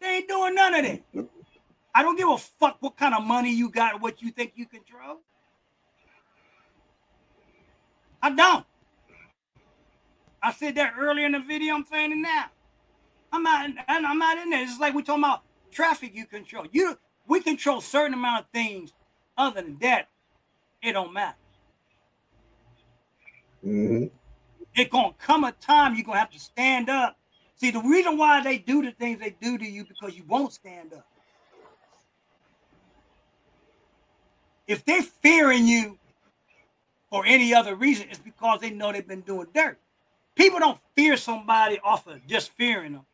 They 0.00 0.06
ain't 0.06 0.28
doing 0.28 0.54
none 0.54 0.74
of 0.76 0.84
that. 0.84 1.26
I 1.92 2.02
don't 2.04 2.16
give 2.16 2.28
a 2.28 2.38
fuck 2.38 2.76
what 2.78 2.96
kind 2.96 3.12
of 3.12 3.24
money 3.24 3.52
you 3.52 3.70
got 3.70 4.00
what 4.00 4.22
you 4.22 4.30
think 4.30 4.52
you 4.54 4.66
control. 4.66 5.18
I 8.22 8.30
don't. 8.30 8.64
I 10.40 10.52
said 10.52 10.76
that 10.76 10.94
earlier 10.96 11.26
in 11.26 11.32
the 11.32 11.40
video. 11.40 11.74
I'm 11.74 11.84
saying 11.86 12.12
it 12.12 12.16
now. 12.16 12.44
I'm 13.32 13.42
not. 13.42 13.70
I'm 13.88 14.18
not 14.18 14.38
in 14.38 14.50
there. 14.50 14.62
It's 14.62 14.78
like 14.78 14.94
we 14.94 15.02
talking 15.02 15.24
about 15.24 15.42
traffic. 15.72 16.14
You 16.14 16.24
control. 16.26 16.66
You. 16.70 16.96
We 17.26 17.40
control 17.42 17.80
certain 17.80 18.14
amount 18.14 18.44
of 18.44 18.50
things. 18.52 18.92
Other 19.38 19.62
than 19.62 19.78
that, 19.80 20.08
it 20.82 20.92
don't 20.92 21.12
matter. 21.12 21.36
hmm 23.62 24.06
It's 24.74 24.90
gonna 24.90 25.14
come 25.18 25.44
a 25.44 25.52
time 25.52 25.94
you're 25.94 26.04
gonna 26.04 26.18
have 26.18 26.30
to 26.30 26.40
stand 26.40 26.88
up. 26.90 27.18
See, 27.56 27.70
the 27.70 27.80
reason 27.80 28.18
why 28.18 28.42
they 28.42 28.58
do 28.58 28.82
the 28.82 28.92
things 28.92 29.20
they 29.20 29.30
do 29.40 29.58
to 29.58 29.66
you 29.66 29.84
because 29.84 30.16
you 30.16 30.24
won't 30.28 30.52
stand 30.52 30.92
up. 30.94 31.06
If 34.66 34.84
they're 34.84 35.02
fearing 35.02 35.66
you 35.66 35.98
for 37.10 37.24
any 37.26 37.54
other 37.54 37.74
reason, 37.76 38.08
it's 38.10 38.18
because 38.20 38.60
they 38.60 38.70
know 38.70 38.92
they've 38.92 39.06
been 39.06 39.22
doing 39.22 39.48
dirt. 39.54 39.80
People 40.36 40.60
don't 40.60 40.80
fear 40.96 41.16
somebody 41.16 41.80
off 41.84 42.06
of 42.06 42.26
just 42.26 42.52
fearing 42.52 42.92
them. 42.94 43.06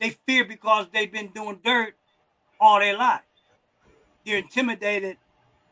They 0.00 0.10
fear 0.26 0.44
because 0.44 0.88
they've 0.92 1.12
been 1.12 1.28
doing 1.28 1.60
dirt 1.64 1.94
all 2.60 2.80
their 2.80 2.96
life. 2.98 3.22
They're 4.24 4.38
intimidated 4.38 5.16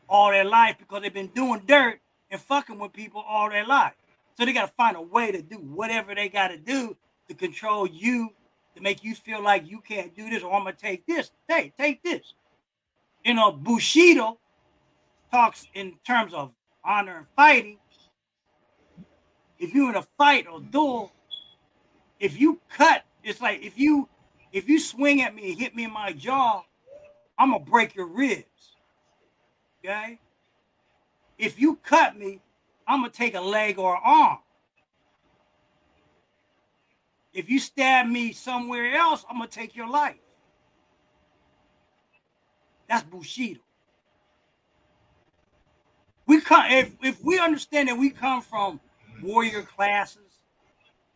all 0.09 0.31
their 0.31 0.45
life 0.45 0.75
because 0.77 1.01
they've 1.01 1.13
been 1.13 1.27
doing 1.27 1.63
dirt 1.65 1.99
and 2.29 2.39
fucking 2.39 2.79
with 2.79 2.93
people 2.93 3.23
all 3.25 3.49
their 3.49 3.65
life. 3.65 3.93
So 4.37 4.45
they 4.45 4.53
got 4.53 4.67
to 4.67 4.73
find 4.73 4.95
a 4.97 5.01
way 5.01 5.31
to 5.31 5.41
do 5.41 5.57
whatever 5.57 6.15
they 6.15 6.29
got 6.29 6.49
to 6.49 6.57
do 6.57 6.95
to 7.27 7.33
control 7.33 7.87
you, 7.87 8.29
to 8.75 8.81
make 8.81 9.03
you 9.03 9.15
feel 9.15 9.41
like 9.41 9.69
you 9.69 9.81
can't 9.81 10.15
do 10.15 10.29
this, 10.29 10.43
or 10.43 10.53
I'm 10.53 10.63
gonna 10.63 10.73
take 10.73 11.05
this. 11.05 11.31
Hey, 11.47 11.73
take 11.77 12.03
this. 12.03 12.33
You 13.23 13.33
know, 13.33 13.51
Bushido 13.51 14.39
talks 15.31 15.67
in 15.73 15.93
terms 16.05 16.33
of 16.33 16.51
honor 16.83 17.17
and 17.17 17.25
fighting. 17.35 17.77
If 19.59 19.73
you're 19.73 19.89
in 19.89 19.95
a 19.95 20.05
fight 20.17 20.47
or 20.47 20.59
duel, 20.59 21.11
if 22.19 22.39
you 22.39 22.59
cut, 22.69 23.03
it's 23.23 23.41
like 23.41 23.61
if 23.61 23.77
you 23.77 24.09
if 24.51 24.67
you 24.67 24.79
swing 24.79 25.21
at 25.21 25.33
me 25.33 25.51
and 25.51 25.59
hit 25.59 25.75
me 25.75 25.85
in 25.85 25.93
my 25.93 26.11
jaw, 26.11 26.63
I'm 27.41 27.49
gonna 27.49 27.65
break 27.65 27.95
your 27.95 28.05
ribs. 28.05 28.75
Okay? 29.83 30.19
If 31.39 31.59
you 31.59 31.77
cut 31.77 32.15
me, 32.15 32.39
I'm 32.87 33.01
gonna 33.01 33.11
take 33.11 33.33
a 33.33 33.41
leg 33.41 33.79
or 33.79 33.95
an 33.95 34.01
arm. 34.05 34.37
If 37.33 37.49
you 37.49 37.57
stab 37.57 38.05
me 38.05 38.31
somewhere 38.31 38.93
else, 38.93 39.25
I'm 39.27 39.37
gonna 39.37 39.47
take 39.47 39.75
your 39.75 39.89
life. 39.89 40.19
That's 42.87 43.03
Bushido. 43.05 43.61
We 46.27 46.41
come 46.41 46.65
if 46.67 46.91
if 47.01 47.23
we 47.23 47.39
understand 47.39 47.89
that 47.89 47.97
we 47.97 48.11
come 48.11 48.43
from 48.43 48.79
warrior 49.23 49.63
classes, 49.63 50.41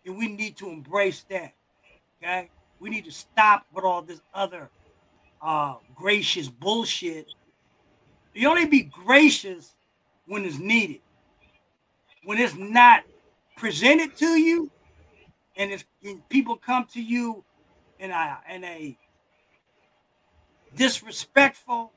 then 0.04 0.18
we 0.18 0.28
need 0.28 0.58
to 0.58 0.70
embrace 0.72 1.24
that. 1.30 1.54
Okay, 2.18 2.50
we 2.80 2.90
need 2.90 3.06
to 3.06 3.12
stop 3.12 3.68
with 3.72 3.86
all 3.86 4.02
this 4.02 4.22
other 4.34 4.72
uh 5.42 5.76
gracious 5.96 6.48
bullshit. 6.50 7.28
You 8.34 8.50
only 8.50 8.66
be 8.66 8.84
gracious 8.84 9.74
when 10.26 10.46
it's 10.46 10.58
needed. 10.60 11.02
When 12.24 12.38
it's 12.38 12.56
not 12.56 13.04
presented 13.58 14.16
to 14.18 14.28
you, 14.40 14.72
and 15.56 15.72
if 15.72 15.86
people 16.30 16.58
come 16.58 16.86
to 16.94 17.02
you 17.02 17.44
in 18.00 18.12
a 18.12 18.40
in 18.52 18.64
a 18.64 18.98
disrespectful 20.76 21.94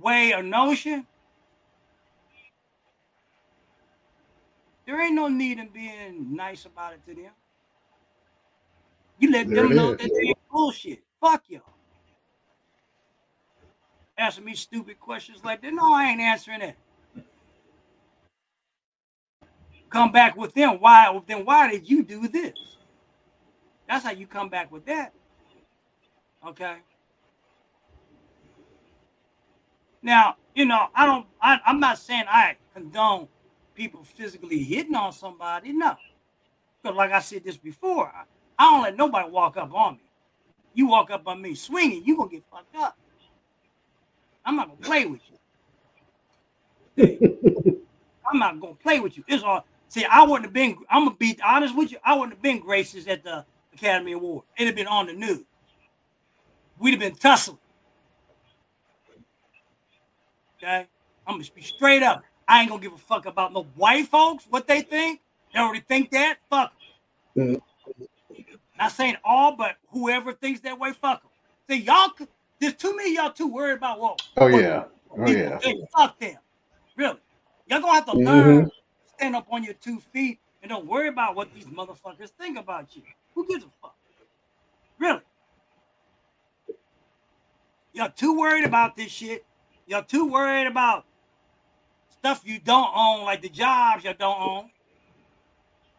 way 0.00 0.32
or 0.32 0.42
notion, 0.42 1.06
there 4.86 5.00
ain't 5.02 5.14
no 5.14 5.28
need 5.28 5.58
in 5.58 5.68
being 5.68 6.34
nice 6.34 6.64
about 6.64 6.94
it 6.94 7.04
to 7.06 7.14
them. 7.14 7.32
You 9.18 9.32
let 9.32 9.48
There 9.48 9.64
them 9.64 9.74
know 9.74 9.92
is. 9.92 9.98
that 9.98 10.10
they 10.14 10.34
bullshit. 10.50 11.02
Fuck 11.20 11.44
y'all. 11.48 11.62
Asking 14.16 14.44
me 14.44 14.54
stupid 14.54 15.00
questions 15.00 15.44
like 15.44 15.62
that. 15.62 15.72
No, 15.72 15.92
I 15.92 16.10
ain't 16.10 16.20
answering 16.20 16.62
it. 16.62 16.76
Come 19.90 20.12
back 20.12 20.36
with 20.36 20.54
them. 20.54 20.78
Why? 20.80 21.18
Then 21.26 21.44
why 21.44 21.70
did 21.70 21.88
you 21.88 22.02
do 22.02 22.28
this? 22.28 22.76
That's 23.88 24.04
how 24.04 24.12
you 24.12 24.26
come 24.26 24.48
back 24.48 24.70
with 24.70 24.84
that. 24.86 25.12
Okay. 26.46 26.76
Now, 30.02 30.36
you 30.54 30.64
know, 30.64 30.88
I 30.94 31.06
don't. 31.06 31.26
I, 31.40 31.58
I'm 31.66 31.80
not 31.80 31.98
saying 31.98 32.24
I 32.28 32.56
condone 32.74 33.28
people 33.74 34.04
physically 34.04 34.62
hitting 34.62 34.94
on 34.94 35.12
somebody. 35.12 35.72
No, 35.72 35.96
because 36.82 36.96
like 36.96 37.12
I 37.12 37.20
said 37.20 37.44
this 37.44 37.56
before, 37.56 38.06
I, 38.08 38.24
I 38.58 38.70
don't 38.72 38.82
let 38.82 38.96
nobody 38.96 39.30
walk 39.30 39.56
up 39.56 39.74
on 39.74 39.94
me. 39.94 40.07
You 40.78 40.86
walk 40.86 41.10
up 41.10 41.26
on 41.26 41.42
me 41.42 41.56
swinging, 41.56 42.04
you 42.04 42.16
gonna 42.16 42.30
get 42.30 42.44
fucked 42.52 42.76
up. 42.76 42.96
I'm 44.44 44.54
not 44.54 44.68
gonna 44.68 44.80
play 44.80 45.06
with 45.06 45.20
you. 46.96 47.84
I'm 48.30 48.38
not 48.38 48.60
gonna 48.60 48.74
play 48.74 49.00
with 49.00 49.16
you. 49.16 49.24
It's 49.26 49.42
all. 49.42 49.66
See, 49.88 50.04
I 50.04 50.22
wouldn't 50.22 50.44
have 50.44 50.52
been. 50.52 50.76
I'm 50.88 51.06
gonna 51.06 51.16
be 51.16 51.36
honest 51.44 51.76
with 51.76 51.90
you. 51.90 51.98
I 52.04 52.14
wouldn't 52.14 52.34
have 52.34 52.42
been 52.42 52.60
gracious 52.60 53.08
at 53.08 53.24
the 53.24 53.44
Academy 53.74 54.12
Award. 54.12 54.44
It'd 54.56 54.68
have 54.68 54.76
been 54.76 54.86
on 54.86 55.08
the 55.08 55.14
news. 55.14 55.44
We'd 56.78 56.92
have 56.92 57.00
been 57.00 57.16
tussling. 57.16 57.58
Okay, 60.58 60.86
I'm 61.26 61.34
gonna 61.40 61.50
be 61.56 61.62
straight 61.62 62.04
up. 62.04 62.22
I 62.46 62.60
ain't 62.60 62.70
gonna 62.70 62.80
give 62.80 62.92
a 62.92 62.98
fuck 62.98 63.26
about 63.26 63.52
no 63.52 63.64
white 63.74 64.06
folks 64.06 64.46
what 64.48 64.68
they 64.68 64.82
think. 64.82 65.22
They 65.52 65.58
already 65.58 65.80
think 65.80 66.12
that. 66.12 66.38
Fuck. 66.48 66.72
'em. 67.36 67.60
Not 68.78 68.92
saying 68.92 69.16
all, 69.24 69.56
but 69.56 69.76
whoever 69.88 70.32
thinks 70.32 70.60
that 70.60 70.78
way, 70.78 70.92
fuck 70.92 71.22
them. 71.22 71.30
See, 71.68 71.84
y'all. 71.84 72.10
There's 72.60 72.74
too 72.74 72.96
many 72.96 73.14
y'all 73.14 73.30
too 73.30 73.46
worried 73.46 73.76
about 73.76 74.00
what. 74.00 74.20
Oh 74.36 74.50
what 74.50 74.62
yeah. 74.62 74.84
Oh 75.10 75.30
yeah. 75.30 75.58
think. 75.58 75.88
Fuck 75.96 76.18
them. 76.18 76.36
Really. 76.96 77.18
Y'all 77.68 77.80
gonna 77.80 77.94
have 77.94 78.06
to 78.06 78.16
learn 78.16 78.56
mm-hmm. 78.56 78.68
stand 79.16 79.36
up 79.36 79.46
on 79.50 79.62
your 79.62 79.74
two 79.74 80.00
feet 80.12 80.40
and 80.62 80.70
don't 80.70 80.86
worry 80.86 81.08
about 81.08 81.36
what 81.36 81.52
these 81.54 81.66
motherfuckers 81.66 82.30
think 82.30 82.58
about 82.58 82.96
you. 82.96 83.02
Who 83.34 83.46
gives 83.46 83.64
a 83.64 83.68
fuck? 83.80 83.94
Really? 84.98 85.20
Y'all 87.92 88.10
too 88.14 88.38
worried 88.38 88.64
about 88.64 88.96
this 88.96 89.10
shit. 89.10 89.44
Y'all 89.86 90.02
too 90.02 90.30
worried 90.30 90.66
about 90.66 91.04
stuff 92.10 92.42
you 92.44 92.58
don't 92.58 92.90
own, 92.94 93.24
like 93.24 93.42
the 93.42 93.48
jobs 93.48 94.04
y'all 94.04 94.14
don't 94.18 94.40
own. 94.40 94.70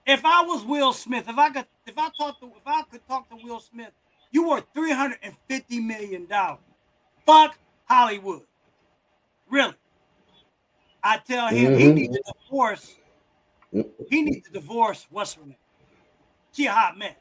If 0.10 0.26
I 0.26 0.42
was 0.42 0.66
Will 0.66 0.92
Smith, 0.92 1.30
if 1.30 1.38
I 1.38 1.52
could, 1.52 1.66
if 1.86 1.96
I 1.96 2.10
talk 2.18 2.40
to, 2.40 2.48
if 2.48 2.66
I 2.66 2.82
could 2.90 3.08
talk 3.08 3.30
to 3.30 3.36
Will 3.44 3.60
Smith, 3.60 3.92
you 4.32 4.50
worth 4.50 4.66
three 4.74 4.92
hundred 4.92 5.20
and 5.22 5.36
fifty 5.48 5.80
million 5.80 6.26
dollars. 6.26 6.58
Fuck 7.28 7.60
Hollywood. 7.86 8.42
Really. 9.52 9.76
I 11.04 11.18
tell 11.20 11.50
him 11.50 11.74
mm-hmm. 11.74 11.80
he 11.80 11.92
needs 11.94 12.18
to 12.18 12.34
divorce. 12.44 12.96
He 13.72 14.24
needs 14.24 14.48
to 14.48 14.54
divorce 14.54 15.06
what's 15.12 15.36
her 15.36 15.46
name? 15.46 15.56
She 16.54 16.66
a 16.66 16.72
hot 16.72 16.98
mess. 16.98 17.16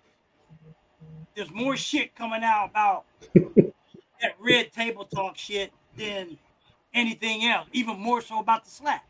There's 1.36 1.50
more 1.50 1.76
shit 1.76 2.14
coming 2.14 2.42
out 2.42 2.70
about 2.70 3.04
that 3.34 4.32
red 4.40 4.72
table 4.72 5.04
talk 5.04 5.36
shit 5.36 5.72
than 5.98 6.38
anything 6.94 7.44
else, 7.44 7.68
even 7.74 8.00
more 8.00 8.22
so 8.22 8.40
about 8.40 8.64
the 8.64 8.70
slap. 8.70 9.04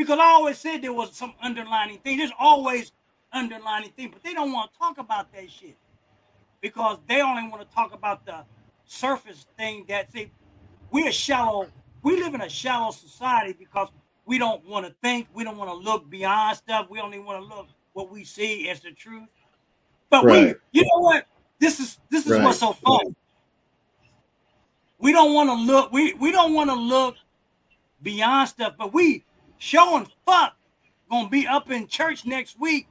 Because 0.00 0.18
I 0.18 0.28
always 0.28 0.56
said 0.56 0.80
there 0.80 0.94
was 0.94 1.14
some 1.14 1.34
underlining 1.42 1.98
thing. 1.98 2.16
There's 2.16 2.32
always 2.38 2.92
underlining 3.34 3.90
thing, 3.90 4.08
but 4.10 4.22
they 4.22 4.32
don't 4.32 4.50
want 4.50 4.72
to 4.72 4.78
talk 4.78 4.96
about 4.96 5.30
that 5.34 5.50
shit 5.50 5.76
because 6.62 6.96
they 7.06 7.20
only 7.20 7.46
want 7.50 7.60
to 7.60 7.74
talk 7.74 7.92
about 7.92 8.24
the 8.24 8.42
surface 8.86 9.44
thing 9.58 9.84
that 9.88 10.10
see 10.10 10.30
we're 10.90 11.12
shallow 11.12 11.68
we 12.02 12.18
live 12.18 12.32
in 12.32 12.40
a 12.40 12.48
shallow 12.48 12.90
society 12.90 13.54
because 13.58 13.88
we 14.24 14.38
don't 14.38 14.66
want 14.66 14.86
to 14.86 14.94
think 15.02 15.28
we 15.34 15.44
don't 15.44 15.58
want 15.58 15.68
to 15.68 15.76
look 15.76 16.08
beyond 16.08 16.56
stuff 16.56 16.86
we 16.88 16.98
only 16.98 17.18
want 17.18 17.38
to 17.38 17.54
look 17.54 17.68
what 17.92 18.10
we 18.10 18.24
see 18.24 18.70
as 18.70 18.80
the 18.80 18.90
truth 18.92 19.28
but 20.08 20.24
right. 20.24 20.56
we 20.72 20.80
you 20.80 20.82
know 20.82 21.00
what 21.02 21.26
this 21.58 21.78
is 21.78 21.98
this 22.08 22.24
is 22.24 22.32
right. 22.32 22.42
what's 22.42 22.58
so 22.58 22.72
fun 22.72 23.14
we 24.98 25.12
don't 25.12 25.34
want 25.34 25.50
to 25.50 25.54
look 25.54 25.92
we 25.92 26.14
we 26.14 26.32
don't 26.32 26.54
want 26.54 26.70
to 26.70 26.74
look 26.74 27.16
beyond 28.02 28.48
stuff 28.48 28.72
but 28.78 28.92
we 28.94 29.22
showing 29.60 30.08
fuck 30.26 30.56
gonna 31.08 31.28
be 31.28 31.46
up 31.46 31.70
in 31.70 31.86
church 31.86 32.26
next 32.26 32.58
week 32.58 32.88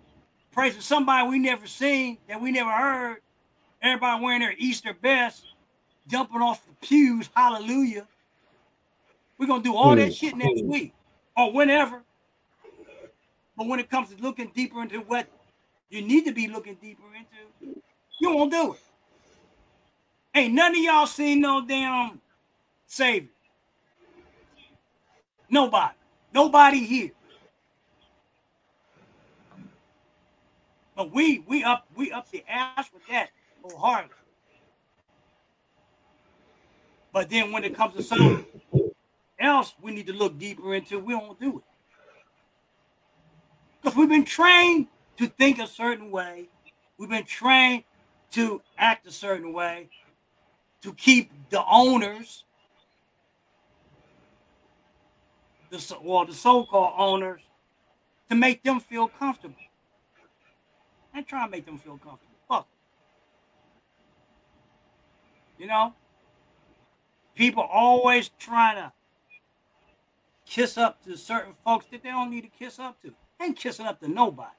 praising 0.52 0.82
somebody 0.82 1.28
we 1.28 1.38
never 1.38 1.68
seen 1.68 2.18
that 2.30 2.42
we 2.42 2.52
never 2.52 2.72
heard 2.72 3.18
everybody 3.82 4.24
wearing 4.24 4.40
their 4.40 4.56
easter 4.58 4.94
best 5.02 5.46
jumping 6.10 6.42
off 6.42 6.66
the 6.66 6.74
pews, 6.86 7.30
hallelujah. 7.34 8.08
We're 9.38 9.48
gonna 9.48 9.64
do 9.64 9.76
all 9.76 9.96
that 9.96 10.08
hmm. 10.08 10.12
shit 10.12 10.36
next 10.36 10.64
week 10.66 10.94
or 11.38 11.54
whenever. 11.54 12.02
But 13.56 13.68
when 13.68 13.80
it 13.80 13.90
comes 13.90 14.10
to 14.10 14.22
looking 14.22 14.52
deeper 14.54 14.82
into 14.82 15.00
what 15.00 15.28
you 15.90 16.02
need 16.02 16.26
to 16.26 16.34
be 16.34 16.48
looking 16.48 16.76
deeper 16.76 17.04
into, 17.16 17.80
you 18.20 18.36
won't 18.36 18.52
do 18.52 18.74
it. 18.74 18.80
Ain't 20.36 20.54
none 20.54 20.72
of 20.72 20.78
y'all 20.78 21.08
seen 21.08 21.42
no 21.42 21.66
damn 21.66 22.20
savior. 22.86 23.30
Nobody. 25.50 25.94
Nobody 26.34 26.86
here. 26.86 27.12
But 30.96 31.14
we 31.14 31.40
we 31.48 31.64
up 31.64 31.88
we 31.96 32.12
up 32.12 32.30
the 32.30 32.44
ass 32.48 32.90
with 32.94 33.08
that 33.10 33.30
wholeheartedly. 33.64 34.16
But 37.12 37.30
then 37.30 37.52
when 37.52 37.64
it 37.64 37.76
comes 37.76 37.96
to 37.96 38.04
something 38.04 38.46
else 39.40 39.74
we 39.82 39.92
need 39.92 40.08
to 40.08 40.14
look 40.14 40.38
deeper 40.38 40.76
into, 40.76 41.00
we 41.00 41.14
don't 41.14 41.40
do 41.40 41.58
it. 41.58 41.64
Because 43.82 43.98
we've 43.98 44.10
been 44.10 44.26
trained 44.26 44.88
to 45.18 45.28
think 45.28 45.60
a 45.60 45.68
certain 45.68 46.12
way. 46.12 46.50
We've 46.98 47.10
been 47.10 47.26
trained 47.26 47.86
to 48.32 48.62
act 48.78 49.08
a 49.08 49.12
certain 49.12 49.54
way 49.54 49.90
to 50.82 50.94
keep 50.94 51.32
the 51.50 51.64
owners, 51.70 52.44
the 55.70 55.98
well, 56.02 56.26
the 56.26 56.34
so-called 56.34 56.94
owners, 56.98 57.42
to 58.30 58.36
make 58.36 58.64
them 58.64 58.80
feel 58.80 59.08
comfortable. 59.08 59.56
And 61.14 61.26
try 61.26 61.46
to 61.46 61.52
make 61.52 61.66
them 61.66 61.78
feel 61.78 61.98
comfortable. 61.98 62.36
Fuck. 62.48 62.68
You 65.58 65.68
know? 65.68 65.94
people 67.40 67.64
always 67.64 68.32
trying 68.38 68.76
to 68.76 68.92
kiss 70.46 70.78
up 70.78 71.02
to 71.06 71.16
certain 71.16 71.54
folks 71.64 71.86
that 71.90 72.04
they 72.04 72.10
don't 72.10 72.30
need 72.30 72.42
to 72.42 72.50
kiss 72.50 72.80
up 72.80 73.02
to. 73.02 73.14
Ain't 73.42 73.56
kissing 73.56 73.86
up 73.86 74.02
to 74.02 74.10
nobody. 74.10 74.50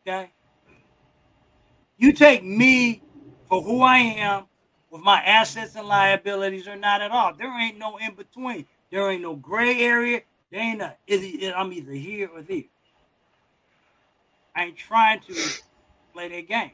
Okay? 0.00 0.32
You 1.98 2.14
take 2.14 2.42
me 2.42 3.02
for 3.46 3.60
who 3.60 3.82
I 3.82 3.98
am 3.98 4.44
with 4.90 5.02
my 5.02 5.20
assets 5.20 5.76
and 5.76 5.86
liabilities 5.86 6.66
or 6.66 6.76
not 6.76 7.02
at 7.02 7.10
all. 7.10 7.34
There 7.34 7.52
ain't 7.60 7.78
no 7.78 7.98
in 7.98 8.14
between. 8.14 8.64
There 8.94 9.10
ain't 9.10 9.22
no 9.22 9.34
gray 9.34 9.80
area. 9.80 10.22
There 10.52 10.60
ain't 10.60 10.80
I'm 10.80 11.72
either 11.72 11.90
here 11.90 12.30
or 12.32 12.42
there. 12.42 12.62
I 14.54 14.66
ain't 14.66 14.76
trying 14.76 15.18
to 15.22 15.34
play 16.12 16.28
that 16.28 16.46
game. 16.46 16.70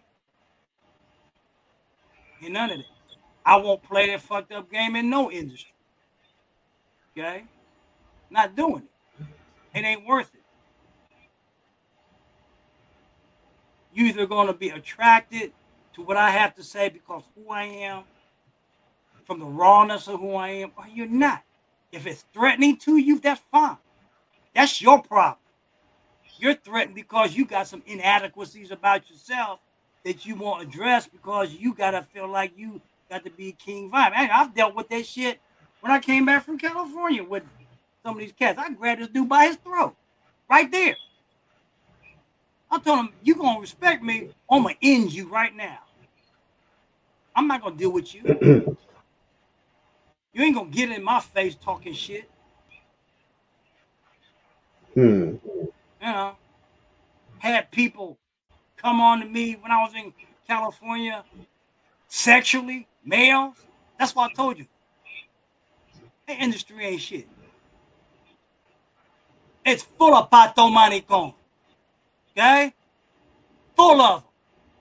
Ain't 2.42 2.52
none 2.52 2.72
of 2.72 2.76
that. 2.76 2.86
I 3.46 3.56
won't 3.56 3.82
play 3.82 4.08
that 4.08 4.20
fucked 4.20 4.52
up 4.52 4.70
game 4.70 4.96
in 4.96 5.08
no 5.08 5.30
industry. 5.30 5.72
Okay? 7.16 7.44
Not 8.28 8.54
doing 8.54 8.82
it. 8.82 9.78
It 9.78 9.86
ain't 9.86 10.06
worth 10.06 10.30
it. 10.34 10.42
You 13.94 14.04
either 14.08 14.26
gonna 14.26 14.52
be 14.52 14.68
attracted 14.68 15.52
to 15.94 16.02
what 16.02 16.18
I 16.18 16.28
have 16.32 16.54
to 16.56 16.62
say 16.62 16.90
because 16.90 17.22
who 17.34 17.50
I 17.50 17.62
am, 17.62 18.02
from 19.24 19.38
the 19.38 19.46
rawness 19.46 20.06
of 20.06 20.20
who 20.20 20.34
I 20.34 20.48
am, 20.48 20.72
or 20.76 20.84
you're 20.86 21.06
not. 21.06 21.44
If 21.92 22.06
it's 22.06 22.24
threatening 22.32 22.76
to 22.78 22.96
you, 22.96 23.18
that's 23.20 23.42
fine. 23.50 23.78
That's 24.54 24.80
your 24.82 25.02
problem. 25.02 25.38
You're 26.38 26.54
threatened 26.54 26.94
because 26.94 27.36
you 27.36 27.44
got 27.44 27.66
some 27.68 27.82
inadequacies 27.86 28.70
about 28.70 29.10
yourself 29.10 29.60
that 30.04 30.26
you 30.26 30.36
won't 30.36 30.62
address 30.62 31.06
because 31.06 31.52
you 31.54 31.74
gotta 31.74 32.02
feel 32.02 32.28
like 32.28 32.52
you 32.56 32.80
got 33.10 33.24
to 33.24 33.30
be 33.30 33.52
king 33.52 33.90
vibe. 33.90 34.12
I, 34.14 34.28
I've 34.30 34.54
dealt 34.54 34.74
with 34.74 34.88
that 34.90 35.06
shit 35.06 35.40
when 35.80 35.92
I 35.92 35.98
came 35.98 36.26
back 36.26 36.44
from 36.44 36.58
California 36.58 37.22
with 37.24 37.42
some 38.04 38.16
of 38.16 38.20
these 38.20 38.32
cats. 38.32 38.58
I 38.58 38.70
grabbed 38.72 39.02
this 39.02 39.08
dude 39.08 39.28
by 39.28 39.46
his 39.46 39.56
throat, 39.56 39.96
right 40.48 40.70
there. 40.70 40.96
I 42.70 42.78
told 42.78 43.00
him, 43.00 43.12
"You 43.22 43.34
gonna 43.34 43.60
respect 43.60 44.02
me? 44.02 44.30
I'm 44.50 44.62
gonna 44.62 44.76
end 44.82 45.12
you 45.12 45.28
right 45.28 45.54
now. 45.54 45.80
I'm 47.36 47.46
not 47.48 47.62
gonna 47.62 47.76
deal 47.76 47.92
with 47.92 48.14
you. 48.14 48.76
you 50.32 50.42
ain't 50.42 50.54
gonna 50.54 50.70
get 50.70 50.90
in 50.90 51.02
my 51.02 51.20
face 51.20 51.54
talking 51.54 51.94
shit." 51.94 52.30
Hmm. 54.94 55.36
You 55.42 55.72
know, 56.00 56.36
had 57.38 57.70
people 57.70 58.18
come 58.76 59.00
on 59.00 59.20
to 59.20 59.26
me 59.26 59.56
when 59.60 59.70
I 59.70 59.82
was 59.82 59.92
in 59.94 60.12
California 60.46 61.24
sexually 62.08 62.88
males. 63.04 63.56
That's 63.98 64.14
why 64.14 64.26
I 64.26 64.32
told 64.32 64.58
you. 64.58 64.66
The 66.26 66.34
industry 66.34 66.84
ain't 66.84 67.00
shit. 67.00 67.28
It's 69.64 69.82
full 69.82 70.14
of 70.14 70.30
pato 70.30 70.70
manicon. 70.70 71.34
Okay? 72.32 72.72
Full 73.76 74.00
of 74.00 74.22
them. 74.22 74.30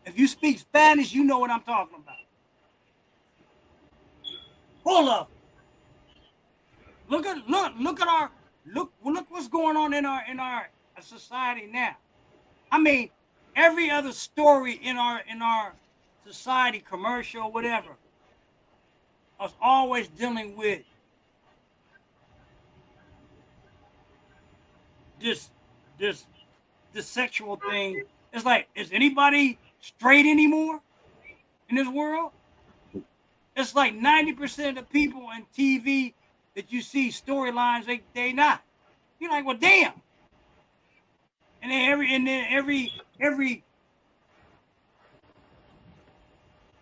If 0.06 0.20
you 0.20 0.28
speak 0.28 0.60
Spanish, 0.60 1.14
you 1.14 1.24
know 1.24 1.40
what 1.40 1.52
I'm 1.52 1.62
talking 1.62 1.98
about. 1.98 2.16
Full 4.84 5.10
of 5.10 5.28
them. 5.28 5.39
Look 7.10 7.26
at 7.26 7.48
look 7.48 7.74
look 7.80 8.02
at 8.02 8.08
our 8.08 8.32
look 8.72 8.94
look 9.04 9.26
what's 9.30 9.48
going 9.48 9.76
on 9.76 9.94
in 9.94 10.06
our 10.06 10.22
in 10.30 10.40
our 10.40 10.70
society 11.02 11.68
now. 11.72 11.96
I 12.72 12.80
mean, 12.80 13.10
every 13.56 13.90
other 13.90 14.12
story 14.12 14.74
in 14.74 14.98
our 14.98 15.22
in 15.28 15.42
our 15.42 15.74
society, 16.26 16.80
commercial, 16.88 17.52
whatever, 17.52 17.90
us 19.40 19.54
always 19.60 20.08
dealing 20.08 20.56
with 20.56 20.82
this 25.20 25.50
this 25.98 26.26
this 26.94 27.08
sexual 27.08 27.56
thing. 27.56 28.04
It's 28.32 28.46
like, 28.46 28.68
is 28.76 28.92
anybody 28.92 29.58
straight 29.82 30.28
anymore 30.28 30.82
in 31.70 31.76
this 31.76 31.88
world? 31.88 32.32
It's 33.56 33.76
like 33.76 33.94
90% 33.94 34.70
of 34.70 34.76
the 34.76 34.84
people 34.84 35.28
in 35.36 35.46
TV 35.58 36.14
that 36.60 36.72
you 36.72 36.82
see 36.82 37.10
storylines, 37.10 37.86
they 37.86 38.02
they 38.14 38.34
not. 38.34 38.62
You're 39.20 39.32
like, 39.32 39.46
well, 39.46 39.58
damn. 39.58 39.94
And 41.62 41.72
then 41.72 41.90
every 41.90 42.14
and 42.14 42.28
then 42.28 42.48
every 42.50 42.94
every 43.20 43.64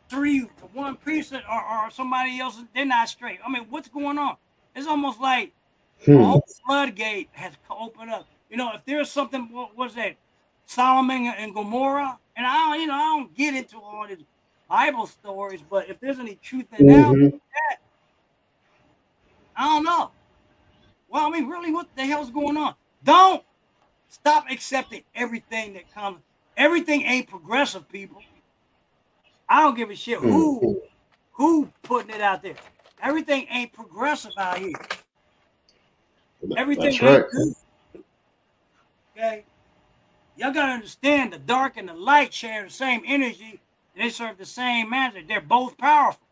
three 0.10 0.42
to 0.42 0.66
one 0.74 0.96
precinct 0.96 1.46
or, 1.50 1.62
or 1.62 1.92
somebody 1.92 2.40
else, 2.40 2.62
they're 2.74 2.86
not 2.86 3.10
straight. 3.10 3.40
I 3.46 3.52
mean, 3.52 3.66
what's 3.70 3.88
going 3.88 4.18
on? 4.18 4.38
It's 4.76 4.88
almost 4.88 5.20
like 5.20 5.54
Hmm. 6.06 6.18
All 6.18 6.46
floodgate 6.66 7.30
has 7.32 7.54
opened 7.70 8.12
up. 8.12 8.28
You 8.50 8.58
know, 8.58 8.72
if 8.74 8.86
there's 8.86 9.10
something, 9.10 9.50
what 9.52 9.76
was 9.76 9.96
that? 9.96 10.16
Solomon 10.66 11.34
and 11.38 11.54
Gomorrah, 11.54 12.20
and 12.36 12.46
I 12.46 12.54
don't, 12.54 12.82
you 12.82 12.88
know, 12.88 12.94
I 12.94 13.18
don't 13.18 13.36
get 13.36 13.56
into 13.56 13.78
all 13.78 14.06
these 14.08 14.24
Bible 14.70 15.08
stories, 15.08 15.62
but 15.68 15.90
if 15.90 16.00
there's 16.00 16.20
any 16.20 16.36
truth 16.36 16.66
in 16.78 16.88
mm-hmm. 16.88 17.38
that, 17.38 17.78
I 19.58 19.66
don't 19.66 19.84
know. 19.84 20.12
Well, 21.10 21.26
I 21.26 21.30
mean, 21.30 21.48
really, 21.48 21.72
what 21.72 21.88
the 21.96 22.06
hell's 22.06 22.30
going 22.30 22.58
on? 22.58 22.76
Don't 23.04 23.44
stop 24.08 24.46
accepting 24.50 25.04
everything 25.16 25.74
that 25.74 25.92
comes. 25.94 26.20
Everything 26.56 27.02
ain't 27.02 27.28
progressive, 27.28 27.90
people. 27.90 28.22
I 29.50 29.62
don't 29.62 29.76
give 29.76 29.90
a 29.90 29.96
shit 29.96 30.20
who 30.20 30.60
mm-hmm. 30.60 30.80
who 31.32 31.72
putting 31.82 32.12
it 32.12 32.22
out 32.22 32.42
there. 32.42 32.56
Everything 33.02 33.48
ain't 33.50 33.74
progressive 33.74 34.34
out 34.38 34.58
here. 34.58 34.74
Everything 36.56 36.86
That's 36.86 37.02
right. 37.02 37.24
good. 37.32 38.04
Okay. 39.16 39.44
Y'all 40.36 40.54
gotta 40.54 40.74
understand 40.74 41.34
the 41.34 41.40
dark 41.40 41.78
and 41.78 41.90
the 41.90 41.94
light 41.94 42.34
share 42.34 42.64
the 42.64 42.70
same 42.70 43.02
energy. 43.06 43.60
They 43.96 44.10
serve 44.10 44.38
the 44.38 44.46
same 44.46 44.92
master. 44.92 45.22
They're 45.28 45.42
both 45.42 45.78
powerful. 45.78 46.27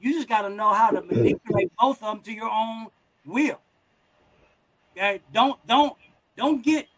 You 0.00 0.14
just 0.14 0.28
gotta 0.28 0.48
know 0.48 0.72
how 0.72 0.90
to 0.90 1.02
manipulate 1.02 1.70
both 1.78 2.02
of 2.02 2.14
them 2.14 2.20
to 2.24 2.32
your 2.32 2.50
own 2.50 2.86
will. 3.26 3.60
Okay. 4.96 5.20
Don't 5.32 5.64
don't 5.66 5.96
don't 6.36 6.62
get 6.62 6.88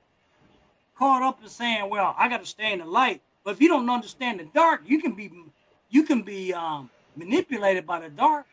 caught 0.96 1.22
up 1.22 1.42
in 1.42 1.48
saying, 1.48 1.90
"Well, 1.90 2.14
I 2.16 2.28
got 2.28 2.40
to 2.40 2.46
stay 2.46 2.72
in 2.72 2.78
the 2.78 2.84
light." 2.84 3.20
But 3.44 3.52
if 3.52 3.60
you 3.60 3.68
don't 3.68 3.88
understand 3.90 4.40
the 4.40 4.44
dark, 4.44 4.82
you 4.86 5.00
can 5.00 5.12
be 5.12 5.30
you 5.90 6.04
can 6.04 6.22
be 6.22 6.54
um, 6.54 6.90
manipulated 7.16 7.86
by 7.86 8.00
the 8.00 8.08
dark. 8.08 8.46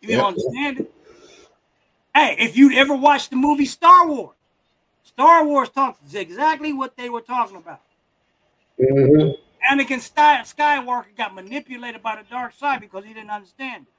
You 0.00 0.10
yep. 0.10 0.18
don't 0.18 0.28
understand 0.28 0.80
it. 0.80 0.94
Hey, 2.14 2.36
if 2.38 2.56
you 2.56 2.72
ever 2.72 2.94
watched 2.94 3.30
the 3.30 3.36
movie 3.36 3.64
Star 3.64 4.06
Wars, 4.06 4.36
Star 5.02 5.44
Wars 5.44 5.68
talks 5.70 6.14
exactly 6.14 6.72
what 6.72 6.96
they 6.96 7.08
were 7.08 7.20
talking 7.20 7.56
about. 7.56 7.80
Mm-hmm. 8.80 9.30
Anakin 9.70 9.98
Skywalker 9.98 11.16
got 11.16 11.34
manipulated 11.34 12.02
by 12.02 12.16
the 12.16 12.28
dark 12.28 12.54
side 12.54 12.80
because 12.80 13.04
he 13.04 13.12
didn't 13.14 13.30
understand 13.30 13.86
it. 13.86 13.92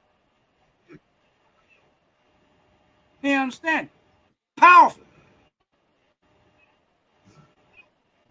He 3.22 3.34
understand. 3.34 3.90
Powerful. 4.56 5.02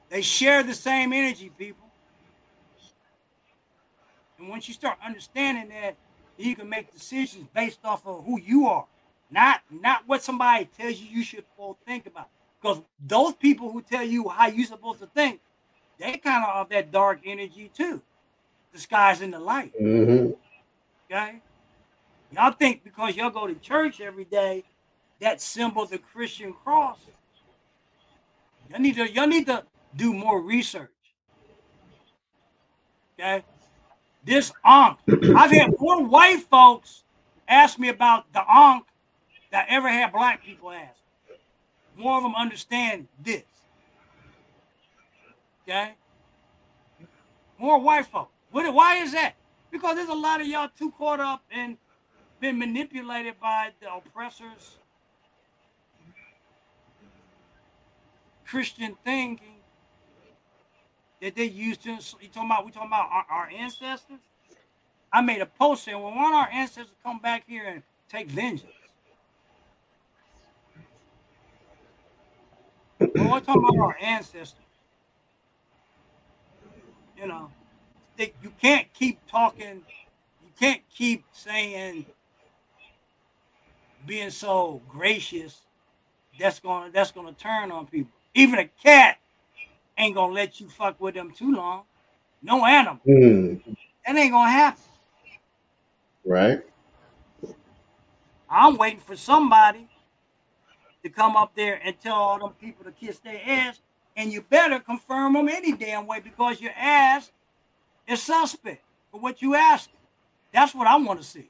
They 0.10 0.22
share 0.22 0.64
the 0.64 0.74
same 0.74 1.14
energy, 1.14 1.52
people. 1.56 1.88
And 4.40 4.50
once 4.50 4.68
you 4.68 4.74
start 4.74 4.98
understanding 5.06 5.70
that, 5.70 5.96
you 6.38 6.56
can 6.56 6.70
make 6.70 6.92
decisions 6.92 7.48
based 7.54 7.80
off 7.84 8.08
of 8.08 8.24
who 8.26 8.40
you 8.40 8.66
are, 8.68 8.86
not 9.30 9.62
not 9.70 10.04
what 10.08 10.24
somebody 10.24 10.66
tells 10.66 10.98
you 10.98 11.08
you 11.10 11.24
should 11.24 11.44
think 11.86 12.06
about. 12.06 12.30
Because 12.62 12.82
those 13.06 13.34
people 13.34 13.72
who 13.72 13.82
tell 13.82 14.04
you 14.04 14.30
how 14.30 14.48
you're 14.48 14.66
supposed 14.66 15.00
to 15.00 15.08
think, 15.08 15.42
they 16.00 16.18
kind 16.18 16.43
of 16.45 16.56
of 16.56 16.70
that 16.70 16.91
dark 16.91 17.20
energy 17.26 17.70
too. 17.74 18.02
The 18.74 18.80
sky's 18.80 19.22
in 19.22 19.32
the 19.32 19.39
light. 19.39 19.74
Mm-hmm. 19.80 20.32
Okay. 21.12 21.41
Y'all 22.32 22.52
think 22.52 22.84
because 22.84 23.16
y'all 23.16 23.30
go 23.30 23.47
to 23.47 23.56
church 23.56 24.00
every 24.00 24.26
day, 24.26 24.64
that 25.20 25.41
symbol 25.41 25.86
the 25.86 25.97
Christian 25.97 26.54
cross. 26.54 27.00
Y'all 28.70 28.80
need 28.80 28.95
to 28.95 29.12
y'all 29.12 29.28
need 29.28 29.47
to 29.47 29.64
do 29.95 30.14
more 30.14 30.41
research. 30.41 30.89
Okay. 33.20 33.43
This 34.24 34.52
ankh. 34.64 35.00
I've 35.36 35.52
had 35.52 35.74
more 35.80 36.04
white 36.04 36.41
folks 36.50 37.04
ask 37.47 37.80
me 37.80 37.89
about 37.89 38.32
the 38.32 38.43
ankh 38.50 38.86
that 39.52 39.66
ever 39.70 39.89
had 39.89 40.14
black 40.14 40.43
people 40.43 40.72
ask. 40.72 41.00
More 41.97 42.18
of 42.18 42.24
them 42.24 42.36
understand 42.36 43.08
this. 43.22 43.43
Okay? 45.70 45.93
More 47.59 47.80
white 47.80 48.07
folks. 48.07 48.32
What, 48.49 48.74
why 48.74 48.97
is 48.97 49.11
that? 49.11 49.36
Because 49.70 49.97
there's 49.97 50.09
a 50.09 50.13
lot 50.15 50.41
of 50.41 50.47
y'all 50.47 50.70
too 50.76 50.91
caught 50.97 51.20
up 51.20 51.43
and 51.51 51.78
been 52.39 52.57
manipulated 52.57 53.39
by 53.39 53.70
the 53.80 53.93
oppressors, 53.93 54.78
Christian 58.47 58.97
thinking 59.05 59.57
that 61.22 61.36
they 61.36 61.43
used 61.43 61.84
to. 61.84 61.91
You 61.91 62.30
talking 62.34 62.49
about? 62.49 62.65
We 62.65 62.72
talking 62.72 62.88
about 62.88 63.09
our, 63.11 63.26
our 63.30 63.49
ancestors? 63.49 64.17
I 65.13 65.22
made 65.22 65.41
a 65.41 65.45
post 65.45 65.84
saying, 65.84 66.01
"Well, 66.01 66.15
why 66.15 66.34
our 66.34 66.49
ancestors 66.51 66.95
come 67.03 67.20
back 67.20 67.43
here 67.47 67.65
and 67.65 67.84
take 68.09 68.28
vengeance?" 68.28 68.72
well, 72.99 73.32
we're 73.32 73.39
talking 73.41 73.63
about 73.63 73.78
our 73.78 73.97
ancestors. 74.01 74.55
You 77.20 77.28
know, 77.28 77.51
they, 78.17 78.34
you 78.41 78.51
can't 78.61 78.91
keep 78.93 79.20
talking. 79.28 79.82
You 80.43 80.51
can't 80.59 80.82
keep 80.93 81.26
saying 81.34 82.05
being 84.05 84.30
so 84.30 84.82
gracious. 84.88 85.61
That's 86.39 86.59
gonna 86.59 86.91
that's 86.91 87.11
gonna 87.11 87.34
turn 87.34 87.72
on 87.72 87.88
people. 87.88 88.11
Even 88.34 88.59
a 88.59 88.67
cat 88.82 89.17
ain't 89.97 90.15
gonna 90.15 90.34
let 90.34 90.61
you 90.61 90.70
fuck 90.70 90.99
with 91.01 91.15
them 91.15 91.32
too 91.32 91.53
long. 91.53 91.84
No 92.41 92.65
animal. 92.65 93.01
Mm. 93.05 93.61
That 94.05 94.15
ain't 94.15 94.32
gonna 94.32 94.49
happen. 94.49 94.84
Right. 96.24 96.61
I'm 98.49 98.78
waiting 98.78 98.99
for 98.99 99.15
somebody 99.15 99.89
to 101.03 101.09
come 101.09 101.36
up 101.36 101.53
there 101.55 101.82
and 101.84 101.99
tell 101.99 102.15
all 102.15 102.39
them 102.39 102.53
people 102.59 102.86
to 102.86 102.91
kiss 102.91 103.20
their 103.20 103.39
ass, 103.45 103.80
and 104.20 104.34
you 104.34 104.41
better 104.41 104.80
confirm 104.80 105.32
them 105.32 105.47
any 105.47 105.72
damn 105.72 106.05
way 106.05 106.20
because 106.20 106.59
your 106.59 106.74
ass 106.76 107.32
is 108.05 108.22
suspect 108.22 108.84
for 109.09 109.20
what 109.22 109.41
you 109.41 109.55
ask. 109.55 109.89
That's 110.53 110.76
what 110.76 110.88
I 110.88 110.97
want 110.97 111.22
to 111.22 111.26
see. 111.26 111.49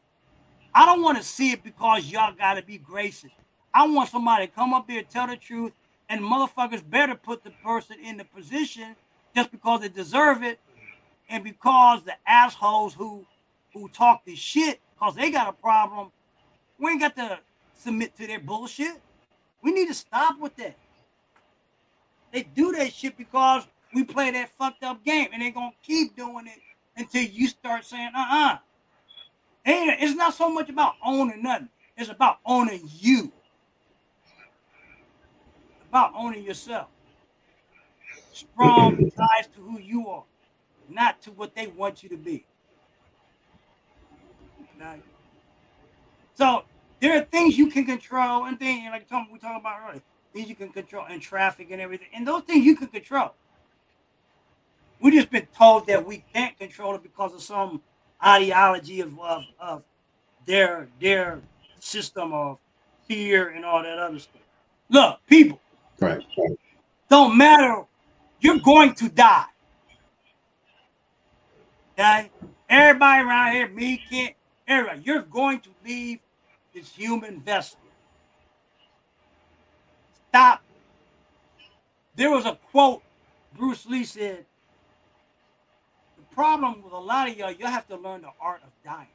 I 0.72 0.86
don't 0.86 1.01
want 1.01 1.17
to 1.17 1.24
see 1.24 1.51
it 1.51 1.63
because 1.63 2.05
y'all 2.11 2.32
got 2.32 2.53
to 2.53 2.61
be 2.61 2.78
gracious. 2.78 3.32
I 3.74 3.88
want 3.88 4.09
somebody 4.09 4.45
to 4.45 4.53
come 4.53 4.72
up 4.76 4.88
there, 4.88 5.01
tell 5.01 5.26
the 5.26 5.36
truth, 5.36 5.72
and 6.09 6.22
motherfuckers 6.22 6.88
better 6.88 7.15
put 7.15 7.43
the 7.43 7.49
person 7.49 7.97
in 8.03 8.17
the 8.17 8.26
position 8.26 8.95
just 9.36 9.49
because 9.49 9.82
they 9.82 9.89
deserve 9.89 10.43
it, 10.43 10.59
and 11.28 11.43
because 11.43 12.03
the 12.03 12.13
assholes 12.28 12.93
who 12.93 13.26
who 13.74 13.89
talk 13.89 14.26
this 14.26 14.38
shit 14.38 14.80
because 14.93 15.15
they 15.15 15.32
got 15.32 15.47
a 15.47 15.53
problem, 15.53 16.11
we 16.78 16.91
ain't 16.91 17.01
got 17.01 17.15
to 17.15 17.39
submit 17.74 18.15
to 18.17 18.28
their 18.28 18.39
bullshit. 18.39 19.01
We 19.63 19.72
need 19.72 19.88
to 19.88 19.93
stop 19.95 20.39
with 20.39 20.55
that. 20.57 20.78
They 22.32 22.44
do 22.44 22.72
that 22.74 22.94
shit 22.94 23.18
because 23.18 23.68
we 23.94 24.04
play 24.04 24.32
that 24.32 24.50
fucked 24.58 24.84
up 24.84 25.04
game, 25.04 25.30
and 25.34 25.42
they're 25.42 25.52
gonna 25.52 25.72
keep 25.84 26.16
doing 26.16 26.48
it 26.48 26.60
until 26.96 27.24
you 27.24 27.48
start 27.48 27.86
saying, 27.86 28.12
uh-uh. 28.16 28.58
And 29.66 29.96
it's 30.00 30.16
not 30.16 30.34
so 30.34 30.50
much 30.50 30.70
about 30.70 30.96
owning 31.04 31.44
nothing. 31.44 31.70
It's 31.98 32.10
about 32.10 32.40
owning 32.46 32.82
you 33.00 33.32
about 35.90 36.14
owning 36.16 36.44
yourself. 36.44 36.88
Strong 38.32 38.98
ties 39.18 39.48
to 39.56 39.62
who 39.62 39.80
you 39.80 40.08
are, 40.08 40.24
not 40.88 41.22
to 41.24 41.32
what 41.32 41.56
they 41.56 41.68
want 41.68 42.04
you 42.04 42.10
to 42.10 42.18
be. 42.18 42.46
So 46.36 46.64
there 47.02 47.18
are 47.18 47.26
things 47.26 47.58
you 47.58 47.68
can 47.68 47.86
control 47.86 48.46
and 48.46 48.58
things 48.58 48.90
like 48.90 49.06
we 49.32 49.40
talked 49.40 49.60
about 49.60 49.80
earlier, 49.90 50.02
things 50.34 50.50
you 50.50 50.56
can 50.56 50.70
control 50.70 51.06
and 51.10 51.22
traffic 51.22 51.70
and 51.72 51.82
everything. 51.82 52.08
And 52.14 52.28
those 52.28 52.44
things 52.44 52.66
you 52.66 52.76
can 52.76 52.88
control. 52.88 53.34
We've 55.02 55.14
just 55.14 55.30
been 55.30 55.48
told 55.58 55.88
that 55.88 56.06
we 56.06 56.24
can't 56.34 56.58
control 56.58 56.96
it 56.96 57.04
because 57.04 57.34
of 57.34 57.42
some 57.42 57.82
ideology 58.24 59.00
of, 59.00 59.18
of, 59.20 59.44
of 59.60 59.84
their 60.46 60.90
their 61.00 61.40
system 61.80 62.34
of 62.34 62.58
fear 63.08 63.50
and 63.50 63.64
all 63.64 63.82
that 63.82 63.98
other 63.98 64.20
stuff. 64.20 64.42
Look, 64.90 65.20
people, 65.28 65.60
Right. 66.00 66.26
Don't 67.10 67.38
matter. 67.38 67.84
You're 68.40 68.60
going 68.60 68.94
to 68.96 69.10
die. 69.10 69.46
Okay? 71.94 72.32
Everybody 72.70 73.28
around 73.28 73.54
here, 73.54 73.68
me, 73.68 74.02
Kent, 74.10 74.36
everybody, 74.68 75.02
you're 75.04 75.24
going 75.24 75.60
to 75.62 75.70
leave 75.84 76.20
this 76.74 76.94
human 76.94 77.42
vessel. 77.42 77.80
Stop. 80.30 80.62
There 82.16 82.30
was 82.30 82.46
a 82.46 82.58
quote 82.72 83.02
Bruce 83.56 83.86
Lee 83.86 84.04
said, 84.04 84.46
the 86.18 86.36
problem 86.36 86.84
with 86.84 86.94
a 86.94 86.98
lot 86.98 87.30
of 87.30 87.38
y'all, 87.38 87.52
you 87.52 87.66
have 87.66 87.88
to 87.88 87.98
learn 87.98 88.22
the 88.22 88.30
art 88.40 88.62
of 88.64 88.70
dying. 88.84 89.08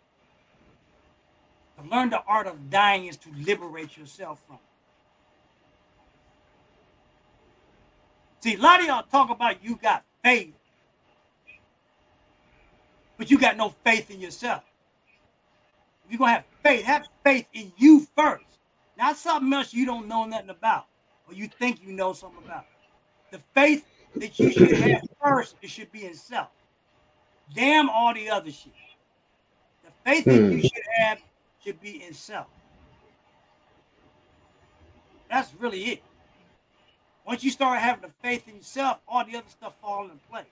To 1.79 1.89
learn 1.89 2.11
the 2.11 2.23
art 2.27 2.47
of 2.47 2.71
dying 2.71 3.07
is 3.07 3.17
to 3.19 3.29
liberate 3.37 3.97
yourself 3.97 4.41
from 4.47 4.57
it. 4.57 4.61
See, 8.41 8.55
a 8.55 8.59
lot 8.59 8.81
of 8.81 8.87
y'all 8.87 9.05
talk 9.05 9.31
about 9.31 9.65
you 9.65 9.79
got 9.81 10.05
faith, 10.23 10.53
but 13.17 13.31
you 13.31 13.39
got 13.39 13.57
no 13.57 13.75
faith 13.85 14.11
in 14.11 14.21
yourself. 14.21 14.62
If 16.05 16.12
you're 16.12 16.19
gonna 16.19 16.33
have 16.33 16.45
faith, 16.62 16.85
have 16.85 17.07
faith 17.23 17.47
in 17.55 17.73
you 17.79 18.07
first. 18.15 18.45
not 18.99 19.17
something 19.17 19.53
else 19.53 19.73
you 19.73 19.87
don't 19.87 20.07
know 20.07 20.27
nothing 20.27 20.51
about 20.51 20.87
or 21.29 21.35
you 21.35 21.49
think 21.49 21.83
you 21.83 21.93
know 21.93 22.12
something 22.12 22.43
about. 22.45 22.64
It. 23.33 23.37
The 23.39 23.43
faith 23.55 23.87
that 24.20 24.39
you 24.39 24.51
should 24.51 24.77
have 24.77 25.03
first, 25.22 25.57
it 25.62 25.70
should 25.70 25.91
be 25.93 26.07
in 26.07 26.14
self. 26.14 26.49
Damn 27.55 27.89
all 27.91 28.14
the 28.14 28.31
other 28.31 28.51
shit. 28.51 28.72
The 29.85 29.91
faith 30.05 30.25
that 30.25 30.35
you 30.35 30.43
Hmm. 30.43 30.61
should 30.61 30.85
have 30.99 31.18
should 31.62 31.81
be 31.81 32.03
in 32.05 32.14
self. 32.14 32.47
That's 35.31 35.53
really 35.55 35.83
it. 35.85 36.03
Once 37.27 37.43
you 37.43 37.51
start 37.51 37.79
having 37.81 38.03
the 38.03 38.14
faith 38.22 38.47
in 38.49 38.57
yourself, 38.57 38.99
all 39.09 39.25
the 39.25 39.37
other 39.37 39.49
stuff 39.49 39.75
falls 39.81 40.11
in 40.11 40.18
place. 40.31 40.45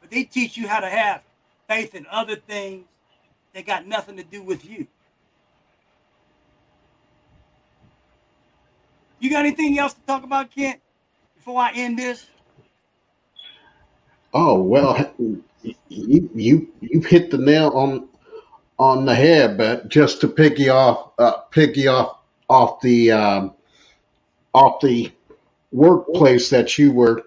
But 0.00 0.10
they 0.10 0.24
teach 0.24 0.56
you 0.56 0.68
how 0.68 0.80
to 0.80 0.88
have 0.88 1.22
faith 1.68 1.94
in 1.94 2.06
other 2.10 2.36
things 2.36 2.86
that 3.52 3.66
got 3.66 3.86
nothing 3.86 4.16
to 4.16 4.22
do 4.22 4.42
with 4.42 4.64
you. 4.64 4.86
You 9.20 9.30
got 9.30 9.40
anything 9.40 9.78
else 9.78 9.94
to 9.94 10.00
talk 10.02 10.22
about, 10.24 10.50
Kent? 10.50 10.80
Before 11.36 11.60
I 11.60 11.72
end 11.72 11.98
this? 11.98 12.26
Oh 14.34 14.60
well, 14.60 15.12
you 15.88 16.30
you 16.34 16.68
you 16.80 17.00
hit 17.00 17.30
the 17.30 17.38
nail 17.38 17.70
on 17.70 18.08
on 18.78 19.04
the 19.06 19.14
head, 19.14 19.56
but 19.56 19.88
just 19.88 20.20
to 20.20 20.28
piggy 20.28 20.68
off 20.68 21.12
uh, 21.18 21.38
piggy 21.50 21.88
off 21.88 22.18
off 22.48 22.80
the 22.80 23.10
um, 23.10 23.54
off 24.54 24.80
the 24.80 25.10
workplace 25.72 26.50
that 26.50 26.78
you 26.78 26.92
were 26.92 27.24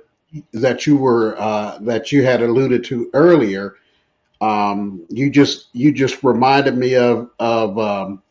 that 0.54 0.88
you 0.88 0.98
were 0.98 1.36
uh, 1.40 1.78
that 1.82 2.12
you 2.12 2.24
had 2.24 2.42
alluded 2.42 2.84
to 2.86 3.10
earlier. 3.14 3.76
Um, 4.40 5.06
you 5.10 5.30
just 5.30 5.68
you 5.74 5.92
just 5.92 6.24
reminded 6.24 6.78
me 6.78 6.96
of 6.96 7.30
of 7.40 7.78
um, 7.78 8.22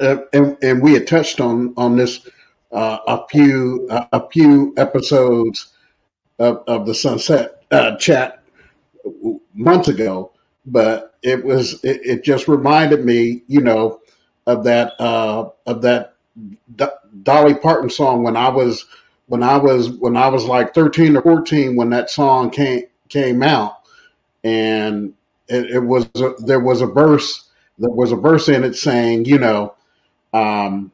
uh, 0.00 0.18
and, 0.32 0.56
and 0.62 0.82
we 0.82 0.94
had 0.94 1.06
touched 1.06 1.40
on 1.40 1.74
on 1.76 1.96
this 1.96 2.28
uh, 2.72 2.98
a 3.08 3.26
few 3.28 3.86
uh, 3.90 4.06
a 4.12 4.28
few 4.30 4.74
episodes 4.78 5.74
of, 6.38 6.62
of 6.68 6.86
the 6.86 6.94
sunset 6.94 7.64
uh, 7.72 7.96
chat 7.96 8.42
months 9.54 9.88
ago, 9.88 10.32
but 10.66 11.16
it 11.22 11.44
was 11.44 11.84
it, 11.84 12.00
it 12.04 12.24
just 12.24 12.48
reminded 12.48 13.04
me, 13.04 13.42
you 13.48 13.60
know, 13.62 14.00
of 14.46 14.64
that 14.64 14.94
uh, 15.00 15.50
of 15.66 15.82
that 15.82 16.16
Do- 16.76 16.88
Dolly 17.24 17.54
Parton 17.54 17.90
song 17.90 18.24
when 18.24 18.36
I 18.36 18.48
was 18.50 18.86
when 19.26 19.42
I 19.44 19.58
was 19.58 19.90
when 19.90 20.16
I 20.16 20.28
was 20.28 20.46
like 20.46 20.74
thirteen 20.74 21.16
or 21.16 21.22
fourteen 21.22 21.76
when 21.76 21.90
that 21.90 22.10
song 22.10 22.50
came 22.50 22.84
came 23.10 23.42
out, 23.42 23.88
and 24.44 25.14
it, 25.48 25.66
it 25.72 25.80
was 25.80 26.08
a, 26.16 26.34
there 26.40 26.60
was 26.60 26.82
a 26.82 26.86
verse 26.88 27.48
there 27.78 27.90
was 27.90 28.12
a 28.12 28.16
verse 28.16 28.48
in 28.50 28.64
it 28.64 28.76
saying, 28.76 29.26
you 29.26 29.38
know. 29.38 29.75
Um, 30.32 30.92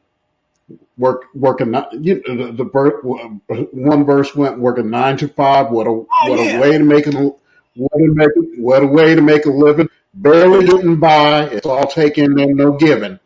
work 0.97 1.25
working 1.33 1.73
you 1.99 2.21
know, 2.27 2.47
the, 2.47 2.63
the 2.63 3.67
one 3.71 4.05
verse 4.05 4.35
went 4.35 4.59
working 4.59 4.89
nine 4.89 5.17
to 5.17 5.27
five 5.27 5.71
what 5.71 5.87
a 5.87 5.89
Oh 5.89 6.05
what 6.29 6.39
a 6.39 6.59
way 6.59 6.77
to 6.77 6.83
make 6.83 7.07
a 7.07 7.11
what 7.11 7.91
a 7.95 8.13
make 8.13 8.29
what 8.57 8.83
a 8.83 8.87
way 8.87 9.15
to 9.15 9.21
make 9.21 9.45
a 9.45 9.51
living. 9.51 9.89
Barely 10.15 10.67
getting 10.67 10.99
by. 10.99 11.45
It's 11.45 11.65
all 11.65 11.87
taken 11.87 12.39
and 12.39 12.55
no 12.55 12.73
giving. 12.73 13.19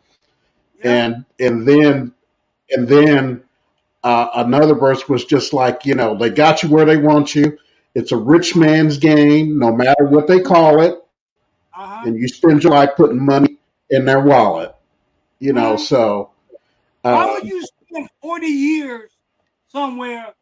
Yeah. 0.82 1.04
and 1.04 1.24
and 1.38 1.66
then 1.66 2.14
and 2.70 2.88
then 2.88 3.42
uh, 4.04 4.28
another 4.36 4.74
verse 4.74 5.08
was 5.08 5.24
just 5.24 5.52
like 5.52 5.84
you 5.84 5.94
know 5.94 6.16
they 6.16 6.30
got 6.30 6.62
you 6.62 6.70
where 6.70 6.84
they 6.84 6.96
want 6.96 7.34
you. 7.34 7.58
It's 7.94 8.12
a 8.12 8.16
rich 8.16 8.56
man's 8.56 8.96
game 8.96 9.58
no 9.58 9.72
matter 9.72 10.04
what 10.04 10.26
they 10.26 10.40
call 10.40 10.80
it. 10.82 10.94
Uh-huh. 11.74 12.02
and 12.06 12.16
you 12.16 12.26
spend 12.26 12.64
your 12.64 12.72
life 12.72 12.90
putting 12.96 13.24
money 13.24 13.56
in 13.88 14.04
their 14.04 14.18
wallet 14.18 14.74
you 15.40 15.52
know 15.52 15.76
so 15.76 16.30
Why 17.08 17.24
uh, 17.24 17.32
would 17.32 17.46
you 17.46 17.64
spend 17.64 18.08
40 18.22 18.46
years 18.46 19.16
somewhere 19.68 20.34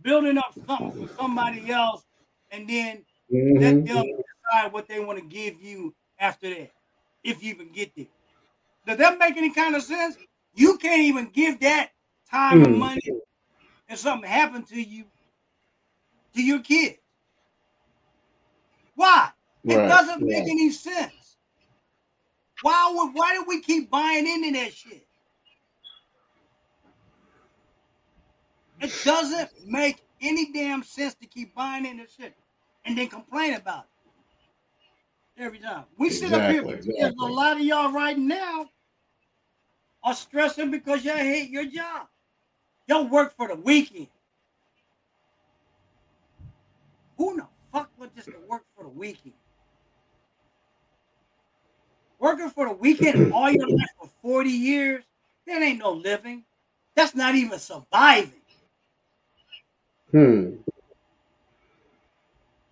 building 0.00 0.38
up 0.38 0.54
something 0.68 0.92
for 0.98 1.08
somebody 1.18 1.70
else 1.70 2.04
and 2.50 2.68
then 2.68 3.04
let 3.54 3.82
mhm. 3.82 3.84
them 3.84 4.04
decide 4.52 4.72
what 4.72 4.88
they 4.88 5.00
want 5.00 5.18
to 5.18 5.24
give 5.24 5.60
you 5.62 5.94
after 6.18 6.48
that, 6.50 6.72
if 7.22 7.42
you 7.42 7.50
even 7.50 7.72
get 7.72 7.94
there? 7.96 8.06
Does 8.86 8.98
that 8.98 9.18
make 9.18 9.36
any 9.36 9.52
kind 9.52 9.76
of 9.76 9.82
sense? 9.82 10.16
You 10.54 10.78
can't 10.78 11.02
even 11.02 11.26
give 11.30 11.60
that 11.60 11.92
time 12.30 12.64
and 12.64 12.72
Hmm. 12.72 12.78
money 12.78 13.00
and 13.88 13.98
something 13.98 14.28
happened 14.30 14.68
to 14.68 14.80
you 14.82 15.06
to 16.34 16.42
your 16.42 16.60
kid. 16.60 16.98
Why? 18.94 19.32
It 19.66 19.84
right 19.84 19.86
doesn't 19.86 20.26
make 20.28 20.46
right 20.46 20.48
any 20.48 20.70
sense. 20.70 21.19
Why 22.62 22.92
would 22.94 23.14
why 23.14 23.34
do 23.34 23.44
we 23.46 23.60
keep 23.60 23.90
buying 23.90 24.26
into 24.26 24.52
that 24.58 24.74
shit? 24.74 25.06
It 28.80 28.92
doesn't 29.04 29.50
make 29.66 30.02
any 30.20 30.52
damn 30.52 30.82
sense 30.82 31.14
to 31.16 31.26
keep 31.26 31.54
buying 31.54 31.86
into 31.86 32.06
shit 32.06 32.34
and 32.84 32.96
then 32.96 33.08
complain 33.08 33.54
about 33.54 33.86
it 35.36 35.42
every 35.42 35.58
time. 35.58 35.84
We 35.98 36.10
sit 36.10 36.32
up 36.32 36.50
here, 36.50 36.62
exactly 36.62 36.94
there's 36.98 37.14
a 37.18 37.24
lot 37.24 37.56
of 37.56 37.62
y'all 37.62 37.92
right 37.92 38.18
now 38.18 38.66
are 40.02 40.14
stressing 40.14 40.70
because 40.70 41.04
y'all 41.04 41.16
hate 41.16 41.50
your 41.50 41.66
job. 41.66 42.08
Y'all 42.86 43.06
work 43.06 43.36
for 43.36 43.48
the 43.48 43.56
weekend. 43.56 44.08
Who 47.18 47.36
the 47.36 47.46
fuck 47.72 47.90
would 47.98 48.14
just 48.16 48.30
work 48.48 48.64
for 48.74 48.84
the 48.84 48.90
weekend? 48.90 49.34
Working 52.20 52.50
for 52.50 52.68
the 52.68 52.74
weekend 52.74 53.32
all 53.32 53.50
your 53.50 53.66
life 53.66 53.88
for 53.98 54.10
40 54.22 54.50
years, 54.50 55.04
that 55.46 55.62
ain't 55.62 55.78
no 55.78 55.92
living. 55.92 56.44
That's 56.94 57.14
not 57.14 57.34
even 57.34 57.58
surviving. 57.58 58.42
hmm. 60.12 60.50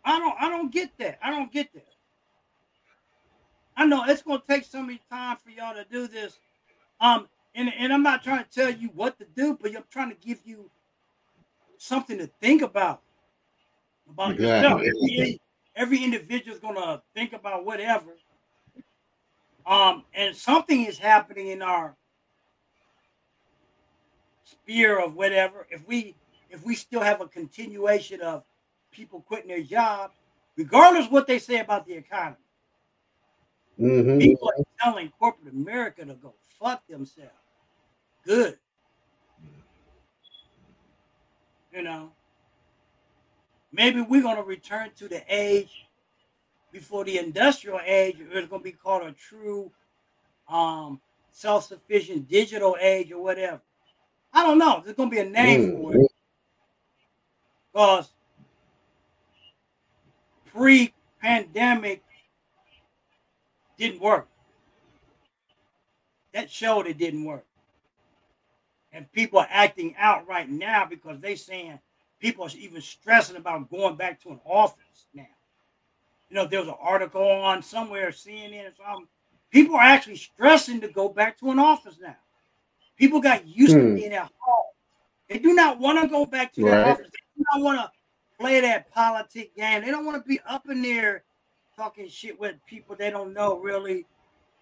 I 0.04 0.18
don't 0.18 0.34
I 0.40 0.48
don't 0.48 0.70
get 0.70 0.90
that. 0.98 1.18
I 1.22 1.30
don't 1.30 1.52
get 1.52 1.72
that. 1.74 1.86
I 3.76 3.86
know 3.86 4.04
it's 4.06 4.22
gonna 4.22 4.42
take 4.48 4.64
so 4.64 4.82
many 4.82 5.00
time 5.10 5.36
for 5.36 5.50
y'all 5.50 5.74
to 5.74 5.84
do 5.90 6.08
this. 6.08 6.38
Um, 7.00 7.28
and, 7.54 7.72
and 7.78 7.92
I'm 7.92 8.02
not 8.02 8.24
trying 8.24 8.44
to 8.44 8.50
tell 8.50 8.70
you 8.70 8.88
what 8.88 9.18
to 9.18 9.26
do, 9.36 9.58
but 9.60 9.74
I'm 9.74 9.84
trying 9.90 10.10
to 10.10 10.16
give 10.16 10.40
you 10.44 10.70
something 11.78 12.18
to 12.18 12.26
think 12.40 12.62
about 12.62 13.02
about 14.10 14.38
yourself. 14.38 14.82
Every, 14.82 15.40
every 15.76 16.04
individual 16.04 16.54
is 16.54 16.60
gonna 16.60 17.02
think 17.14 17.32
about 17.32 17.64
whatever. 17.64 18.16
Um, 19.68 20.04
and 20.14 20.34
something 20.34 20.86
is 20.86 20.98
happening 20.98 21.48
in 21.48 21.60
our 21.60 21.94
sphere 24.44 24.98
of 24.98 25.14
whatever. 25.14 25.66
If 25.70 25.86
we 25.86 26.16
if 26.48 26.64
we 26.64 26.74
still 26.74 27.02
have 27.02 27.20
a 27.20 27.28
continuation 27.28 28.22
of 28.22 28.44
people 28.90 29.20
quitting 29.20 29.48
their 29.48 29.62
jobs, 29.62 30.16
regardless 30.56 31.10
what 31.10 31.26
they 31.26 31.38
say 31.38 31.60
about 31.60 31.86
the 31.86 31.92
economy, 31.92 32.36
hmm 33.76 34.18
people 34.18 34.48
are 34.48 34.64
telling 34.82 35.12
corporate 35.18 35.52
America 35.52 36.02
to 36.02 36.14
go 36.14 36.34
fuck 36.58 36.86
themselves. 36.88 37.30
Good, 38.24 38.58
you 41.72 41.82
know. 41.82 42.12
Maybe 43.70 44.00
we're 44.00 44.22
gonna 44.22 44.42
return 44.42 44.92
to 44.96 45.08
the 45.08 45.22
age 45.28 45.87
before 46.72 47.04
the 47.04 47.18
industrial 47.18 47.80
age. 47.84 48.16
It's 48.20 48.48
gonna 48.48 48.62
be 48.62 48.72
called 48.72 49.02
a 49.02 49.12
true 49.12 49.70
um, 50.48 51.00
self-sufficient 51.30 52.28
digital 52.28 52.76
age 52.80 53.12
or 53.12 53.22
whatever. 53.22 53.60
I 54.32 54.44
don't 54.44 54.58
know. 54.58 54.82
There's 54.84 54.96
gonna 54.96 55.10
be 55.10 55.18
a 55.18 55.24
name 55.24 55.76
for 55.76 55.96
it 55.96 56.12
because 57.72 58.10
pre-pandemic 60.52 62.02
didn't 63.78 64.00
work. 64.00 64.28
That 66.32 66.50
showed 66.50 66.86
it 66.86 66.98
didn't 66.98 67.24
work. 67.24 67.44
And 68.92 69.10
people 69.12 69.38
are 69.38 69.48
acting 69.50 69.94
out 69.98 70.26
right 70.26 70.48
now 70.48 70.86
because 70.86 71.20
they 71.20 71.36
saying 71.36 71.78
people 72.18 72.44
are 72.44 72.50
even 72.56 72.80
stressing 72.80 73.36
about 73.36 73.70
going 73.70 73.96
back 73.96 74.20
to 74.22 74.30
an 74.30 74.40
office 74.44 75.06
now. 75.14 75.26
You 76.30 76.36
know, 76.36 76.46
there 76.46 76.60
was 76.60 76.68
an 76.68 76.74
article 76.80 77.22
on 77.26 77.62
somewhere, 77.62 78.10
CNN 78.10 78.66
or 78.68 78.74
something. 78.76 79.08
People 79.50 79.76
are 79.76 79.82
actually 79.82 80.16
stressing 80.16 80.80
to 80.82 80.88
go 80.88 81.08
back 81.08 81.38
to 81.38 81.50
an 81.50 81.58
office 81.58 81.96
now. 82.00 82.16
People 82.98 83.20
got 83.20 83.46
used 83.46 83.78
to 83.78 83.84
Hmm. 83.84 83.94
being 83.94 84.12
at 84.12 84.30
home. 84.38 84.64
They 85.28 85.38
do 85.38 85.54
not 85.54 85.78
want 85.78 86.00
to 86.02 86.08
go 86.08 86.26
back 86.26 86.52
to 86.54 86.64
their 86.64 86.78
office. 86.84 87.06
They 87.10 87.38
do 87.38 87.44
not 87.52 87.62
want 87.62 87.78
to 87.78 87.90
play 88.38 88.60
that 88.60 88.90
politic 88.92 89.54
game. 89.56 89.82
They 89.84 89.90
don't 89.90 90.04
want 90.04 90.22
to 90.22 90.28
be 90.28 90.40
up 90.46 90.68
in 90.68 90.82
there 90.82 91.24
talking 91.76 92.08
shit 92.08 92.38
with 92.40 92.56
people 92.66 92.96
they 92.96 93.08
don't 93.08 93.32
know 93.32 93.58
really 93.60 94.04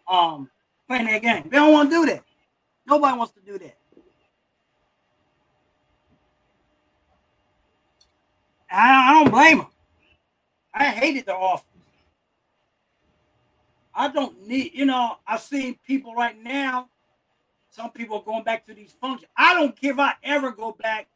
um 0.09 0.51
playing 0.87 1.07
that 1.07 1.23
game. 1.23 1.49
They 1.49 1.57
don't 1.57 1.73
want 1.73 1.91
to 1.91 1.97
do 1.97 2.07
that. 2.07 2.23
Nobody 2.87 3.17
wants 3.17 3.33
to 3.35 3.41
do 3.41 3.59
that. 3.59 3.77
I, 8.71 9.11
I 9.11 9.15
don't 9.15 9.31
blame 9.33 9.59
them. 9.59 9.67
I 10.77 10.85
hated 10.85 11.27
the 11.27 11.35
office. 11.35 11.67
I 13.95 14.09
don't 14.09 14.47
need, 14.47 14.73
you 14.75 14.85
know, 14.85 15.17
I've 15.27 15.41
seen 15.41 15.79
people 15.87 16.15
right 16.15 16.37
now 16.41 16.91
some 17.77 17.91
people 17.91 18.17
are 18.17 18.23
going 18.23 18.43
back 18.43 18.67
to 18.67 18.75
these 18.75 18.93
functions. 18.99 19.31
I 19.37 19.53
don't 19.53 19.79
care 19.79 19.93
if 19.93 19.99
I 19.99 20.15
ever 20.23 20.51
go 20.51 20.73
back 20.73 21.09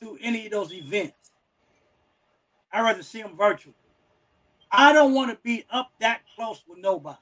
to 0.00 0.16
any 0.22 0.46
of 0.46 0.52
those 0.52 0.72
events. 0.72 1.32
I'd 2.72 2.80
rather 2.80 3.02
see 3.02 3.20
them 3.20 3.36
virtual. 3.36 3.74
I 4.72 4.94
don't 4.94 5.12
want 5.12 5.30
to 5.30 5.38
be 5.42 5.66
up 5.70 5.90
that 6.00 6.22
close 6.34 6.62
with 6.66 6.78
nobody. 6.78 7.18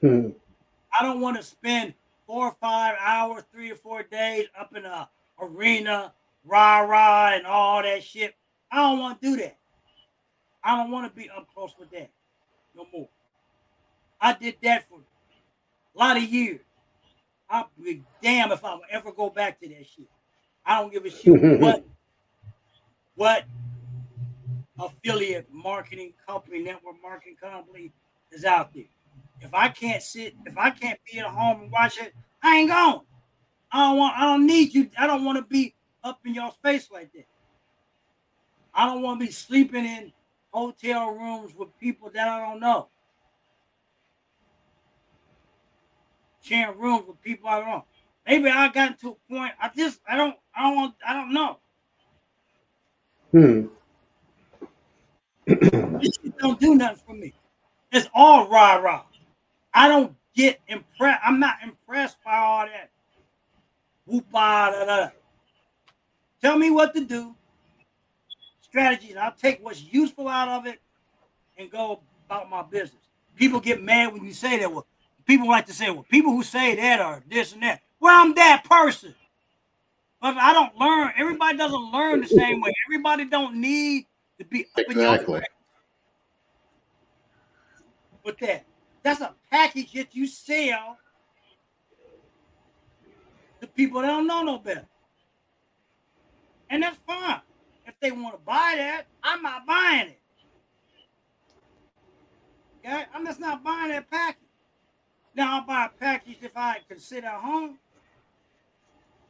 Hmm. 0.00 0.28
I 0.98 1.04
don't 1.04 1.20
want 1.20 1.36
to 1.36 1.42
spend 1.42 1.92
four 2.26 2.46
or 2.46 2.56
five 2.60 2.94
hours, 2.98 3.42
three 3.52 3.70
or 3.70 3.76
four 3.76 4.02
days 4.04 4.46
up 4.58 4.74
in 4.74 4.86
a 4.86 5.08
arena, 5.38 6.14
rah 6.46 6.78
rah, 6.78 7.32
and 7.34 7.46
all 7.46 7.82
that 7.82 8.02
shit. 8.02 8.34
I 8.70 8.76
don't 8.76 9.00
want 9.00 9.20
to 9.20 9.28
do 9.28 9.36
that. 9.42 9.58
I 10.64 10.76
don't 10.76 10.90
want 10.90 11.12
to 11.12 11.16
be 11.16 11.28
up 11.30 11.46
close 11.52 11.72
with 11.78 11.90
that 11.90 12.10
no 12.74 12.86
more. 12.92 13.08
I 14.20 14.34
did 14.34 14.56
that 14.62 14.88
for 14.88 14.98
a 14.98 15.98
lot 15.98 16.16
of 16.16 16.22
years. 16.22 16.60
I'll 17.50 17.68
be 17.82 18.02
damn 18.22 18.52
if 18.52 18.64
I 18.64 18.74
will 18.74 18.82
ever 18.90 19.12
go 19.12 19.28
back 19.28 19.60
to 19.60 19.68
that 19.68 19.86
shit. 19.86 20.06
I 20.64 20.80
don't 20.80 20.92
give 20.92 21.04
a 21.04 21.10
shit 21.10 21.60
what 21.60 21.84
what 23.14 23.44
affiliate 24.78 25.52
marketing 25.52 26.12
company, 26.26 26.62
network 26.62 26.96
marketing 27.02 27.36
company 27.40 27.92
is 28.30 28.44
out 28.44 28.72
there. 28.72 28.84
If 29.40 29.52
I 29.52 29.68
can't 29.68 30.02
sit, 30.02 30.34
if 30.46 30.56
I 30.56 30.70
can't 30.70 30.98
be 31.10 31.18
at 31.18 31.26
home 31.26 31.62
and 31.62 31.70
watch 31.70 31.98
it, 31.98 32.14
I 32.42 32.58
ain't 32.58 32.70
going. 32.70 33.00
I 33.72 33.88
don't 33.88 33.98
want. 33.98 34.16
I 34.16 34.22
don't 34.22 34.46
need 34.46 34.72
you. 34.72 34.90
I 34.96 35.06
don't 35.06 35.24
want 35.24 35.38
to 35.38 35.44
be 35.44 35.74
up 36.04 36.20
in 36.24 36.34
your 36.34 36.52
face 36.62 36.90
like 36.90 37.12
that. 37.12 37.26
I 38.74 38.86
don't 38.86 39.02
want 39.02 39.20
to 39.20 39.26
be 39.26 39.32
sleeping 39.32 39.84
in 39.84 40.12
hotel 40.52 41.10
rooms 41.10 41.52
with 41.56 41.68
people 41.80 42.10
that 42.14 42.28
I 42.28 42.38
don't 42.40 42.60
know. 42.60 42.88
Sharing 46.42 46.78
rooms 46.78 47.06
with 47.06 47.20
people 47.22 47.48
I 47.48 47.60
don't 47.60 47.68
know. 47.68 47.84
Maybe 48.26 48.48
I 48.48 48.68
got 48.68 49.00
to 49.00 49.10
a 49.10 49.32
point. 49.32 49.52
I 49.60 49.70
just. 49.76 50.00
I 50.08 50.16
don't. 50.16 50.36
I 50.54 50.62
don't 50.62 50.76
want. 50.76 50.94
I 51.06 51.14
don't 51.14 51.32
know. 51.32 51.58
Hmm. 53.32 53.66
this 55.46 56.18
shit 56.22 56.38
don't 56.38 56.60
do 56.60 56.74
nothing 56.74 57.02
for 57.06 57.14
me. 57.14 57.32
It's 57.90 58.08
all 58.14 58.48
rah 58.48 58.74
rah. 58.76 59.04
I 59.74 59.88
don't 59.88 60.14
get 60.34 60.60
impressed. 60.68 61.20
I'm 61.24 61.40
not 61.40 61.56
impressed 61.62 62.18
by 62.24 62.36
all 62.36 62.66
that. 62.66 62.90
Whoop 64.06 64.30
da 64.32 64.84
da. 64.84 65.08
Tell 66.40 66.58
me 66.58 66.70
what 66.70 66.94
to 66.94 67.04
do. 67.04 67.34
Strategies. 68.72 69.16
I'll 69.16 69.32
take 69.34 69.62
what's 69.62 69.82
useful 69.82 70.28
out 70.28 70.48
of 70.48 70.66
it 70.66 70.80
and 71.58 71.70
go 71.70 72.00
about 72.24 72.48
my 72.48 72.62
business. 72.62 73.02
People 73.36 73.60
get 73.60 73.82
mad 73.82 74.14
when 74.14 74.24
you 74.24 74.32
say 74.32 74.58
that. 74.60 74.72
Well, 74.72 74.86
people 75.26 75.46
like 75.46 75.66
to 75.66 75.74
say, 75.74 75.90
well, 75.90 76.06
people 76.08 76.32
who 76.32 76.42
say 76.42 76.74
that 76.76 76.98
are 76.98 77.22
this 77.28 77.52
and 77.52 77.62
that. 77.62 77.82
Well, 78.00 78.18
I'm 78.18 78.34
that 78.34 78.64
person. 78.64 79.14
But 80.22 80.38
I 80.38 80.54
don't 80.54 80.74
learn. 80.78 81.12
Everybody 81.18 81.58
doesn't 81.58 81.92
learn 81.92 82.22
the 82.22 82.28
same 82.28 82.62
way. 82.62 82.72
Everybody 82.88 83.26
don't 83.26 83.56
need 83.56 84.06
to 84.38 84.44
be 84.46 84.64
up 84.74 84.84
exactly. 84.88 85.34
in 85.34 85.40
your 85.40 85.42
with 88.24 88.38
that. 88.38 88.64
That's 89.02 89.20
a 89.20 89.34
package 89.50 89.92
that 89.92 90.14
you 90.14 90.26
sell 90.26 90.96
to 93.60 93.66
people 93.66 94.00
that 94.00 94.06
don't 94.06 94.26
know 94.26 94.42
no 94.42 94.58
better. 94.58 94.86
And 96.70 96.82
that's 96.82 96.96
fine. 97.06 97.42
If 97.92 98.00
they 98.00 98.10
want 98.10 98.34
to 98.34 98.40
buy 98.40 98.74
that, 98.78 99.04
I'm 99.22 99.42
not 99.42 99.66
buying 99.66 100.08
it. 100.08 100.18
Okay? 102.78 103.04
I'm 103.14 103.26
just 103.26 103.38
not 103.38 103.62
buying 103.62 103.90
that 103.90 104.10
package. 104.10 104.38
Now 105.34 105.60
I'll 105.60 105.66
buy 105.66 105.86
a 105.86 105.88
package 105.88 106.38
if 106.40 106.56
I 106.56 106.78
can 106.88 106.98
sit 106.98 107.24
at 107.24 107.40
home 107.40 107.78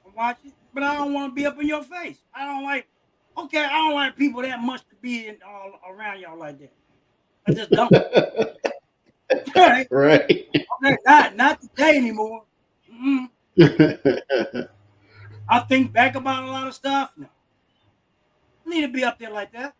and 0.05 0.15
watch 0.15 0.39
it, 0.45 0.53
but 0.73 0.85
I 0.85 0.95
don't 0.95 1.13
want 1.13 1.33
to 1.33 1.35
be 1.35 1.45
up 1.45 1.61
in 1.61 1.67
your 1.67 1.83
face. 1.83 2.19
I 2.35 2.47
don't 2.47 2.63
like, 2.63 2.87
okay, 3.37 3.65
I 3.65 3.73
don't 3.73 3.95
like 3.95 4.17
people 4.17 4.43
that 4.43 4.61
much 4.61 4.83
to 4.83 4.97
be 5.01 5.27
in 5.27 5.39
all 5.45 5.81
around 5.89 6.21
y'all 6.21 6.39
like 6.39 6.61
that. 6.61 6.73
I 7.49 7.53
just 7.53 7.71
don't. 7.71 7.93
right. 9.57 9.89
right. 9.91 10.47
Okay, 10.85 10.97
not, 11.05 11.37
not 11.37 11.61
today 11.61 11.97
anymore. 11.97 12.45
I 15.49 15.59
think 15.69 15.93
back 15.93 16.15
about 16.15 16.45
a 16.45 16.47
lot 16.47 16.69
of 16.69 16.75
stuff. 16.75 17.13
No. 17.17 17.27
Need 18.67 18.83
to 18.83 18.89
be 18.89 19.05
up 19.05 19.19
there 19.19 19.31
like 19.31 19.53
that. 19.53 19.75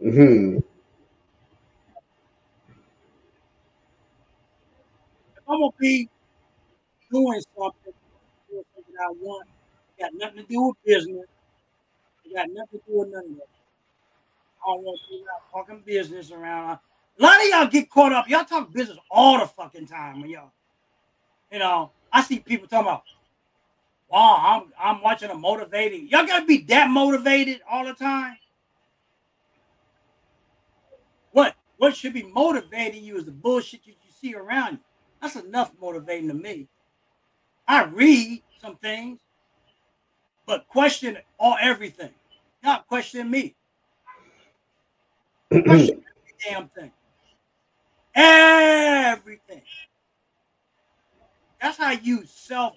Hmm. 0.00 0.58
I'm 5.48 5.60
gonna 5.60 5.70
be 5.78 6.08
doing 7.12 7.40
something, 7.56 7.92
something 8.50 8.94
I 9.00 9.10
want, 9.20 9.48
got 10.00 10.10
nothing 10.14 10.38
to 10.38 10.42
do 10.44 10.62
with 10.62 10.76
business. 10.84 11.26
It 12.24 12.34
got 12.34 12.48
nothing 12.48 12.80
to 12.80 12.86
do 12.86 12.98
with 12.98 13.08
none 13.10 13.24
of 13.24 13.36
that. 13.36 13.48
I 14.62 14.72
don't 14.74 14.82
want 14.82 15.00
to 15.08 15.16
be 15.16 15.24
talking 15.52 15.82
business 15.84 16.30
around. 16.32 16.78
A 17.18 17.22
lot 17.22 17.40
of 17.40 17.48
y'all 17.48 17.66
get 17.66 17.90
caught 17.90 18.12
up. 18.12 18.28
Y'all 18.28 18.44
talk 18.44 18.72
business 18.72 18.98
all 19.10 19.38
the 19.38 19.46
fucking 19.46 19.86
time 19.86 20.24
y'all, 20.26 20.50
you 21.52 21.58
know. 21.58 21.90
I 22.12 22.22
see 22.22 22.38
people 22.38 22.68
talking 22.68 22.88
about, 22.88 23.02
wow, 24.14 24.62
I'm 24.78 24.96
I'm 24.96 25.02
watching 25.02 25.30
a 25.30 25.34
motivating. 25.34 26.08
Y'all 26.08 26.26
gotta 26.26 26.46
be 26.46 26.58
that 26.64 26.88
motivated 26.88 27.60
all 27.68 27.84
the 27.84 27.94
time. 27.94 28.36
What 31.32 31.56
what 31.78 31.96
should 31.96 32.12
be 32.12 32.22
motivating 32.22 33.02
you 33.02 33.16
is 33.16 33.24
the 33.24 33.32
bullshit 33.32 33.84
that 33.84 33.90
you 33.90 34.12
see 34.20 34.34
around 34.34 34.74
you. 34.74 34.78
That's 35.20 35.36
enough 35.36 35.72
motivating 35.80 36.28
to 36.28 36.34
me. 36.34 36.68
I 37.66 37.84
read 37.84 38.42
some 38.60 38.76
things, 38.76 39.20
but 40.46 40.68
question 40.68 41.18
all 41.38 41.56
everything. 41.60 42.10
Not 42.62 42.86
question 42.86 43.30
me. 43.30 43.56
Question 45.50 46.02
every 46.02 46.34
damn 46.48 46.68
thing. 46.68 46.90
Everything. 48.14 49.62
That's 51.60 51.76
how 51.78 51.92
you 51.92 52.24
self 52.26 52.76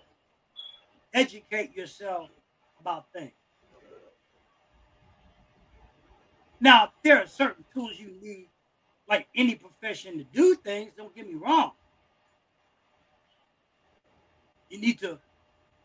educate 1.18 1.76
yourself 1.76 2.30
about 2.80 3.11
things. 3.11 3.32
Now, 6.59 6.91
there 7.03 7.22
are 7.22 7.28
certain 7.28 7.65
tools 7.74 7.93
you 7.97 8.11
need, 8.22 8.49
like 9.09 9.28
any 9.36 9.55
profession, 9.55 10.18
to 10.18 10.24
do 10.26 10.55
things. 10.55 10.91
Don't 10.95 11.15
get 11.15 11.28
me 11.28 11.36
wrong. 11.36 11.72
You 14.70 14.80
need 14.80 14.99
to 14.99 15.20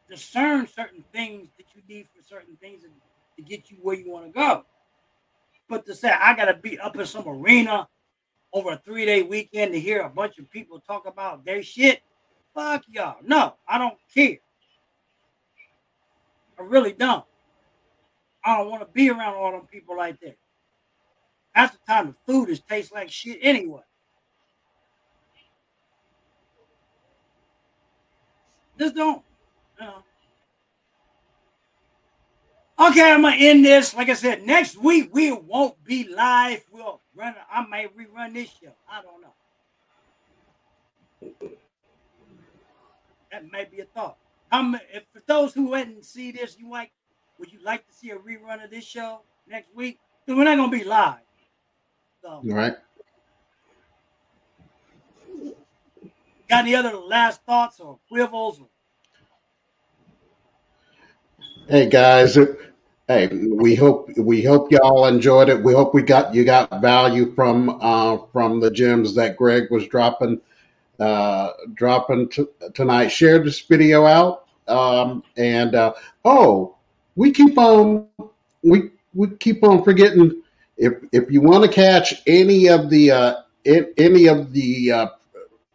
discern 0.08 0.66
certain 0.66 1.04
things 1.12 1.48
that 1.56 1.66
you 1.74 1.82
need 1.88 2.08
for 2.14 2.22
certain 2.22 2.56
things 2.56 2.82
to 3.36 3.42
get 3.42 3.70
you 3.70 3.78
where 3.82 3.96
you 3.96 4.10
want 4.10 4.26
to 4.26 4.32
go. 4.32 4.64
But 5.68 5.86
to 5.86 5.94
say 5.94 6.10
I 6.10 6.34
got 6.34 6.46
to 6.46 6.54
be 6.54 6.78
up 6.78 6.96
in 6.96 7.06
some 7.06 7.26
arena 7.26 7.88
over 8.52 8.72
a 8.72 8.82
three 8.84 9.06
day 9.06 9.22
weekend 9.22 9.72
to 9.72 9.80
hear 9.80 10.02
a 10.02 10.10
bunch 10.10 10.38
of 10.38 10.50
people 10.50 10.80
talk 10.80 11.06
about 11.06 11.44
their 11.44 11.62
shit. 11.62 12.02
Fuck 12.54 12.84
y'all. 12.90 13.16
No, 13.22 13.54
I 13.66 13.78
don't 13.78 13.96
care. 14.14 14.38
I 16.62 16.64
really 16.64 16.92
don't. 16.92 17.24
I 18.44 18.58
don't 18.58 18.70
want 18.70 18.82
to 18.82 18.88
be 18.92 19.10
around 19.10 19.34
all 19.34 19.50
them 19.50 19.66
people 19.70 19.96
like 19.96 20.20
that. 20.20 20.36
Half 21.52 21.72
the 21.72 21.78
time, 21.86 22.06
the 22.08 22.32
food 22.32 22.48
is 22.50 22.60
tastes 22.60 22.92
like 22.92 23.10
shit 23.10 23.38
anyway. 23.42 23.80
Just 28.78 28.94
don't. 28.94 29.22
You 29.80 29.86
know. 29.86 30.02
Okay, 32.88 33.12
I'm 33.12 33.22
gonna 33.22 33.36
end 33.36 33.64
this. 33.64 33.94
Like 33.94 34.08
I 34.08 34.14
said, 34.14 34.44
next 34.44 34.76
week 34.80 35.10
we 35.12 35.32
won't 35.32 35.82
be 35.84 36.08
live. 36.08 36.64
We'll 36.70 37.00
run. 37.14 37.34
I 37.50 37.66
might 37.66 37.96
rerun 37.96 38.34
this 38.34 38.50
show. 38.50 38.72
I 38.88 39.02
don't 39.02 39.20
know. 39.20 39.34
That 43.30 43.50
may 43.50 43.64
be 43.64 43.80
a 43.80 43.84
thought. 43.84 44.16
Um, 44.52 44.78
if 44.92 45.04
for 45.14 45.22
those 45.26 45.54
who 45.54 45.74
didn't 45.74 46.04
see 46.04 46.30
this, 46.30 46.58
you 46.58 46.70
like, 46.70 46.92
would 47.38 47.50
you 47.50 47.58
like 47.64 47.86
to 47.86 47.92
see 47.92 48.10
a 48.10 48.16
rerun 48.16 48.62
of 48.62 48.70
this 48.70 48.84
show 48.84 49.22
next 49.48 49.74
week? 49.74 49.98
Because 50.24 50.38
we're 50.38 50.44
not 50.44 50.58
gonna 50.58 50.70
be 50.70 50.84
live. 50.84 51.20
So, 52.22 52.42
right. 52.44 52.74
Got 56.48 56.64
any 56.64 56.74
other 56.74 56.94
last 56.94 57.40
thoughts 57.46 57.80
or 57.80 57.98
quibbles? 58.10 58.60
Hey 61.66 61.88
guys, 61.88 62.36
hey, 63.08 63.28
we 63.28 63.74
hope 63.74 64.10
we 64.18 64.42
hope 64.42 64.70
y'all 64.70 65.06
enjoyed 65.06 65.48
it. 65.48 65.62
We 65.62 65.72
hope 65.72 65.94
we 65.94 66.02
got 66.02 66.34
you 66.34 66.44
got 66.44 66.82
value 66.82 67.32
from 67.34 67.78
uh, 67.80 68.18
from 68.32 68.60
the 68.60 68.70
gems 68.70 69.14
that 69.14 69.38
Greg 69.38 69.70
was 69.70 69.86
dropping 69.86 70.42
uh, 71.00 71.52
dropping 71.74 72.28
t- 72.28 72.46
tonight. 72.74 73.08
Share 73.08 73.38
this 73.42 73.60
video 73.60 74.04
out, 74.06 74.41
um, 74.68 75.22
and 75.36 75.74
uh, 75.74 75.92
oh, 76.24 76.76
we 77.16 77.32
keep 77.32 77.58
on 77.58 78.06
we 78.62 78.90
we 79.14 79.28
keep 79.36 79.62
on 79.64 79.82
forgetting 79.82 80.42
if 80.76 80.94
if 81.12 81.30
you 81.30 81.40
want 81.40 81.64
to 81.64 81.70
catch 81.70 82.14
any 82.26 82.68
of 82.68 82.90
the 82.90 83.10
uh, 83.10 83.34
any 83.64 84.26
of 84.26 84.52
the 84.52 84.92
uh, 84.92 85.06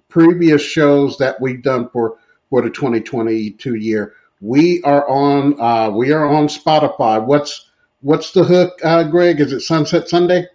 previous 0.10 0.62
shows 0.62 1.18
that 1.18 1.40
we've 1.40 1.62
done 1.62 1.90
for 1.90 2.18
for 2.50 2.62
the 2.62 2.70
2022 2.70 3.76
year. 3.76 4.14
We 4.42 4.82
are 4.84 5.08
on 5.08 5.60
uh, 5.60 5.90
we 5.90 6.12
are 6.12 6.28
on 6.28 6.48
Spotify. 6.48 7.24
What's 7.24 7.70
what's 8.02 8.32
the 8.32 8.44
hook, 8.44 8.80
uh, 8.84 9.04
Greg? 9.04 9.40
Is 9.40 9.52
it 9.52 9.62
Sunset 9.62 10.08
Sunday? 10.08 10.46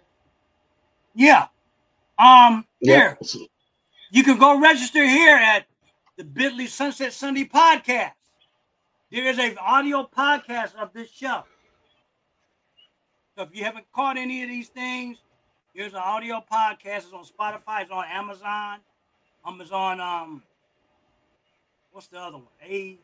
Yeah. 1.15 1.47
Um. 2.17 2.65
Here, 2.79 3.17
you 4.11 4.23
can 4.23 4.37
go 4.37 4.59
register 4.59 5.05
here 5.05 5.35
at 5.35 5.65
the 6.17 6.23
Bitly 6.23 6.67
Sunset 6.67 7.13
Sunday 7.13 7.45
podcast. 7.45 8.11
There 9.13 9.27
is 9.27 9.37
an 9.37 9.59
audio 9.59 10.09
podcast 10.11 10.73
of 10.73 10.91
this 10.91 11.07
show. 11.07 11.43
So 13.37 13.43
if 13.43 13.49
you 13.55 13.63
haven't 13.63 13.85
caught 13.93 14.17
any 14.17 14.41
of 14.41 14.49
these 14.49 14.69
things, 14.69 15.19
here's 15.71 15.93
an 15.93 15.99
audio 15.99 16.43
podcast. 16.51 17.03
It's 17.03 17.13
on 17.13 17.23
Spotify. 17.23 17.83
It's 17.83 17.91
on 17.91 18.05
Amazon. 18.11 18.79
Amazon. 19.45 20.01
Um, 20.01 20.41
what's 21.91 22.07
the 22.07 22.17
other 22.17 22.37
one? 22.37 22.47
A. 22.67 22.97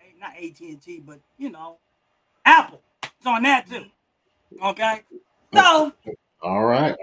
A 0.00 0.20
not 0.20 0.36
AT 0.36 0.60
and 0.60 0.80
T, 0.80 1.02
but 1.04 1.18
you 1.38 1.50
know, 1.50 1.78
Apple. 2.44 2.80
It's 3.02 3.26
on 3.26 3.42
that 3.42 3.68
too. 3.68 3.86
Okay. 4.62 5.02
So. 5.52 5.92
All 6.42 6.64
right. 6.64 6.94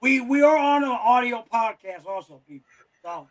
We 0.00 0.22
we 0.22 0.40
are 0.40 0.56
on 0.56 0.82
an 0.82 0.88
audio 0.88 1.44
podcast 1.52 2.06
also, 2.06 2.40
people. 2.48 2.70
So. 3.04 3.28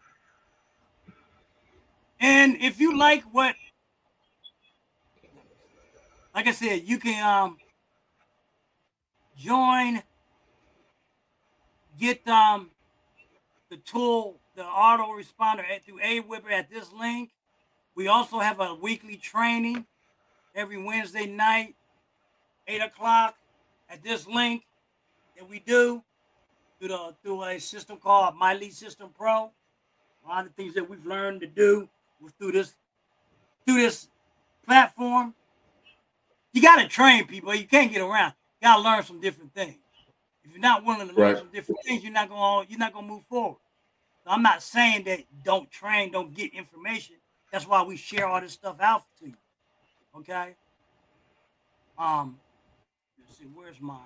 And 2.19 2.57
if 2.61 2.79
you 2.79 2.97
like 2.97 3.23
what 3.31 3.55
like 6.33 6.47
I 6.47 6.51
said, 6.51 6.83
you 6.85 6.99
can 6.99 7.23
um 7.25 7.57
join, 9.35 10.03
get 11.99 12.27
um 12.27 12.69
the 13.69 13.77
tool, 13.77 14.39
the 14.55 14.61
autoresponder 14.61 15.63
at, 15.69 15.83
through 15.83 15.99
Aweber 15.99 16.51
at 16.51 16.69
this 16.69 16.91
link. 16.93 17.31
We 17.95 18.07
also 18.07 18.39
have 18.39 18.59
a 18.59 18.75
weekly 18.75 19.17
training 19.17 19.85
every 20.53 20.77
Wednesday 20.77 21.25
night, 21.25 21.75
eight 22.67 22.81
o'clock 22.81 23.35
at 23.89 24.03
this 24.03 24.27
link 24.27 24.63
that 25.35 25.49
we 25.49 25.59
do 25.59 26.03
through 26.79 26.89
the 26.89 27.15
through 27.23 27.43
a 27.43 27.59
system 27.59 27.97
called 27.97 28.35
My 28.35 28.53
Lead 28.53 28.73
System 28.73 29.09
Pro. 29.17 29.51
A 30.23 30.27
lot 30.27 30.45
of 30.45 30.53
things 30.53 30.75
that 30.75 30.87
we've 30.87 31.05
learned 31.05 31.41
to 31.41 31.47
do 31.47 31.89
through 32.39 32.51
this 32.51 32.75
through 33.65 33.77
this 33.77 34.07
platform 34.65 35.33
you 36.57 36.63
got 36.63 36.81
to 36.81 36.87
train 36.87 37.27
people. 37.27 37.53
You 37.53 37.67
can't 37.67 37.91
get 37.91 38.01
around. 38.01 38.33
You 38.59 38.67
got 38.67 38.77
to 38.77 38.81
learn 38.81 39.03
some 39.03 39.21
different 39.21 39.53
things. 39.53 39.77
If 40.43 40.51
you're 40.51 40.59
not 40.59 40.83
willing 40.83 41.07
to 41.07 41.13
learn 41.13 41.33
right. 41.33 41.37
some 41.37 41.49
different 41.53 41.81
things, 41.85 42.03
you're 42.03 42.11
not 42.11 42.29
gonna 42.29 42.65
You're 42.67 42.79
not 42.79 42.93
going 42.93 43.05
to 43.05 43.13
move 43.13 43.23
forward. 43.29 43.59
So 44.23 44.31
I'm 44.31 44.41
not 44.41 44.63
saying 44.63 45.03
that 45.03 45.19
don't 45.43 45.69
train, 45.69 46.11
don't 46.11 46.33
get 46.33 46.55
information. 46.55 47.17
That's 47.51 47.67
why 47.67 47.83
we 47.83 47.95
share 47.95 48.25
all 48.25 48.41
this 48.41 48.53
stuff 48.53 48.77
out 48.79 49.03
to 49.19 49.27
you. 49.27 49.37
Okay. 50.17 50.55
Um. 51.97 52.39
Let's 53.19 53.37
see. 53.37 53.45
Where's 53.45 53.79
my? 53.79 53.99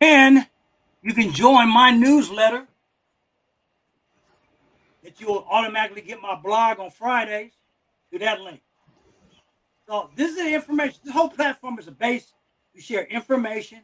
And 0.00 0.46
you 1.02 1.14
can 1.14 1.32
join 1.32 1.68
my 1.68 1.90
newsletter 1.90 2.66
that 5.02 5.20
you'll 5.20 5.46
automatically 5.50 6.02
get 6.02 6.20
my 6.20 6.34
blog 6.34 6.78
on 6.80 6.90
Fridays 6.90 7.52
through 8.10 8.20
that 8.20 8.40
link. 8.40 8.60
So 9.88 10.10
this 10.16 10.32
is 10.32 10.36
the 10.36 10.54
information. 10.54 11.00
This 11.04 11.14
whole 11.14 11.30
platform 11.30 11.78
is 11.78 11.88
a 11.88 11.92
base. 11.92 12.32
We 12.74 12.80
share 12.80 13.04
information, 13.04 13.80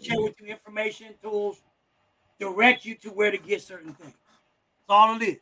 share 0.00 0.20
with 0.20 0.40
you 0.40 0.48
information, 0.48 1.14
tools, 1.22 1.62
direct 2.40 2.84
you 2.84 2.94
to 2.96 3.10
where 3.10 3.30
to 3.30 3.38
get 3.38 3.62
certain 3.62 3.92
things. 3.92 4.14
That's 4.14 4.88
all 4.88 5.16
it 5.16 5.22
is. 5.22 5.38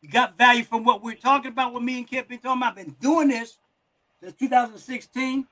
You 0.00 0.10
got 0.10 0.36
value 0.36 0.64
from 0.64 0.84
what 0.84 1.02
we're 1.02 1.14
talking 1.14 1.50
about, 1.52 1.72
what 1.72 1.82
me 1.82 1.98
and 1.98 2.06
Kip 2.06 2.28
been 2.28 2.38
talking 2.38 2.60
about. 2.60 2.76
I've 2.76 2.84
been 2.84 2.96
doing 3.00 3.28
this 3.28 3.58
since 4.20 4.34
2016. 4.34 5.46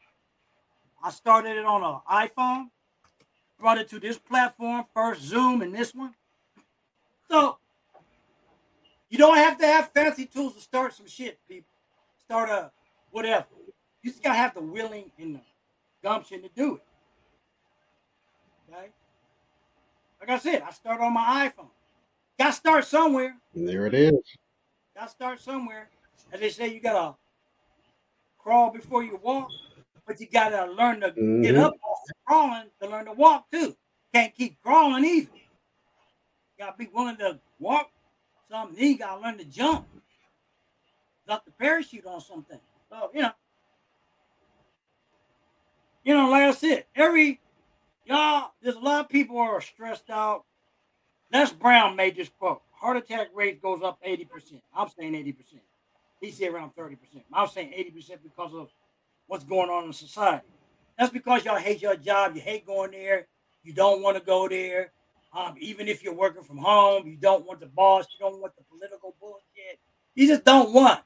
I 1.02 1.10
started 1.10 1.56
it 1.56 1.64
on 1.64 1.82
an 1.82 2.00
iPhone 2.10 2.66
brought 3.62 3.78
it 3.78 3.88
to 3.88 4.00
this 4.00 4.18
platform, 4.18 4.84
first 4.92 5.22
Zoom 5.22 5.62
and 5.62 5.72
this 5.72 5.94
one. 5.94 6.12
So 7.30 7.58
you 9.08 9.16
don't 9.16 9.36
have 9.36 9.56
to 9.58 9.66
have 9.66 9.92
fancy 9.92 10.26
tools 10.26 10.54
to 10.54 10.60
start 10.60 10.92
some 10.94 11.06
shit, 11.06 11.38
people. 11.48 11.70
Start 12.24 12.50
a 12.50 12.72
whatever. 13.12 13.46
You 14.02 14.10
just 14.10 14.22
gotta 14.22 14.34
have 14.34 14.54
the 14.54 14.60
willing 14.60 15.12
and 15.16 15.36
the 15.36 15.40
gumption 16.02 16.42
to 16.42 16.48
do 16.56 16.74
it. 16.74 16.82
Okay. 18.68 18.88
Like 20.20 20.30
I 20.30 20.38
said, 20.38 20.62
I 20.62 20.72
start 20.72 21.00
on 21.00 21.14
my 21.14 21.48
iPhone. 21.48 21.70
Gotta 22.38 22.54
start 22.54 22.84
somewhere. 22.84 23.36
There 23.54 23.86
it 23.86 23.94
is. 23.94 24.12
Gotta 24.96 25.10
start 25.10 25.40
somewhere. 25.40 25.88
As 26.32 26.40
they 26.40 26.50
say, 26.50 26.66
you 26.74 26.80
gotta 26.80 27.14
crawl 28.38 28.72
before 28.72 29.04
you 29.04 29.20
walk 29.22 29.50
but 30.12 30.20
you 30.20 30.26
gotta 30.30 30.70
learn 30.70 31.00
to 31.00 31.08
mm-hmm. 31.08 31.40
get 31.40 31.56
up 31.56 31.72
off 31.82 31.98
the 32.06 32.12
crawling 32.26 32.64
to 32.82 32.86
learn 32.86 33.06
to 33.06 33.12
walk 33.12 33.50
too. 33.50 33.74
Can't 34.12 34.34
keep 34.34 34.60
crawling 34.62 35.06
either. 35.06 35.30
You 35.32 35.40
gotta 36.58 36.76
be 36.76 36.90
willing 36.92 37.16
to 37.16 37.40
walk 37.58 37.90
something. 38.50 38.76
Then 38.78 38.90
you 38.90 38.98
gotta 38.98 39.22
learn 39.22 39.38
to 39.38 39.46
jump. 39.46 39.86
Got 41.26 41.46
the 41.46 41.50
parachute 41.52 42.04
on 42.04 42.20
something. 42.20 42.58
So 42.90 43.10
you 43.14 43.22
know, 43.22 43.30
you 46.04 46.14
know, 46.14 46.28
like 46.28 46.42
I 46.42 46.50
said, 46.50 46.84
every 46.94 47.40
y'all, 48.04 48.50
there's 48.60 48.76
a 48.76 48.80
lot 48.80 49.06
of 49.06 49.08
people 49.08 49.38
are 49.38 49.62
stressed 49.62 50.10
out. 50.10 50.44
Les 51.32 51.50
Brown 51.52 51.96
made 51.96 52.16
this 52.16 52.28
quote: 52.38 52.60
"Heart 52.72 52.98
attack 52.98 53.28
rate 53.34 53.62
goes 53.62 53.80
up 53.82 53.98
80 54.02 54.26
percent." 54.26 54.62
I'm 54.76 54.90
saying 54.90 55.14
80 55.14 55.32
percent. 55.32 55.62
He 56.20 56.30
said 56.30 56.50
around 56.52 56.74
30 56.76 56.96
percent. 56.96 57.24
I'm 57.32 57.48
saying 57.48 57.72
80 57.74 57.90
percent 57.92 58.20
because 58.22 58.52
of 58.52 58.68
what's 59.32 59.44
going 59.44 59.70
on 59.70 59.86
in 59.86 59.92
society. 59.94 60.44
That's 60.98 61.10
because 61.10 61.42
y'all 61.42 61.56
hate 61.56 61.80
your 61.80 61.96
job. 61.96 62.36
You 62.36 62.42
hate 62.42 62.66
going 62.66 62.90
there. 62.90 63.28
You 63.64 63.72
don't 63.72 64.02
want 64.02 64.18
to 64.18 64.22
go 64.22 64.46
there. 64.46 64.92
Um, 65.32 65.54
even 65.58 65.88
if 65.88 66.04
you're 66.04 66.12
working 66.12 66.42
from 66.42 66.58
home, 66.58 67.06
you 67.06 67.16
don't 67.16 67.46
want 67.46 67.60
the 67.60 67.66
boss. 67.66 68.04
You 68.12 68.26
don't 68.26 68.42
want 68.42 68.54
the 68.56 68.62
political 68.64 69.16
bullshit. 69.18 69.80
You 70.14 70.28
just 70.28 70.44
don't 70.44 70.74
want. 70.74 71.00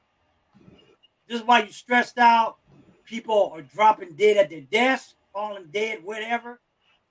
This 1.29 1.39
is 1.39 1.47
why 1.47 1.59
you're 1.59 1.69
stressed 1.69 2.17
out. 2.17 2.57
People 3.05 3.53
are 3.55 3.61
dropping 3.61 4.17
dead 4.17 4.35
at 4.35 4.49
their 4.49 4.59
desk, 4.59 5.15
falling 5.31 5.69
dead, 5.71 6.03
whatever. 6.03 6.59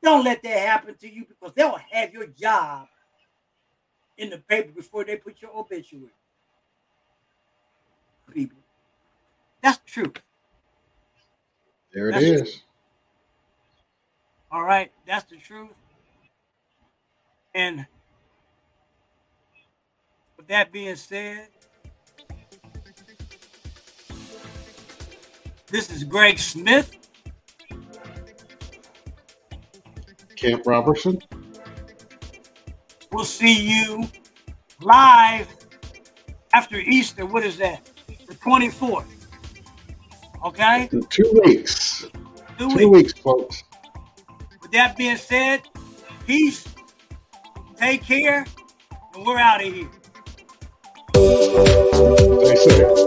Don't 0.02 0.22
let 0.22 0.42
that 0.42 0.58
happen 0.68 0.96
to 0.96 1.10
you 1.10 1.24
because 1.24 1.54
they'll 1.54 1.80
have 1.92 2.12
your 2.12 2.26
job 2.26 2.88
in 4.18 4.28
the 4.28 4.36
paper 4.36 4.70
before 4.72 5.02
they 5.02 5.16
put 5.16 5.40
your 5.40 5.56
obituary. 5.56 6.12
People. 8.34 8.58
That's 9.62 9.78
truth. 9.86 10.20
There 11.96 12.10
it 12.10 12.12
that's 12.12 12.24
is. 12.26 12.54
The 12.54 12.60
All 14.52 14.64
right, 14.64 14.92
that's 15.06 15.24
the 15.30 15.38
truth. 15.38 15.70
And 17.54 17.86
with 20.36 20.46
that 20.48 20.70
being 20.72 20.94
said, 20.96 21.48
this 25.68 25.90
is 25.90 26.04
Greg 26.04 26.38
Smith. 26.38 26.98
Kent 30.36 30.66
Robertson. 30.66 31.18
We'll 33.10 33.24
see 33.24 33.70
you 33.70 34.06
live 34.82 35.48
after 36.52 36.76
Easter. 36.76 37.24
What 37.24 37.42
is 37.42 37.56
that? 37.56 37.88
The 38.28 38.34
24th. 38.34 39.15
Okay? 40.46 40.88
Two 41.10 41.40
weeks. 41.44 42.06
Two, 42.56 42.70
Two 42.70 42.88
weeks. 42.88 42.90
weeks, 42.90 43.12
folks. 43.18 43.64
With 44.62 44.70
that 44.70 44.96
being 44.96 45.16
said, 45.16 45.62
peace. 46.24 46.64
Take 47.76 48.04
care. 48.04 48.46
And 49.14 49.26
we're 49.26 49.38
out 49.38 49.60
of 49.64 49.72
here. 49.72 49.90
Stay 52.44 52.56
safe. 52.56 53.06